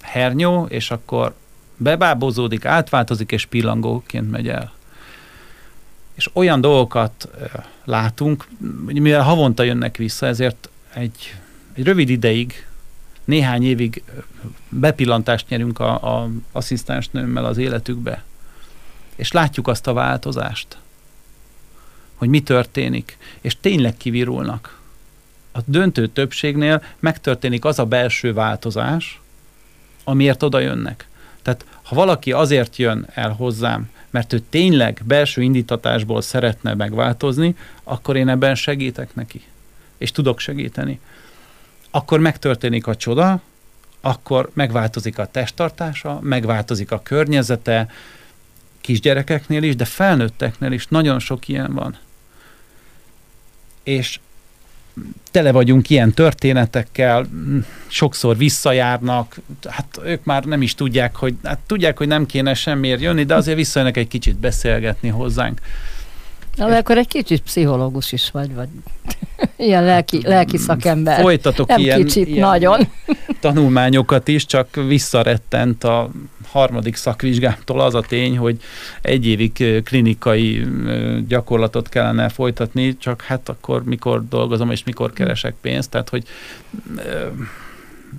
hernyó, 0.00 0.64
és 0.64 0.90
akkor 0.90 1.34
bebábozódik, 1.76 2.64
átváltozik, 2.64 3.32
és 3.32 3.46
pillangóként 3.46 4.30
megy 4.30 4.48
el. 4.48 4.72
És 6.14 6.30
olyan 6.32 6.60
dolgokat 6.60 7.28
látunk, 7.84 8.48
mivel 8.86 9.22
havonta 9.22 9.62
jönnek 9.62 9.96
vissza, 9.96 10.26
ezért 10.26 10.68
egy, 10.94 11.34
egy 11.72 11.84
rövid 11.84 12.08
ideig 12.08 12.66
néhány 13.24 13.64
évig 13.64 14.02
bepillantást 14.68 15.48
nyerünk 15.48 15.78
a, 15.78 16.22
a 16.22 16.28
asszisztensnőmmel 16.52 17.44
az 17.44 17.56
életükbe, 17.56 18.24
és 19.16 19.32
látjuk 19.32 19.68
azt 19.68 19.86
a 19.86 19.92
változást, 19.92 20.76
hogy 22.14 22.28
mi 22.28 22.42
történik, 22.42 23.18
és 23.40 23.56
tényleg 23.60 23.96
kivirulnak. 23.96 24.78
A 25.52 25.58
döntő 25.64 26.06
többségnél 26.06 26.82
megtörténik 26.98 27.64
az 27.64 27.78
a 27.78 27.84
belső 27.84 28.32
változás, 28.32 29.20
amiért 30.04 30.42
oda 30.42 30.58
jönnek. 30.58 31.08
Tehát 31.42 31.64
ha 31.82 31.94
valaki 31.94 32.32
azért 32.32 32.76
jön 32.76 33.06
el 33.14 33.30
hozzám, 33.30 33.90
mert 34.10 34.32
ő 34.32 34.42
tényleg 34.50 35.00
belső 35.04 35.42
indítatásból 35.42 36.22
szeretne 36.22 36.74
megváltozni, 36.74 37.56
akkor 37.82 38.16
én 38.16 38.28
ebben 38.28 38.54
segítek 38.54 39.14
neki. 39.14 39.42
És 39.98 40.12
tudok 40.12 40.38
segíteni 40.38 41.00
akkor 41.90 42.20
megtörténik 42.20 42.86
a 42.86 42.96
csoda, 42.96 43.40
akkor 44.00 44.50
megváltozik 44.52 45.18
a 45.18 45.26
testtartása, 45.26 46.18
megváltozik 46.22 46.90
a 46.90 47.02
környezete, 47.02 47.90
kisgyerekeknél 48.80 49.62
is, 49.62 49.76
de 49.76 49.84
felnőtteknél 49.84 50.72
is 50.72 50.86
nagyon 50.86 51.18
sok 51.18 51.48
ilyen 51.48 51.74
van. 51.74 51.98
És 53.82 54.20
tele 55.30 55.52
vagyunk 55.52 55.90
ilyen 55.90 56.12
történetekkel, 56.12 57.26
sokszor 57.86 58.36
visszajárnak, 58.36 59.40
hát 59.68 60.00
ők 60.04 60.24
már 60.24 60.44
nem 60.44 60.62
is 60.62 60.74
tudják, 60.74 61.16
hogy, 61.16 61.34
hát 61.44 61.58
tudják, 61.66 61.98
hogy 61.98 62.06
nem 62.06 62.26
kéne 62.26 62.54
semmiért 62.54 63.00
jönni, 63.00 63.24
de 63.24 63.34
azért 63.34 63.56
visszajönnek 63.56 63.96
egy 63.96 64.08
kicsit 64.08 64.36
beszélgetni 64.36 65.08
hozzánk. 65.08 65.60
Na, 66.56 66.68
de 66.68 66.76
akkor 66.76 66.98
egy 66.98 67.08
kicsit 67.08 67.40
pszichológus 67.40 68.12
is 68.12 68.30
vagy, 68.30 68.54
vagy 68.54 68.68
ilyen 69.56 69.84
lelki, 69.84 70.20
lelki 70.22 70.56
szakember. 70.56 71.20
Folytatok 71.20 71.68
Nem 71.68 71.80
ilyen, 71.80 72.04
kicsit, 72.04 72.28
ilyen 72.28 72.48
nagyon. 72.48 72.88
tanulmányokat 73.40 74.28
is, 74.28 74.46
csak 74.46 74.74
visszarettent 74.74 75.84
a 75.84 76.10
harmadik 76.50 76.96
szakvizsgámtól 76.96 77.80
az 77.80 77.94
a 77.94 78.00
tény, 78.00 78.38
hogy 78.38 78.60
egy 79.02 79.26
évig 79.26 79.82
klinikai 79.84 80.66
gyakorlatot 81.28 81.88
kellene 81.88 82.28
folytatni, 82.28 82.96
csak 82.96 83.22
hát 83.22 83.48
akkor 83.48 83.84
mikor 83.84 84.28
dolgozom 84.28 84.70
és 84.70 84.84
mikor 84.84 85.12
keresek 85.12 85.54
pénzt, 85.60 85.90
tehát 85.90 86.08
hogy 86.08 86.24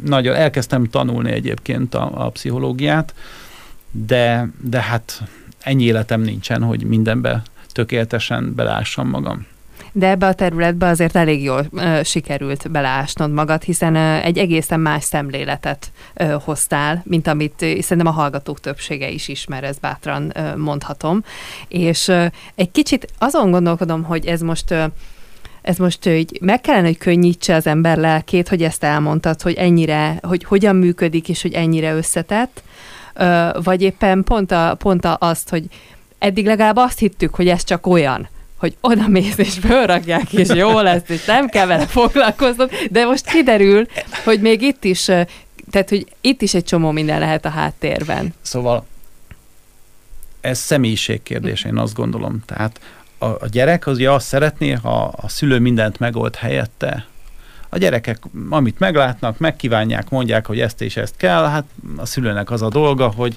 nagyon 0.04 0.36
elkezdtem 0.36 0.86
tanulni 0.86 1.32
egyébként 1.32 1.96
a, 1.96 2.12
a 2.14 2.30
pszichológiát, 2.30 3.14
de, 3.92 4.50
de 4.62 4.82
hát 4.82 5.22
ennyi 5.60 5.84
életem 5.84 6.22
nincsen, 6.22 6.64
hogy 6.64 6.84
mindenbe 6.84 7.42
tökéletesen 7.72 8.56
belássam 8.56 9.10
magam. 9.10 9.46
De 9.92 10.10
ebbe 10.10 10.28
a 10.28 10.34
területbe 10.34 10.88
azért 10.88 11.16
elég 11.16 11.44
jól 11.44 11.66
ö, 11.72 12.00
sikerült 12.04 12.72
beleásnod 12.72 13.32
magad, 13.32 13.64
hiszen 13.64 13.96
ö, 13.96 14.16
egy 14.16 14.38
egészen 14.38 14.80
más 14.80 15.04
szemléletet 15.04 15.92
ö, 16.14 16.36
hoztál, 16.44 17.02
mint 17.06 17.28
amit 17.28 17.62
ö, 17.62 17.80
szerintem 17.80 18.14
a 18.14 18.16
hallgatók 18.16 18.60
többsége 18.60 19.10
is 19.10 19.28
ismer, 19.28 19.64
ez 19.64 19.78
bátran 19.78 20.32
ö, 20.36 20.58
mondhatom. 20.58 21.24
És 21.68 22.08
ö, 22.08 22.26
egy 22.56 22.72
kicsit 22.72 23.08
azon 23.18 23.52
gondolkodom, 23.52 24.04
hogy 24.04 24.26
ez 24.26 24.42
most... 24.42 24.72
Ö, 24.72 24.86
ez 25.62 25.78
most 25.78 26.06
így 26.06 26.38
meg 26.42 26.62
kellene, 26.62 26.86
hogy 26.86 26.98
könnyítse 26.98 27.56
az 27.56 27.68
ember 27.68 27.98
lelkét, 27.98 28.48
hogy 28.48 28.64
ezt 28.64 28.84
elmondtad, 28.84 29.42
hogy 29.42 29.54
ennyire, 29.54 30.20
hogy 30.22 30.44
hogyan 30.44 30.76
működik, 30.76 31.30
és 31.30 31.42
hogy 31.42 31.54
ennyire 31.54 31.94
összetett, 31.94 32.64
ö, 33.14 33.50
vagy 33.64 33.82
éppen 33.82 34.24
pont, 34.24 34.52
a, 34.52 34.76
pont 34.80 35.06
a, 35.06 35.18
azt, 35.20 35.50
hogy 35.50 35.66
eddig 36.22 36.46
legalább 36.46 36.78
azt 36.78 37.00
hittük, 37.00 37.36
hogy 37.36 37.48
ez 37.48 37.64
csak 37.64 37.88
olyan, 37.88 38.30
hogy 38.58 38.78
oda 38.82 39.08
mész 39.08 39.38
és 39.38 39.54
fölrakják, 39.54 40.34
és 40.34 40.48
jó 40.48 40.80
lesz, 40.80 41.10
és 41.10 41.26
nem 41.26 41.48
kell 41.48 41.66
vele 41.66 41.88
foglalkoznod, 41.88 42.72
de 42.92 43.06
most 43.06 43.26
kiderül, 43.26 43.86
hogy 44.24 44.42
még 44.42 44.62
itt 44.62 44.84
is, 44.84 45.04
tehát, 45.72 45.90
hogy 45.90 46.08
itt 46.22 46.42
is 46.42 46.54
egy 46.54 46.64
csomó 46.64 46.92
minden 46.92 47.20
lehet 47.20 47.46
a 47.46 47.50
háttérben. 47.50 48.34
Szóval 48.42 48.86
ez 50.42 50.60
személyiségkérdés, 50.60 51.64
én 51.64 51.78
azt 51.78 51.94
gondolom. 51.94 52.42
Tehát 52.46 52.80
a, 53.18 53.26
a 53.26 53.48
gyerek 53.52 53.88
az 53.88 53.98
ugye 53.98 54.12
azt 54.12 54.28
szeretné, 54.28 54.72
ha 54.72 55.04
a 55.04 55.30
szülő 55.30 55.60
mindent 55.60 56.00
megold 56.00 56.36
helyette. 56.36 57.06
A 57.70 57.78
gyerekek, 57.78 58.24
amit 58.50 58.80
meglátnak, 58.80 59.38
megkívánják, 59.38 60.10
mondják, 60.10 60.46
hogy 60.46 60.60
ezt 60.60 60.82
és 60.82 60.98
ezt 60.98 61.18
kell, 61.18 61.44
hát 61.44 61.66
a 61.98 62.06
szülőnek 62.06 62.52
az 62.52 62.62
a 62.62 62.70
dolga, 62.70 63.08
hogy 63.08 63.36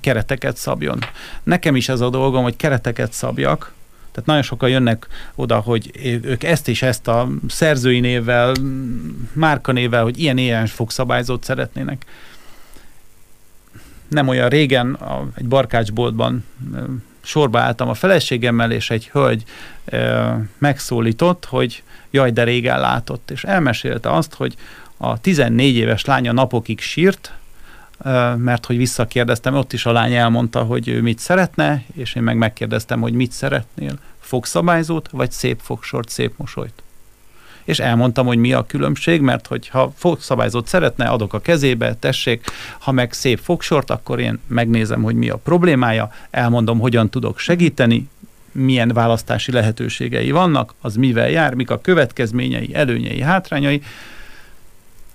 kereteket 0.00 0.56
szabjon. 0.56 0.98
Nekem 1.42 1.76
is 1.76 1.88
ez 1.88 2.00
a 2.00 2.10
dolgom, 2.10 2.42
hogy 2.42 2.56
kereteket 2.56 3.12
szabjak, 3.12 3.72
tehát 4.18 4.26
nagyon 4.26 4.42
sokan 4.42 4.68
jönnek 4.68 5.06
oda, 5.34 5.58
hogy 5.58 5.90
ők 6.22 6.42
ezt 6.42 6.68
és 6.68 6.82
ezt 6.82 7.08
a 7.08 7.28
szerzői 7.48 8.00
névvel, 8.00 8.54
márkanévvel, 9.32 10.02
hogy 10.02 10.18
ilyen 10.18 10.38
ilyen 10.38 10.66
fogszabályzót 10.66 11.44
szeretnének. 11.44 12.06
Nem 14.08 14.28
olyan 14.28 14.48
régen 14.48 14.92
a, 14.92 15.26
egy 15.34 15.46
barkácsboltban 15.46 16.44
sorba 17.20 17.58
álltam 17.58 17.88
a 17.88 17.94
feleségemmel, 17.94 18.72
és 18.72 18.90
egy 18.90 19.08
hölgy 19.08 19.42
e, 19.84 20.38
megszólított, 20.58 21.44
hogy 21.44 21.82
jaj, 22.10 22.30
de 22.30 22.42
régen 22.44 22.80
látott, 22.80 23.30
és 23.30 23.44
elmesélte 23.44 24.10
azt, 24.10 24.34
hogy 24.34 24.54
a 24.96 25.20
14 25.20 25.74
éves 25.74 26.04
lánya 26.04 26.32
napokig 26.32 26.80
sírt, 26.80 27.32
mert 28.36 28.66
hogy 28.66 28.76
visszakérdeztem, 28.76 29.54
ott 29.54 29.72
is 29.72 29.86
a 29.86 29.92
lány 29.92 30.14
elmondta, 30.14 30.62
hogy 30.62 30.88
ő 30.88 31.02
mit 31.02 31.18
szeretne, 31.18 31.84
és 31.94 32.14
én 32.14 32.22
meg 32.22 32.36
megkérdeztem, 32.36 33.00
hogy 33.00 33.12
mit 33.12 33.32
szeretnél, 33.32 33.98
fogszabályzót, 34.20 35.08
vagy 35.10 35.30
szép 35.30 35.60
fogsort, 35.62 36.08
szép 36.08 36.32
mosolyt. 36.36 36.82
És 37.64 37.78
elmondtam, 37.78 38.26
hogy 38.26 38.38
mi 38.38 38.52
a 38.52 38.66
különbség, 38.66 39.20
mert 39.20 39.46
hogy 39.46 39.68
ha 39.68 39.92
fogszabályzót 39.96 40.66
szeretne, 40.66 41.06
adok 41.06 41.34
a 41.34 41.40
kezébe, 41.40 41.94
tessék, 41.94 42.44
ha 42.78 42.92
meg 42.92 43.12
szép 43.12 43.38
fogsort, 43.38 43.90
akkor 43.90 44.20
én 44.20 44.38
megnézem, 44.46 45.02
hogy 45.02 45.14
mi 45.14 45.28
a 45.28 45.36
problémája, 45.36 46.12
elmondom, 46.30 46.78
hogyan 46.78 47.10
tudok 47.10 47.38
segíteni, 47.38 48.08
milyen 48.52 48.88
választási 48.88 49.52
lehetőségei 49.52 50.30
vannak, 50.30 50.74
az 50.80 50.96
mivel 50.96 51.30
jár, 51.30 51.54
mik 51.54 51.70
a 51.70 51.80
következményei, 51.80 52.74
előnyei, 52.74 53.20
hátrányai, 53.20 53.82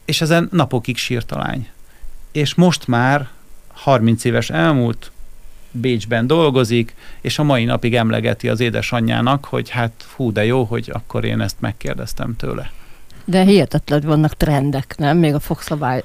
és 0.06 0.22
ezen 0.22 0.50
napokig 0.52 0.98
sírt 0.98 1.32
a 1.32 1.38
lány 1.38 1.68
és 2.34 2.56
most 2.56 2.88
már 2.88 3.28
30 3.74 4.24
éves 4.24 4.50
elmúlt, 4.50 5.12
Bécsben 5.76 6.28
dolgozik, 6.28 6.96
és 7.22 7.40
a 7.40 7.44
mai 7.44 7.66
napig 7.66 7.96
emlegeti 7.96 8.50
az 8.50 8.60
édesanyjának, 8.60 9.46
hogy 9.46 9.70
hát 9.70 10.06
hú, 10.16 10.32
de 10.32 10.46
jó, 10.46 10.64
hogy 10.64 10.90
akkor 10.94 11.24
én 11.24 11.42
ezt 11.42 11.56
megkérdeztem 11.60 12.36
tőle. 12.36 12.72
De 13.26 13.44
hihetetlen, 13.44 14.00
hogy 14.00 14.10
vannak 14.10 14.34
trendek, 14.34 14.96
nem? 14.98 15.18
Még 15.18 15.34
a 15.34 15.40
fogszabály 15.40 16.04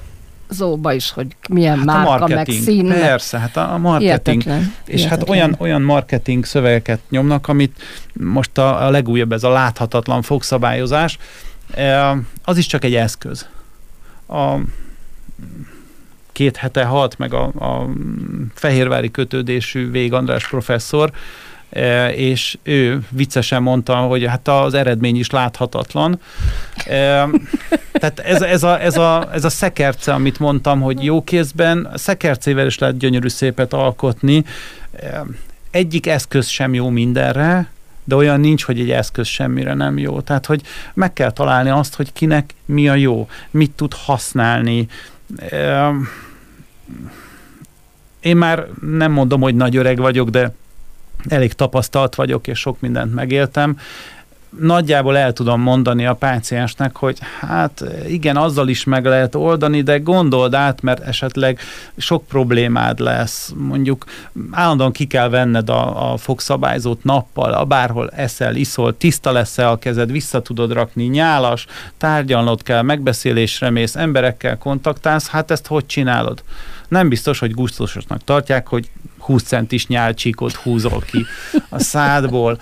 zóba 0.49 0.93
is, 0.93 1.11
hogy 1.11 1.27
milyen 1.49 1.77
hát 1.77 1.85
márka, 1.85 2.25
a 2.25 2.29
meg 2.29 2.51
szín. 2.51 2.89
Persze, 2.89 3.39
hát 3.39 3.57
a 3.57 3.79
marketing. 3.79 4.43
Hihetetlen. 4.43 4.75
És 4.85 5.01
hát 5.01 5.11
Hihetetlen. 5.11 5.37
olyan, 5.39 5.57
olyan 5.59 5.83
marketing 5.83 6.45
szövegeket 6.45 7.01
nyomnak, 7.09 7.49
amit 7.49 7.83
most 8.13 8.59
a, 8.59 8.87
a 8.87 8.91
legújabb, 8.91 9.33
ez 9.33 9.45
a 9.45 9.51
láthatatlan 9.51 10.23
fogszabályozás, 10.23 11.19
az 12.45 12.57
is 12.57 12.67
csak 12.67 12.85
egy 12.85 12.95
eszköz. 12.95 13.47
A 14.29 14.57
két 16.39 16.57
hete 16.57 16.85
halt 16.85 17.19
meg 17.19 17.35
a, 17.35 17.43
a 17.45 17.89
fehérvári 18.55 19.11
kötődésű 19.11 19.91
Vég 19.91 20.13
András 20.13 20.49
professzor, 20.49 21.11
eh, 21.69 22.19
és 22.19 22.59
ő 22.63 23.01
viccesen 23.11 23.63
mondta, 23.63 23.97
hogy 23.97 24.27
hát 24.27 24.49
az 24.49 24.75
eredmény 24.75 25.17
is 25.19 25.31
láthatatlan. 25.31 26.21
Eh, 26.87 27.29
Tehát 27.93 28.19
ez, 28.19 28.43
ez, 28.43 28.63
a, 28.63 28.83
ez, 28.83 28.97
a, 28.97 29.29
ez 29.33 29.45
a 29.45 29.49
szekerce, 29.49 30.13
amit 30.13 30.39
mondtam, 30.39 30.81
hogy 30.81 31.05
jó 31.05 31.25
kézben, 31.25 31.89
szekercével 31.95 32.67
is 32.67 32.79
lehet 32.79 32.99
gyönyörű 32.99 33.29
szépet 33.29 33.73
alkotni. 33.73 34.45
Eh, 34.93 35.21
Egyik 35.71 36.07
eszköz 36.07 36.47
sem 36.47 36.75
jó 36.75 36.89
mindenre, 36.89 37.71
de 38.05 38.15
olyan 38.15 38.41
nincs, 38.41 38.65
hogy 38.65 38.81
egy 38.81 38.91
eszköz 38.91 39.27
semmire 39.27 39.75
nem 39.75 39.99
jó. 39.99 40.21
Tehát, 40.21 40.47
hogy 40.47 40.63
meg 40.95 41.13
kell 41.13 41.31
találni 41.31 41.71
azt, 41.71 41.95
hogy 41.95 42.13
kinek 42.13 42.55
mi 42.65 42.89
a 42.89 42.95
jó, 42.95 43.29
mit 43.51 43.71
tud 43.71 43.93
használni. 43.95 44.89
Én 48.21 48.37
már 48.37 48.67
nem 48.81 49.13
mondom, 49.13 49.41
hogy 49.41 49.55
nagy 49.55 49.77
öreg 49.77 49.99
vagyok, 49.99 50.29
de 50.29 50.55
elég 51.29 51.53
tapasztalt 51.53 52.15
vagyok, 52.15 52.47
és 52.47 52.59
sok 52.59 52.81
mindent 52.81 53.15
megéltem. 53.15 53.79
Nagyjából 54.61 55.17
el 55.17 55.33
tudom 55.33 55.61
mondani 55.61 56.07
a 56.07 56.15
páciensnek, 56.15 56.97
hogy 56.97 57.19
hát 57.41 57.85
igen, 58.07 58.37
azzal 58.37 58.69
is 58.69 58.85
meg 58.85 59.05
lehet 59.05 59.35
oldani, 59.35 59.83
de 59.83 59.99
gondold 59.99 60.55
át, 60.55 60.83
mert 60.83 61.01
esetleg 61.01 61.59
sok 61.97 62.27
problémád 62.27 62.99
lesz. 62.99 63.53
Mondjuk 63.57 64.05
állandóan 64.51 64.93
ki 64.93 65.07
kell 65.07 65.29
venned 65.29 65.69
a, 65.69 66.13
a 66.13 66.17
fogszabályzót 66.17 67.05
nappal, 67.05 67.53
a 67.53 67.65
bárhol 67.65 68.11
eszel, 68.11 68.55
iszol, 68.55 68.97
tiszta 68.97 69.33
lesz 69.33 69.59
a 69.59 69.79
kezed, 69.81 70.13
vissza 70.13 70.43
tudod 70.43 70.73
rakni, 70.73 71.05
nyálas, 71.05 71.67
tárgyalnod 71.97 72.63
kell, 72.63 72.83
megbeszélésre 72.83 73.71
mész, 73.71 73.97
emberekkel 73.97 74.59
kontaktálsz, 74.59 75.29
hát 75.29 75.51
ezt 75.51 75.67
hogy 75.67 75.87
csinálod? 75.87 76.43
Nem 76.89 77.09
biztos, 77.09 77.39
hogy 77.39 77.55
gusztusosnak 77.55 78.25
tartják, 78.25 78.67
hogy 78.67 78.91
20 79.29 79.43
centis 79.43 79.87
nyálcsíkot 79.87 80.53
húzol 80.53 81.03
ki 81.07 81.27
a 81.69 81.79
szádból, 81.79 82.61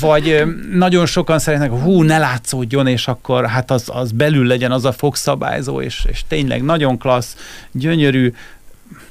vagy 0.00 0.42
nagyon 0.72 1.06
sokan 1.06 1.38
szeretnek, 1.38 1.70
hú, 1.70 2.02
ne 2.02 2.18
látszódjon, 2.18 2.86
és 2.86 3.08
akkor 3.08 3.46
hát 3.46 3.70
az, 3.70 3.88
az 3.92 4.12
belül 4.12 4.46
legyen 4.46 4.72
az 4.72 4.84
a 4.84 4.92
fogszabályzó, 4.92 5.80
és, 5.80 6.04
és 6.08 6.22
tényleg 6.28 6.62
nagyon 6.62 6.98
klassz, 6.98 7.36
gyönyörű, 7.72 8.32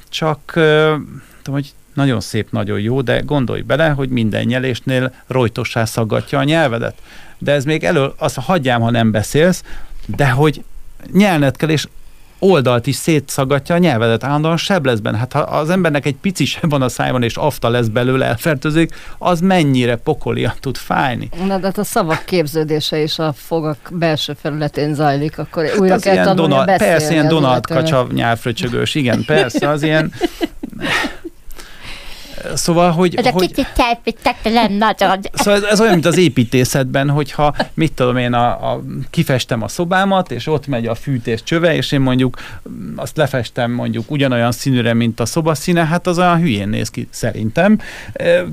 csak 0.10 0.40
tudom, 1.42 1.54
hogy 1.54 1.74
nagyon 1.94 2.22
szép, 2.22 2.52
nagyon 2.52 2.80
jó, 2.80 3.02
de 3.02 3.20
gondolj 3.20 3.62
bele, 3.62 3.90
hogy 3.90 4.10
minden 4.10 4.46
nyelésnél 4.46 5.14
rojtossá 5.28 5.86
szaggatja 5.86 6.40
a 6.40 6.44
nyelvedet. 6.44 6.96
De 7.38 7.52
ez 7.52 7.66
még 7.66 7.84
elő, 7.84 8.12
azt 8.18 8.36
hagyjám, 8.36 8.82
ha 8.82 8.92
nem 8.92 9.12
beszélsz, 9.12 9.64
de 10.06 10.30
hogy 10.30 10.64
nyelned 11.12 11.56
kell, 11.56 11.70
és 11.70 11.88
oldalt 12.44 12.88
is 12.88 12.96
szétszaggatja 12.96 13.76
a 13.76 13.78
nyelvedet, 13.78 14.24
állandóan 14.24 14.58
seb 14.58 14.86
lesz 14.86 15.00
benne. 15.00 15.18
Hát 15.18 15.34
ha 15.34 15.40
az 15.40 15.70
embernek 15.70 16.06
egy 16.06 16.16
pici 16.22 16.46
seb 16.46 16.70
van 16.70 16.82
a 16.82 16.90
szájban, 16.90 17.24
és 17.24 17.36
afta 17.36 17.70
lesz 17.70 17.88
belőle, 17.88 18.26
elfertőzik, 18.26 18.96
az 19.18 19.40
mennyire 19.40 19.96
pokolian 19.96 20.54
tud 20.60 20.78
fájni. 20.78 21.30
Na, 21.48 21.58
de 21.58 21.66
hát 21.66 21.78
a 21.78 21.84
szavak 21.84 22.26
képződése 22.26 23.02
is 23.02 23.20
a 23.20 23.34
fogak 23.36 23.78
belső 23.92 24.34
felületén 24.42 24.94
zajlik, 24.94 25.38
akkor 25.38 25.64
újra 25.64 25.88
Hát 25.88 25.94
az 25.94 26.02
kell 26.02 26.24
tanulni 26.26 26.42
Donald, 26.42 26.66
beszélni 26.66 26.94
persze, 26.94 27.14
ilyen 27.14 27.28
Donald 27.28 27.66
kacsa 27.66 28.08
nyelvfröcsögős, 28.14 28.96
igen, 28.96 29.24
persze, 29.26 29.70
az 29.70 29.84
ilyen... 29.84 30.12
Szóval, 32.54 32.92
hogy, 32.92 33.16
Ez 33.16 33.26
a 33.26 33.32
hogy 33.32 33.48
kicsit 33.48 33.74
telpítetlen 33.76 34.72
nagyon. 34.72 35.20
Szóval 35.34 35.54
ez, 35.54 35.64
ez 35.64 35.80
olyan, 35.80 35.94
mint 35.94 36.06
az 36.06 36.18
építészetben, 36.18 37.10
hogyha 37.10 37.56
mit 37.74 37.94
tudom 37.94 38.18
én, 38.18 38.34
a, 38.34 38.72
a, 38.72 38.84
kifestem 39.10 39.62
a 39.62 39.68
szobámat, 39.68 40.32
és 40.32 40.48
ott 40.48 40.68
megy 40.68 40.88
a 40.88 40.96
fűtés 40.96 41.44
csöve, 41.44 41.76
és 41.76 41.92
én 41.92 42.00
mondjuk 42.00 42.38
azt 42.96 43.18
lefestem 43.18 43.72
mondjuk 43.72 44.12
ugyanolyan 44.12 44.52
színűre, 44.52 44.94
mint 44.94 45.20
a 45.20 45.26
szobaszíne, 45.26 45.86
hát 45.86 46.08
az 46.08 46.18
olyan 46.18 46.40
hülyén 46.40 46.70
néz 46.70 46.90
ki 46.90 47.08
szerintem. 47.10 47.80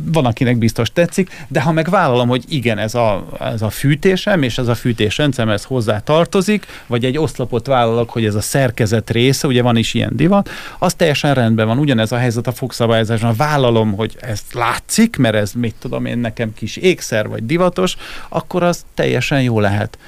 Van, 0.05 0.25
akinek 0.25 0.59
biztos 0.59 0.93
tetszik, 0.93 1.45
de 1.49 1.61
ha 1.61 1.73
megvállalom, 1.73 2.29
hogy 2.29 2.45
igen, 2.49 2.79
ez 2.79 2.95
a, 2.95 3.27
ez 3.41 3.63
a 3.63 3.71
fűtésem, 3.71 4.43
és 4.43 4.59
ez 4.59 4.69
a 4.69 4.75
fűtésrendszerem, 4.75 5.51
ez 5.51 5.65
hozzá 5.65 5.99
tartozik, 5.99 6.67
vagy 6.87 7.05
egy 7.05 7.19
oszlopot 7.19 7.67
vállalok, 7.67 8.11
hogy 8.11 8.25
ez 8.25 8.35
a 8.35 8.41
szerkezet 8.41 9.11
része, 9.11 9.47
ugye 9.47 9.63
van 9.63 9.77
is 9.77 9.95
ilyen 9.95 10.13
divat, 10.15 10.51
az 10.79 10.95
teljesen 10.95 11.35
rendben 11.35 11.67
van. 11.67 11.79
Ugyanez 11.79 12.13
a 12.13 12.17
helyzet 12.17 12.47
a 12.47 12.53
fogszabályozásban. 12.53 13.35
Vállalom, 13.81 13.99
hogy 13.99 14.17
ezt 14.21 14.55
látszik, 14.55 15.17
mert 15.17 15.35
ez 15.35 15.53
mit 15.53 15.75
tudom 15.79 16.05
én, 16.05 16.19
nekem 16.19 16.55
kis 16.55 16.77
ékszer 16.77 17.29
vagy 17.29 17.47
divatos, 17.47 17.97
akkor 18.29 18.63
az 18.63 18.85
teljesen 18.95 19.43
jó 19.43 19.61
lehet. 19.61 19.99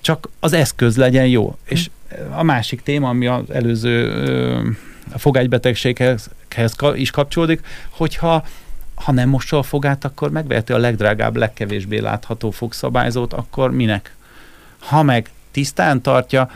Csak 0.00 0.28
az 0.40 0.52
eszköz 0.52 0.96
legyen 0.96 1.26
jó. 1.26 1.56
És 1.64 1.90
a 2.30 2.42
másik 2.42 2.82
téma, 2.82 3.08
ami 3.08 3.26
az 3.26 3.50
előző 3.50 4.10
a 5.12 5.18
fogágybetegséghez 5.18 6.30
is 6.94 7.10
kapcsolódik, 7.10 7.66
hogyha 7.90 8.46
ha 8.94 9.12
nem 9.12 9.28
mossa 9.28 9.58
a 9.58 9.62
fogát, 9.62 10.04
akkor 10.04 10.30
megveheti 10.30 10.72
a 10.72 10.78
legdrágább, 10.78 11.36
legkevésbé 11.36 11.98
látható 11.98 12.50
fogszabályzót, 12.50 13.32
akkor 13.32 13.70
minek? 13.70 14.14
Ha 14.78 15.02
meg 15.02 15.30
tisztán 15.50 16.02
tartja, 16.02 16.50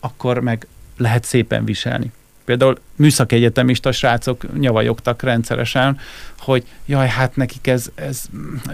akkor 0.00 0.38
meg 0.38 0.66
lehet 0.96 1.24
szépen 1.24 1.64
viselni. 1.64 2.12
Például 2.44 2.78
műszaki 2.96 3.34
egyetemista 3.34 3.92
srácok 3.92 4.58
nyavajogtak 4.58 5.22
rendszeresen, 5.22 5.98
hogy 6.38 6.64
jaj, 6.86 7.08
hát 7.08 7.36
nekik 7.36 7.66
ez, 7.66 7.86
ez, 7.94 8.22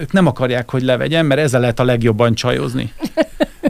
ők 0.01 0.13
nem 0.13 0.27
akarják, 0.27 0.71
hogy 0.71 0.83
levegyen, 0.83 1.27
mert 1.27 1.41
ezzel 1.41 1.61
lehet 1.61 1.81
a 1.81 1.85
legjobban 1.85 2.35
csajozni. 2.35 2.93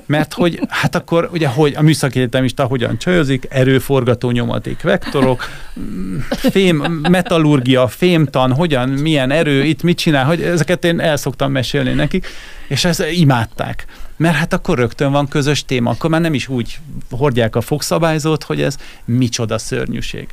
Mert 0.07 0.33
hogy, 0.33 0.61
hát 0.69 0.95
akkor 0.95 1.29
ugye, 1.33 1.49
hogy 1.49 1.75
a 1.77 1.83
műszaki 1.83 2.19
egyetemista 2.19 2.65
hogyan 2.65 2.99
csajozik, 2.99 3.47
erőforgató 3.49 4.31
nyomaték, 4.31 4.83
vektorok, 4.83 5.45
fém, 6.31 6.77
metallurgia, 7.09 7.89
fémtan, 7.89 8.53
hogyan, 8.53 8.89
milyen 8.89 9.31
erő, 9.31 9.65
itt 9.65 9.83
mit 9.83 9.99
csinál, 9.99 10.25
hogy 10.25 10.43
ezeket 10.43 10.85
én 10.85 11.01
el 11.01 11.17
szoktam 11.17 11.53
mesélni 11.53 11.93
nekik, 11.93 12.27
és 12.69 12.85
ezt 12.85 13.05
imádták. 13.11 13.87
Mert 14.21 14.37
hát 14.37 14.53
akkor 14.53 14.79
rögtön 14.79 15.12
van 15.12 15.29
közös 15.29 15.64
téma, 15.64 15.91
akkor 15.91 16.11
már 16.11 16.21
nem 16.21 16.35
is 16.35 16.49
úgy 16.49 16.79
hordják 17.11 17.57
a 17.57 17.61
fogszabályzót, 17.61 18.43
hogy 18.43 18.62
ez 18.62 18.77
micsoda 19.05 19.59
szörnyűség. 19.59 20.29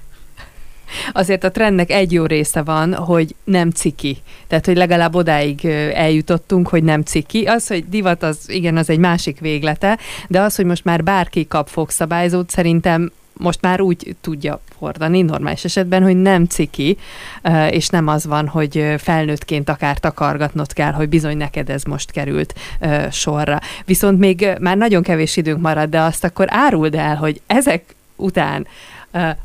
Azért 1.11 1.43
a 1.43 1.51
trendnek 1.51 1.91
egy 1.91 2.11
jó 2.11 2.25
része 2.25 2.61
van, 2.61 2.93
hogy 2.93 3.35
nem 3.43 3.69
ciki. 3.69 4.17
Tehát, 4.47 4.65
hogy 4.65 4.75
legalább 4.75 5.15
odáig 5.15 5.65
eljutottunk, 5.93 6.67
hogy 6.67 6.83
nem 6.83 7.01
ciki. 7.01 7.45
Az, 7.45 7.67
hogy 7.67 7.89
divat, 7.89 8.23
az 8.23 8.49
igen, 8.49 8.77
az 8.77 8.89
egy 8.89 8.99
másik 8.99 9.39
véglete, 9.39 9.97
de 10.27 10.41
az, 10.41 10.55
hogy 10.55 10.65
most 10.65 10.85
már 10.85 11.03
bárki 11.03 11.47
kap 11.47 11.67
fogszabályzót, 11.67 12.49
szerintem 12.49 13.11
most 13.37 13.61
már 13.61 13.81
úgy 13.81 14.15
tudja 14.21 14.61
hordani 14.77 15.21
normális 15.21 15.63
esetben, 15.63 16.03
hogy 16.03 16.21
nem 16.21 16.45
ciki, 16.45 16.97
és 17.69 17.87
nem 17.87 18.07
az 18.07 18.25
van, 18.25 18.47
hogy 18.47 18.93
felnőttként 18.97 19.69
akár 19.69 19.97
takargatnod 19.97 20.73
kell, 20.73 20.91
hogy 20.91 21.09
bizony 21.09 21.37
neked 21.37 21.69
ez 21.69 21.83
most 21.83 22.11
került 22.11 22.53
sorra. 23.11 23.59
Viszont 23.85 24.19
még 24.19 24.47
már 24.59 24.77
nagyon 24.77 25.03
kevés 25.03 25.37
időnk 25.37 25.61
marad, 25.61 25.89
de 25.89 26.01
azt 26.01 26.23
akkor 26.23 26.47
áruld 26.49 26.95
el, 26.95 27.15
hogy 27.15 27.41
ezek 27.47 27.95
után 28.15 28.67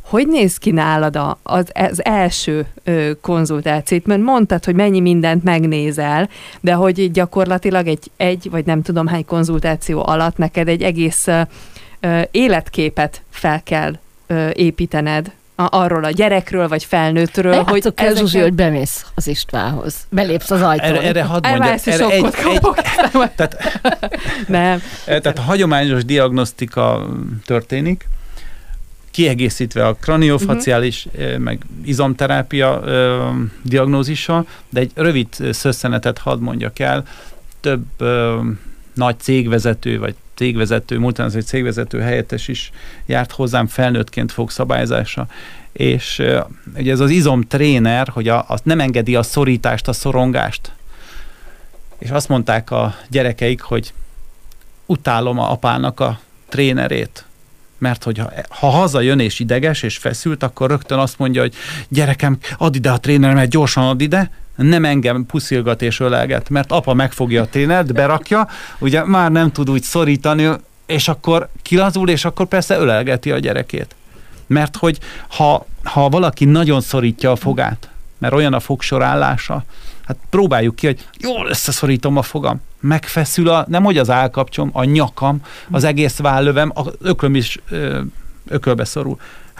hogy 0.05 0.28
néz 0.28 0.57
ki 0.57 0.70
nálad 0.70 1.16
az, 1.43 1.70
az 1.74 2.05
első 2.05 2.66
konzultációt? 3.20 4.07
Mert 4.07 4.20
mondtad, 4.20 4.64
hogy 4.64 4.74
mennyi 4.74 5.01
mindent 5.01 5.43
megnézel, 5.43 6.28
de 6.61 6.72
hogy 6.72 7.11
gyakorlatilag 7.11 7.86
egy, 7.86 8.11
egy 8.16 8.49
vagy 8.51 8.66
nem 8.66 8.82
tudom 8.82 9.07
hány 9.07 9.24
konzultáció 9.24 10.07
alatt 10.07 10.36
neked 10.36 10.68
egy 10.68 10.82
egész 10.82 11.26
életképet 12.30 13.22
fel 13.30 13.62
kell 13.62 13.98
építened 14.53 15.32
a, 15.55 15.66
arról 15.70 16.05
a 16.05 16.11
gyerekről, 16.11 16.68
vagy 16.68 16.84
felnőttről, 16.84 17.62
hogy 17.62 17.82
hogy 17.82 17.92
el, 17.96 18.09
Zsuzsi, 18.09 18.22
ezeket- 18.22 18.42
hogy 18.42 18.53
bemész 18.53 19.07
az 19.14 19.26
Istvánhoz. 19.26 19.94
Belépsz 20.09 20.50
az 20.50 20.62
ajtón. 20.62 20.86
Erre, 20.86 21.03
erre 21.03 21.22
hadd 21.22 21.44
és 21.44 21.86
erre 21.86 22.09
egy, 22.09 22.22
sokkot 22.22 22.34
egy, 22.34 22.42
kapok. 22.61 22.82
tehát 23.34 23.80
nem. 24.46 24.82
Tehát 25.05 25.38
a 25.38 25.42
hagyományos 25.42 26.05
diagnosztika 26.05 27.09
történik, 27.44 28.09
kiegészítve 29.11 29.86
a 29.86 29.94
kraniofaciális, 29.94 31.07
uh-huh. 31.12 31.38
meg 31.38 31.62
izomterápia 31.84 32.80
ö, 32.84 33.28
diagnózissal, 33.62 34.46
de 34.68 34.80
egy 34.80 34.90
rövid 34.94 35.28
szösszenetet 35.50 36.18
hadd 36.18 36.38
mondjak 36.38 36.78
el, 36.78 37.05
több 37.61 37.84
ö, 37.98 38.40
nagy 38.94 39.18
cégvezető, 39.18 39.98
vagy 39.98 40.14
cégvezető, 40.35 40.99
multinacionális 40.99 41.51
cégvezető 41.51 42.01
helyettes 42.01 42.49
is 42.49 42.70
járt 43.07 43.33
hozzám 43.33 43.66
felnőttként 43.66 44.33
fogszabályzásra, 44.33 45.26
és 45.72 46.22
ugye 46.76 46.93
ez 46.93 47.01
az 47.01 47.11
izom 47.11 47.43
tréner, 47.43 48.09
hogy 48.09 48.28
a, 48.28 48.45
az 48.49 48.61
nem 48.64 48.80
engedi 48.80 49.16
a 49.16 49.22
szorítást, 49.22 49.89
a 49.89 49.93
szorongást. 49.93 50.72
És 51.99 52.11
azt 52.11 52.28
mondták 52.28 52.70
a 52.70 52.95
gyerekeik, 53.09 53.61
hogy 53.61 53.93
utálom 54.87 55.39
a 55.39 55.51
apának 55.51 56.01
a 56.01 56.20
trénerét, 56.49 57.24
mert 57.78 58.05
hogy 58.05 58.18
ha, 58.18 58.30
ha 58.49 58.68
hazajön 58.68 59.18
és 59.18 59.41
ideges 59.41 59.83
és 59.83 59.97
feszült, 59.97 60.43
akkor 60.43 60.70
rögtön 60.70 60.99
azt 60.99 61.18
mondja, 61.18 61.41
hogy 61.41 61.55
gyerekem, 61.89 62.39
add 62.57 62.74
ide 62.74 62.91
a 62.91 63.01
tréneremet, 63.01 63.49
gyorsan 63.49 63.85
add 63.85 64.01
ide, 64.01 64.30
nem 64.57 64.84
engem 64.84 65.26
puszilgat 65.26 65.82
és 65.82 66.00
ölelget, 66.00 66.48
mert 66.48 66.72
apa 66.72 66.94
megfogja 66.94 67.42
a 67.42 67.46
trénert, 67.46 67.92
berakja, 67.92 68.48
ugye 68.78 69.05
már 69.05 69.30
nem 69.30 69.53
tud 69.53 69.70
úgy 69.70 69.82
szorítani, 69.82 70.50
és 70.86 71.09
akkor 71.09 71.48
kilazul, 71.62 72.09
és 72.09 72.24
akkor 72.24 72.46
persze 72.46 72.78
ölelgeti 72.78 73.30
a 73.30 73.38
gyerekét. 73.38 73.94
Mert 74.46 74.76
hogy 74.76 74.98
ha, 75.28 75.66
ha 75.82 76.09
valaki 76.09 76.44
nagyon 76.44 76.80
szorítja 76.80 77.30
a 77.30 77.36
fogát, 77.36 77.88
mert 78.18 78.34
olyan 78.34 78.55
a 78.55 78.61
fogsor 78.61 79.03
állása, 79.03 79.64
hát 80.07 80.16
próbáljuk 80.30 80.76
ki, 80.76 80.86
hogy 80.86 81.07
jól 81.18 81.46
összeszorítom 81.48 82.16
a 82.16 82.22
fogam, 82.22 82.61
megfeszül 82.80 83.48
a, 83.48 83.64
nem 83.68 83.84
hogy 83.84 83.98
az 83.98 84.11
állkapcsom, 84.11 84.70
a 84.72 84.84
nyakam, 84.84 85.42
az 85.70 85.84
egész 85.84 86.16
vállövem, 86.16 86.70
az 86.74 86.90
öklöm 87.00 87.34
is 87.34 87.59
ö, 87.68 88.00
ökölbe 88.48 88.84
szorul. 88.84 89.18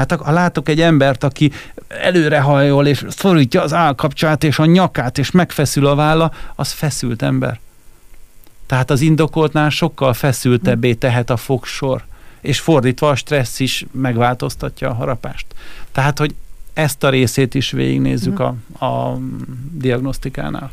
Hát 0.09 0.21
ha 0.21 0.33
látok 0.33 0.69
egy 0.69 0.81
embert, 0.81 1.25
aki 1.25 1.53
előrehajol, 1.89 2.87
és 2.87 3.05
szorítja 3.09 3.63
az 3.63 3.73
állkapcsát, 3.73 4.45
és 4.45 4.59
a 4.59 4.65
nyakát, 4.65 5.19
és 5.19 5.31
megfeszül 5.31 5.87
a 5.87 5.95
válla, 5.95 6.33
az 6.55 6.73
feszült 6.73 7.23
ember. 7.23 7.61
Tehát 8.67 8.91
az 8.91 9.01
indokoltnál 9.01 9.71
sokkal 9.71 10.13
feszültebbé 10.13 10.95
tehet 10.95 11.31
a 11.31 11.37
fogsor, 11.37 12.05
és 12.41 12.61
fordítva 12.61 13.09
a 13.09 13.15
stressz 13.15 13.61
is 13.61 13.87
megváltoztatja 13.91 14.89
a 14.89 14.95
harapást. 14.95 15.47
Tehát, 15.93 16.19
hogy 16.19 16.35
ezt 16.73 17.05
a 17.05 17.09
részét 17.09 17.55
is 17.55 17.71
végignézzük 17.71 18.41
a, 18.41 18.55
a 18.85 19.19
diagnosztikánál 19.73 20.71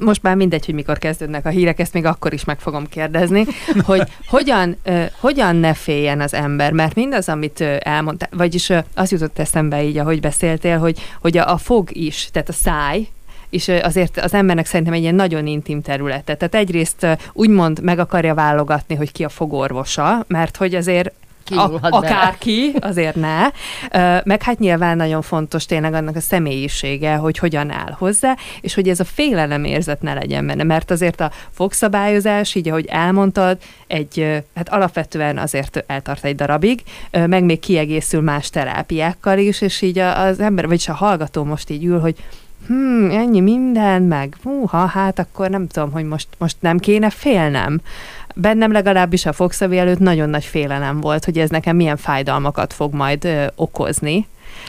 most 0.00 0.22
már 0.22 0.36
mindegy, 0.36 0.64
hogy 0.64 0.74
mikor 0.74 0.98
kezdődnek 0.98 1.46
a 1.46 1.48
hírek, 1.48 1.78
ezt 1.78 1.92
még 1.92 2.04
akkor 2.04 2.32
is 2.32 2.44
meg 2.44 2.60
fogom 2.60 2.88
kérdezni, 2.88 3.46
hogy 3.84 4.02
hogyan, 4.26 4.76
uh, 4.86 5.04
hogyan 5.20 5.56
ne 5.56 5.74
féljen 5.74 6.20
az 6.20 6.34
ember, 6.34 6.72
mert 6.72 6.94
mindaz, 6.94 7.28
amit 7.28 7.60
uh, 7.60 7.76
elmondtál, 7.80 8.28
vagyis 8.32 8.68
uh, 8.68 8.78
az 8.94 9.10
jutott 9.10 9.38
eszembe 9.38 9.82
így, 9.82 9.98
ahogy 9.98 10.20
beszéltél, 10.20 10.78
hogy, 10.78 10.98
hogy 11.20 11.36
a, 11.38 11.52
a 11.52 11.56
fog 11.56 11.96
is, 11.96 12.28
tehát 12.32 12.48
a 12.48 12.52
száj, 12.52 13.08
és 13.50 13.68
azért 13.68 14.18
az 14.18 14.34
embernek 14.34 14.66
szerintem 14.66 14.94
egy 14.94 15.02
ilyen 15.02 15.14
nagyon 15.14 15.46
intim 15.46 15.82
területe. 15.82 16.34
Tehát 16.34 16.54
egyrészt 16.54 17.06
úgymond 17.32 17.82
meg 17.82 17.98
akarja 17.98 18.34
válogatni, 18.34 18.94
hogy 18.94 19.12
ki 19.12 19.24
a 19.24 19.28
fogorvosa, 19.28 20.24
mert 20.28 20.56
hogy 20.56 20.74
azért 20.74 21.12
a, 21.56 21.78
akárki, 21.80 22.72
azért 22.80 23.14
ne. 23.14 23.48
Meg 24.24 24.42
hát 24.42 24.58
nyilván 24.58 24.96
nagyon 24.96 25.22
fontos 25.22 25.66
tényleg 25.66 25.94
annak 25.94 26.16
a 26.16 26.20
személyisége, 26.20 27.14
hogy 27.14 27.38
hogyan 27.38 27.70
áll 27.70 27.92
hozzá, 27.98 28.36
és 28.60 28.74
hogy 28.74 28.88
ez 28.88 29.00
a 29.00 29.04
félelem 29.04 29.64
érzet 29.64 30.02
ne 30.02 30.14
legyen 30.14 30.46
benne, 30.46 30.62
mert 30.62 30.90
azért 30.90 31.20
a 31.20 31.30
fogszabályozás, 31.50 32.54
így 32.54 32.68
ahogy 32.68 32.86
elmondtad, 32.86 33.58
egy, 33.86 34.42
hát 34.54 34.68
alapvetően 34.68 35.38
azért 35.38 35.84
eltart 35.86 36.24
egy 36.24 36.34
darabig, 36.34 36.82
meg 37.10 37.44
még 37.44 37.58
kiegészül 37.58 38.20
más 38.20 38.50
terápiákkal 38.50 39.38
is, 39.38 39.60
és 39.60 39.82
így 39.82 39.98
az 39.98 40.40
ember, 40.40 40.66
vagyis 40.66 40.88
a 40.88 40.94
hallgató 40.94 41.44
most 41.44 41.70
így 41.70 41.84
ül, 41.84 42.00
hogy 42.00 42.14
hmm, 42.66 43.10
ennyi 43.10 43.40
minden, 43.40 44.02
meg 44.02 44.36
húha, 44.42 44.86
hát 44.86 45.18
akkor 45.18 45.50
nem 45.50 45.66
tudom, 45.66 45.90
hogy 45.92 46.04
most, 46.04 46.28
most 46.38 46.56
nem 46.60 46.78
kéne 46.78 47.10
félnem 47.10 47.80
bennem 48.34 48.72
legalábbis 48.72 49.26
a 49.26 49.32
fogszavi 49.32 49.78
előtt 49.78 49.98
nagyon 49.98 50.28
nagy 50.28 50.44
félelem 50.44 51.00
volt, 51.00 51.24
hogy 51.24 51.38
ez 51.38 51.50
nekem 51.50 51.76
milyen 51.76 51.96
fájdalmakat 51.96 52.72
fog 52.72 52.94
majd 52.94 53.24
ö, 53.24 53.46
okozni. 53.54 54.26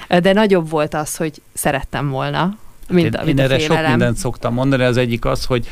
De 0.07 0.34
nagyobb 0.34 0.70
volt 0.70 0.93
az, 0.93 1.16
hogy 1.16 1.41
szerettem 1.53 2.09
volna, 2.09 2.57
mint, 2.89 3.16
én, 3.16 3.22
mint 3.26 3.39
én 3.39 3.45
a 3.45 3.47
erre 3.47 3.59
sok 3.59 3.88
mindent 3.88 4.18
szoktam 4.18 4.53
mondani, 4.53 4.84
az 4.84 4.97
egyik 4.97 5.26
az, 5.26 5.45
hogy 5.45 5.68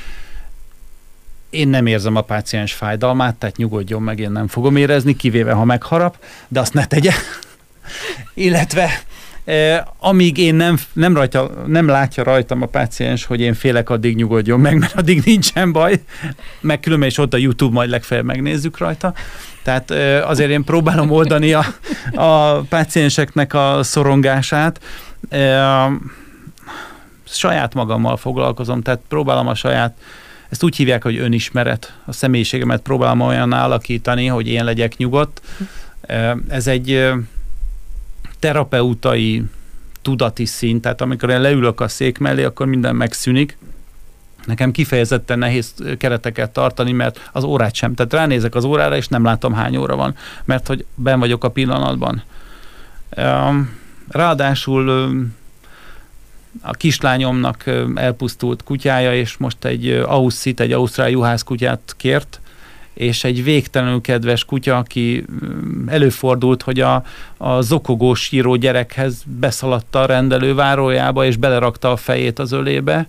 én 1.50 1.68
nem 1.68 1.86
érzem 1.86 2.16
a 2.16 2.22
páciens 2.22 2.74
fájdalmát, 2.74 3.36
tehát 3.36 3.58
nyugodjon 3.58 4.02
meg, 4.02 4.20
én 4.20 4.32
nem 4.32 4.48
fogom 4.48 4.76
érezni, 4.76 5.16
kivéve 5.16 5.52
ha 5.52 5.64
megharap, 5.64 6.18
de 6.48 6.60
azt 6.60 6.74
ne 6.74 6.86
tegye. 6.86 7.12
Illetve 8.34 9.04
amíg 10.00 10.38
én 10.38 10.56
nem, 10.56 10.78
nem, 10.94 11.16
rajta, 11.16 11.52
nem 11.68 11.88
látja 11.88 12.24
rajtam 12.24 12.62
a 12.62 12.66
páciens, 12.66 13.26
hogy 13.26 13.42
én 13.42 13.54
félek, 13.54 13.90
addig 13.90 14.16
nyugodjon 14.16 14.60
meg, 14.60 14.78
mert 14.78 14.96
addig 14.96 15.22
nincsen 15.26 15.72
baj, 15.72 16.02
meg 16.62 16.80
különben 16.80 17.10
is 17.10 17.18
ott 17.18 17.34
a 17.34 17.38
YouTube 17.38 17.74
majd 17.74 17.90
legfeljebb 17.90 18.26
megnézzük 18.26 18.78
rajta. 18.78 19.14
Tehát 19.64 19.92
eh, 19.92 20.30
azért 20.30 20.50
én 20.50 20.64
próbálom 20.64 21.12
oldani 21.12 21.54
a, 21.54 21.66
a 22.14 22.60
pácienseknek 22.60 23.54
a 23.54 23.80
szorongását. 23.84 24.80
Eh, 25.30 25.88
saját 27.26 27.74
magammal 27.74 28.18
foglalkozom, 28.18 28.82
tehát 28.82 29.02
próbálom 29.08 29.48
a 29.48 29.56
saját 29.56 29.98
ezt 30.50 30.64
úgy 30.64 30.76
hívják, 30.76 31.04
hogy 31.04 31.18
önismeret. 31.18 31.94
A 32.06 32.12
személyiségemet 32.12 32.82
próbálom 32.82 33.22
olyan 33.22 33.52
alakítani, 33.52 34.26
hogy 34.26 34.48
én 34.48 34.64
legyek 34.64 34.98
nyugodt. 34.98 35.42
Ez 36.50 36.68
egy 36.68 37.12
terapeutai 38.40 39.44
tudati 40.02 40.46
szint, 40.46 40.82
tehát 40.82 41.02
amikor 41.02 41.30
én 41.30 41.42
leülök 41.42 41.82
a 41.82 41.88
szék 41.88 42.18
mellé, 42.18 42.44
akkor 42.44 42.66
minden 42.66 42.96
megszűnik. 42.96 43.58
Nekem 44.46 44.72
kifejezetten 44.72 45.40
nehéz 45.40 45.74
kereteket 45.98 46.50
tartani, 46.50 46.92
mert 46.92 47.30
az 47.32 47.44
órát 47.44 47.74
sem. 47.74 47.94
Tehát 47.94 48.14
ránézek 48.14 48.56
az 48.56 48.64
órára, 48.64 48.96
és 48.96 49.08
nem 49.08 49.24
látom 49.24 49.54
hány 49.54 49.78
óra 49.78 49.96
van, 49.96 50.16
mert 50.46 50.68
hogy 50.68 50.86
ben 50.96 51.20
vagyok 51.20 51.44
a 51.44 51.50
pillanatban. 51.50 52.24
Ráadásul 54.08 54.90
a 56.62 56.72
kislányomnak 56.72 57.64
elpusztult 57.96 58.64
kutyája, 58.64 59.16
és 59.16 59.38
most 59.38 59.66
egy 59.66 59.90
Auszit, 59.90 60.60
egy 60.60 60.72
ausztrál 60.72 61.10
juhász 61.10 61.44
kutyát 61.44 61.94
kért, 61.98 62.42
és 62.94 63.24
egy 63.24 63.44
végtelenül 63.44 64.02
kedves 64.02 64.46
kutya, 64.46 64.78
aki 64.78 65.26
mm, 65.32 65.88
előfordult, 65.88 66.62
hogy 66.62 66.80
a, 66.80 67.04
a 67.38 67.62
zokogó 67.62 68.14
síró 68.14 68.56
gyerekhez 68.56 69.24
beszaladta 69.40 70.02
a 70.02 70.06
rendelő 70.06 70.54
várójába, 70.54 71.26
és 71.26 71.36
belerakta 71.36 71.92
a 71.92 71.96
fejét 71.96 72.40
az 72.40 72.52
ölébe. 72.52 73.08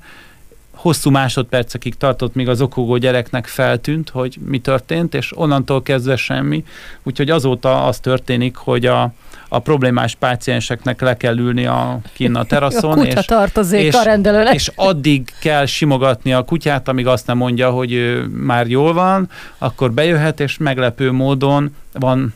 Hosszú 0.81 1.11
másodpercekig 1.11 1.95
tartott, 1.95 2.35
míg 2.35 2.49
az 2.49 2.61
okogó 2.61 2.97
gyereknek 2.97 3.47
feltűnt, 3.47 4.09
hogy 4.09 4.39
mi 4.47 4.59
történt, 4.59 5.15
és 5.15 5.37
onnantól 5.37 5.83
kezdve 5.83 6.17
semmi. 6.17 6.65
Úgyhogy 7.03 7.31
azóta 7.31 7.85
az 7.85 7.99
történik, 7.99 8.57
hogy 8.57 8.87
a, 8.87 9.13
a 9.49 9.59
problémás 9.59 10.15
pácienseknek 10.15 11.01
le 11.01 11.17
kell 11.17 11.39
ülni 11.39 11.67
a 11.67 11.99
kín 12.13 12.35
a 12.35 12.45
teraszon. 12.45 12.99
a 12.99 13.05
és, 13.05 13.25
tartozék 13.25 13.85
és, 13.85 13.95
a 13.95 14.03
rendelőnek. 14.03 14.55
És 14.55 14.71
addig 14.75 15.29
kell 15.41 15.67
simogatni 15.67 16.33
a 16.33 16.43
kutyát, 16.43 16.89
amíg 16.89 17.07
azt 17.07 17.27
nem 17.27 17.37
mondja, 17.37 17.71
hogy 17.71 17.93
ő 17.93 18.27
már 18.27 18.67
jól 18.67 18.93
van, 18.93 19.31
akkor 19.59 19.93
bejöhet, 19.93 20.41
és 20.41 20.59
meglepő 20.59 21.13
módon 21.13 21.75
van 21.93 22.35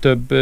több 0.00 0.32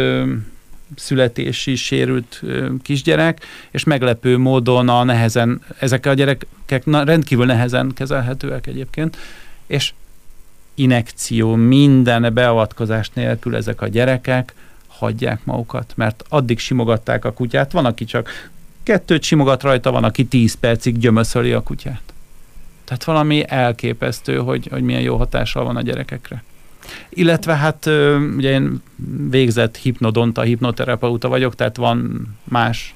születési 0.95 1.75
sérült 1.75 2.41
kisgyerek, 2.81 3.45
és 3.71 3.83
meglepő 3.83 4.37
módon 4.37 4.89
a 4.89 5.03
nehezen, 5.03 5.61
ezek 5.79 6.05
a 6.05 6.13
gyerekek 6.13 6.83
rendkívül 6.85 7.45
nehezen 7.45 7.91
kezelhetőek 7.95 8.67
egyébként, 8.67 9.17
és 9.67 9.93
inekció, 10.73 11.55
minden 11.55 12.33
beavatkozás 12.33 13.09
nélkül 13.13 13.55
ezek 13.55 13.81
a 13.81 13.87
gyerekek 13.87 14.53
hagyják 14.87 15.45
magukat, 15.45 15.93
mert 15.95 16.23
addig 16.29 16.59
simogatták 16.59 17.25
a 17.25 17.33
kutyát, 17.33 17.71
van, 17.71 17.85
aki 17.85 18.05
csak 18.05 18.49
kettőt 18.83 19.23
simogat 19.23 19.63
rajta, 19.63 19.91
van, 19.91 20.03
aki 20.03 20.25
tíz 20.25 20.53
percig 20.53 20.97
gyömöszöli 20.97 21.51
a 21.51 21.63
kutyát. 21.63 22.01
Tehát 22.83 23.03
valami 23.03 23.43
elképesztő, 23.47 24.37
hogy, 24.37 24.67
hogy 24.71 24.83
milyen 24.83 25.01
jó 25.01 25.17
hatással 25.17 25.63
van 25.63 25.75
a 25.75 25.81
gyerekekre. 25.81 26.43
Illetve 27.09 27.55
hát 27.55 27.85
ugye 28.35 28.49
én 28.49 28.81
végzett 29.29 29.77
hipnodonta, 29.77 30.41
hipnoterapeuta 30.41 31.27
vagyok, 31.27 31.55
tehát 31.55 31.77
van 31.77 32.27
más 32.43 32.95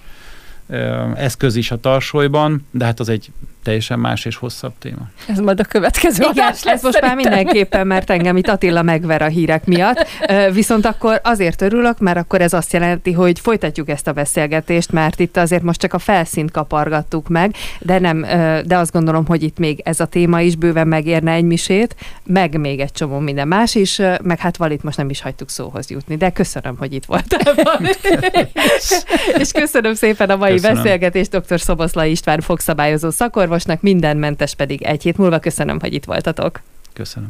eszköz 1.15 1.55
is 1.55 1.71
a 1.71 1.79
tarsolyban, 1.79 2.65
de 2.71 2.85
hát 2.85 2.99
az 2.99 3.09
egy 3.09 3.31
teljesen 3.63 3.99
más 3.99 4.25
és 4.25 4.35
hosszabb 4.35 4.73
téma. 4.79 5.09
Ez 5.27 5.39
majd 5.39 5.59
a 5.59 5.63
következő 5.63 6.23
Igen, 6.31 6.47
ez 6.47 6.63
most 6.63 6.81
szerintem. 6.81 7.07
már 7.07 7.15
mindenképpen, 7.15 7.87
mert 7.87 8.09
engem 8.09 8.37
itt 8.37 8.47
Attila 8.47 8.81
megver 8.81 9.21
a 9.21 9.27
hírek 9.27 9.65
miatt. 9.65 10.07
Viszont 10.51 10.85
akkor 10.85 11.19
azért 11.23 11.61
örülök, 11.61 11.99
mert 11.99 12.17
akkor 12.17 12.41
ez 12.41 12.53
azt 12.53 12.73
jelenti, 12.73 13.11
hogy 13.11 13.39
folytatjuk 13.39 13.89
ezt 13.89 14.07
a 14.07 14.13
beszélgetést, 14.13 14.91
mert 14.91 15.19
itt 15.19 15.37
azért 15.37 15.63
most 15.63 15.79
csak 15.79 15.93
a 15.93 15.99
felszínt 15.99 16.51
kapargattuk 16.51 17.27
meg, 17.27 17.55
de 17.79 17.99
nem, 17.99 18.21
de 18.65 18.77
azt 18.77 18.91
gondolom, 18.91 19.25
hogy 19.25 19.43
itt 19.43 19.57
még 19.57 19.81
ez 19.83 19.99
a 19.99 20.05
téma 20.05 20.41
is 20.41 20.55
bőven 20.55 20.87
megérne 20.87 21.31
egy 21.31 21.43
misét, 21.43 21.95
meg 22.23 22.59
még 22.59 22.79
egy 22.79 22.91
csomó 22.91 23.19
minden 23.19 23.47
más 23.47 23.75
is, 23.75 24.01
meg 24.23 24.39
hát 24.39 24.57
valit 24.57 24.83
most 24.83 24.97
nem 24.97 25.09
is 25.09 25.21
hagytuk 25.21 25.49
szóhoz 25.49 25.89
jutni, 25.89 26.15
de 26.15 26.29
köszönöm, 26.29 26.75
hogy 26.77 26.93
itt 26.93 27.05
voltál. 27.05 27.53
és 29.39 29.51
köszönöm 29.51 29.93
szépen 29.93 30.29
a 30.29 30.35
mai 30.35 30.51
köszönöm. 30.51 30.75
beszélgetést 30.75 31.37
dr. 31.37 31.59
Szoboszlai 31.59 32.11
István 32.11 32.41
fogszabályozó 32.41 33.09
szakorvos, 33.09 33.52
orvosnak, 33.53 33.81
minden 33.81 34.17
mentes 34.17 34.55
pedig 34.55 34.81
egy 34.81 35.03
hét 35.03 35.17
múlva. 35.17 35.39
Köszönöm, 35.39 35.79
hogy 35.79 35.93
itt 35.93 36.05
voltatok. 36.05 36.61
Köszönöm. 36.93 37.29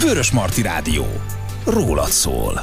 Vörös 0.00 0.30
Marti 0.30 0.62
Rádió. 0.62 1.06
Rólad 1.66 2.08
szól. 2.08 2.62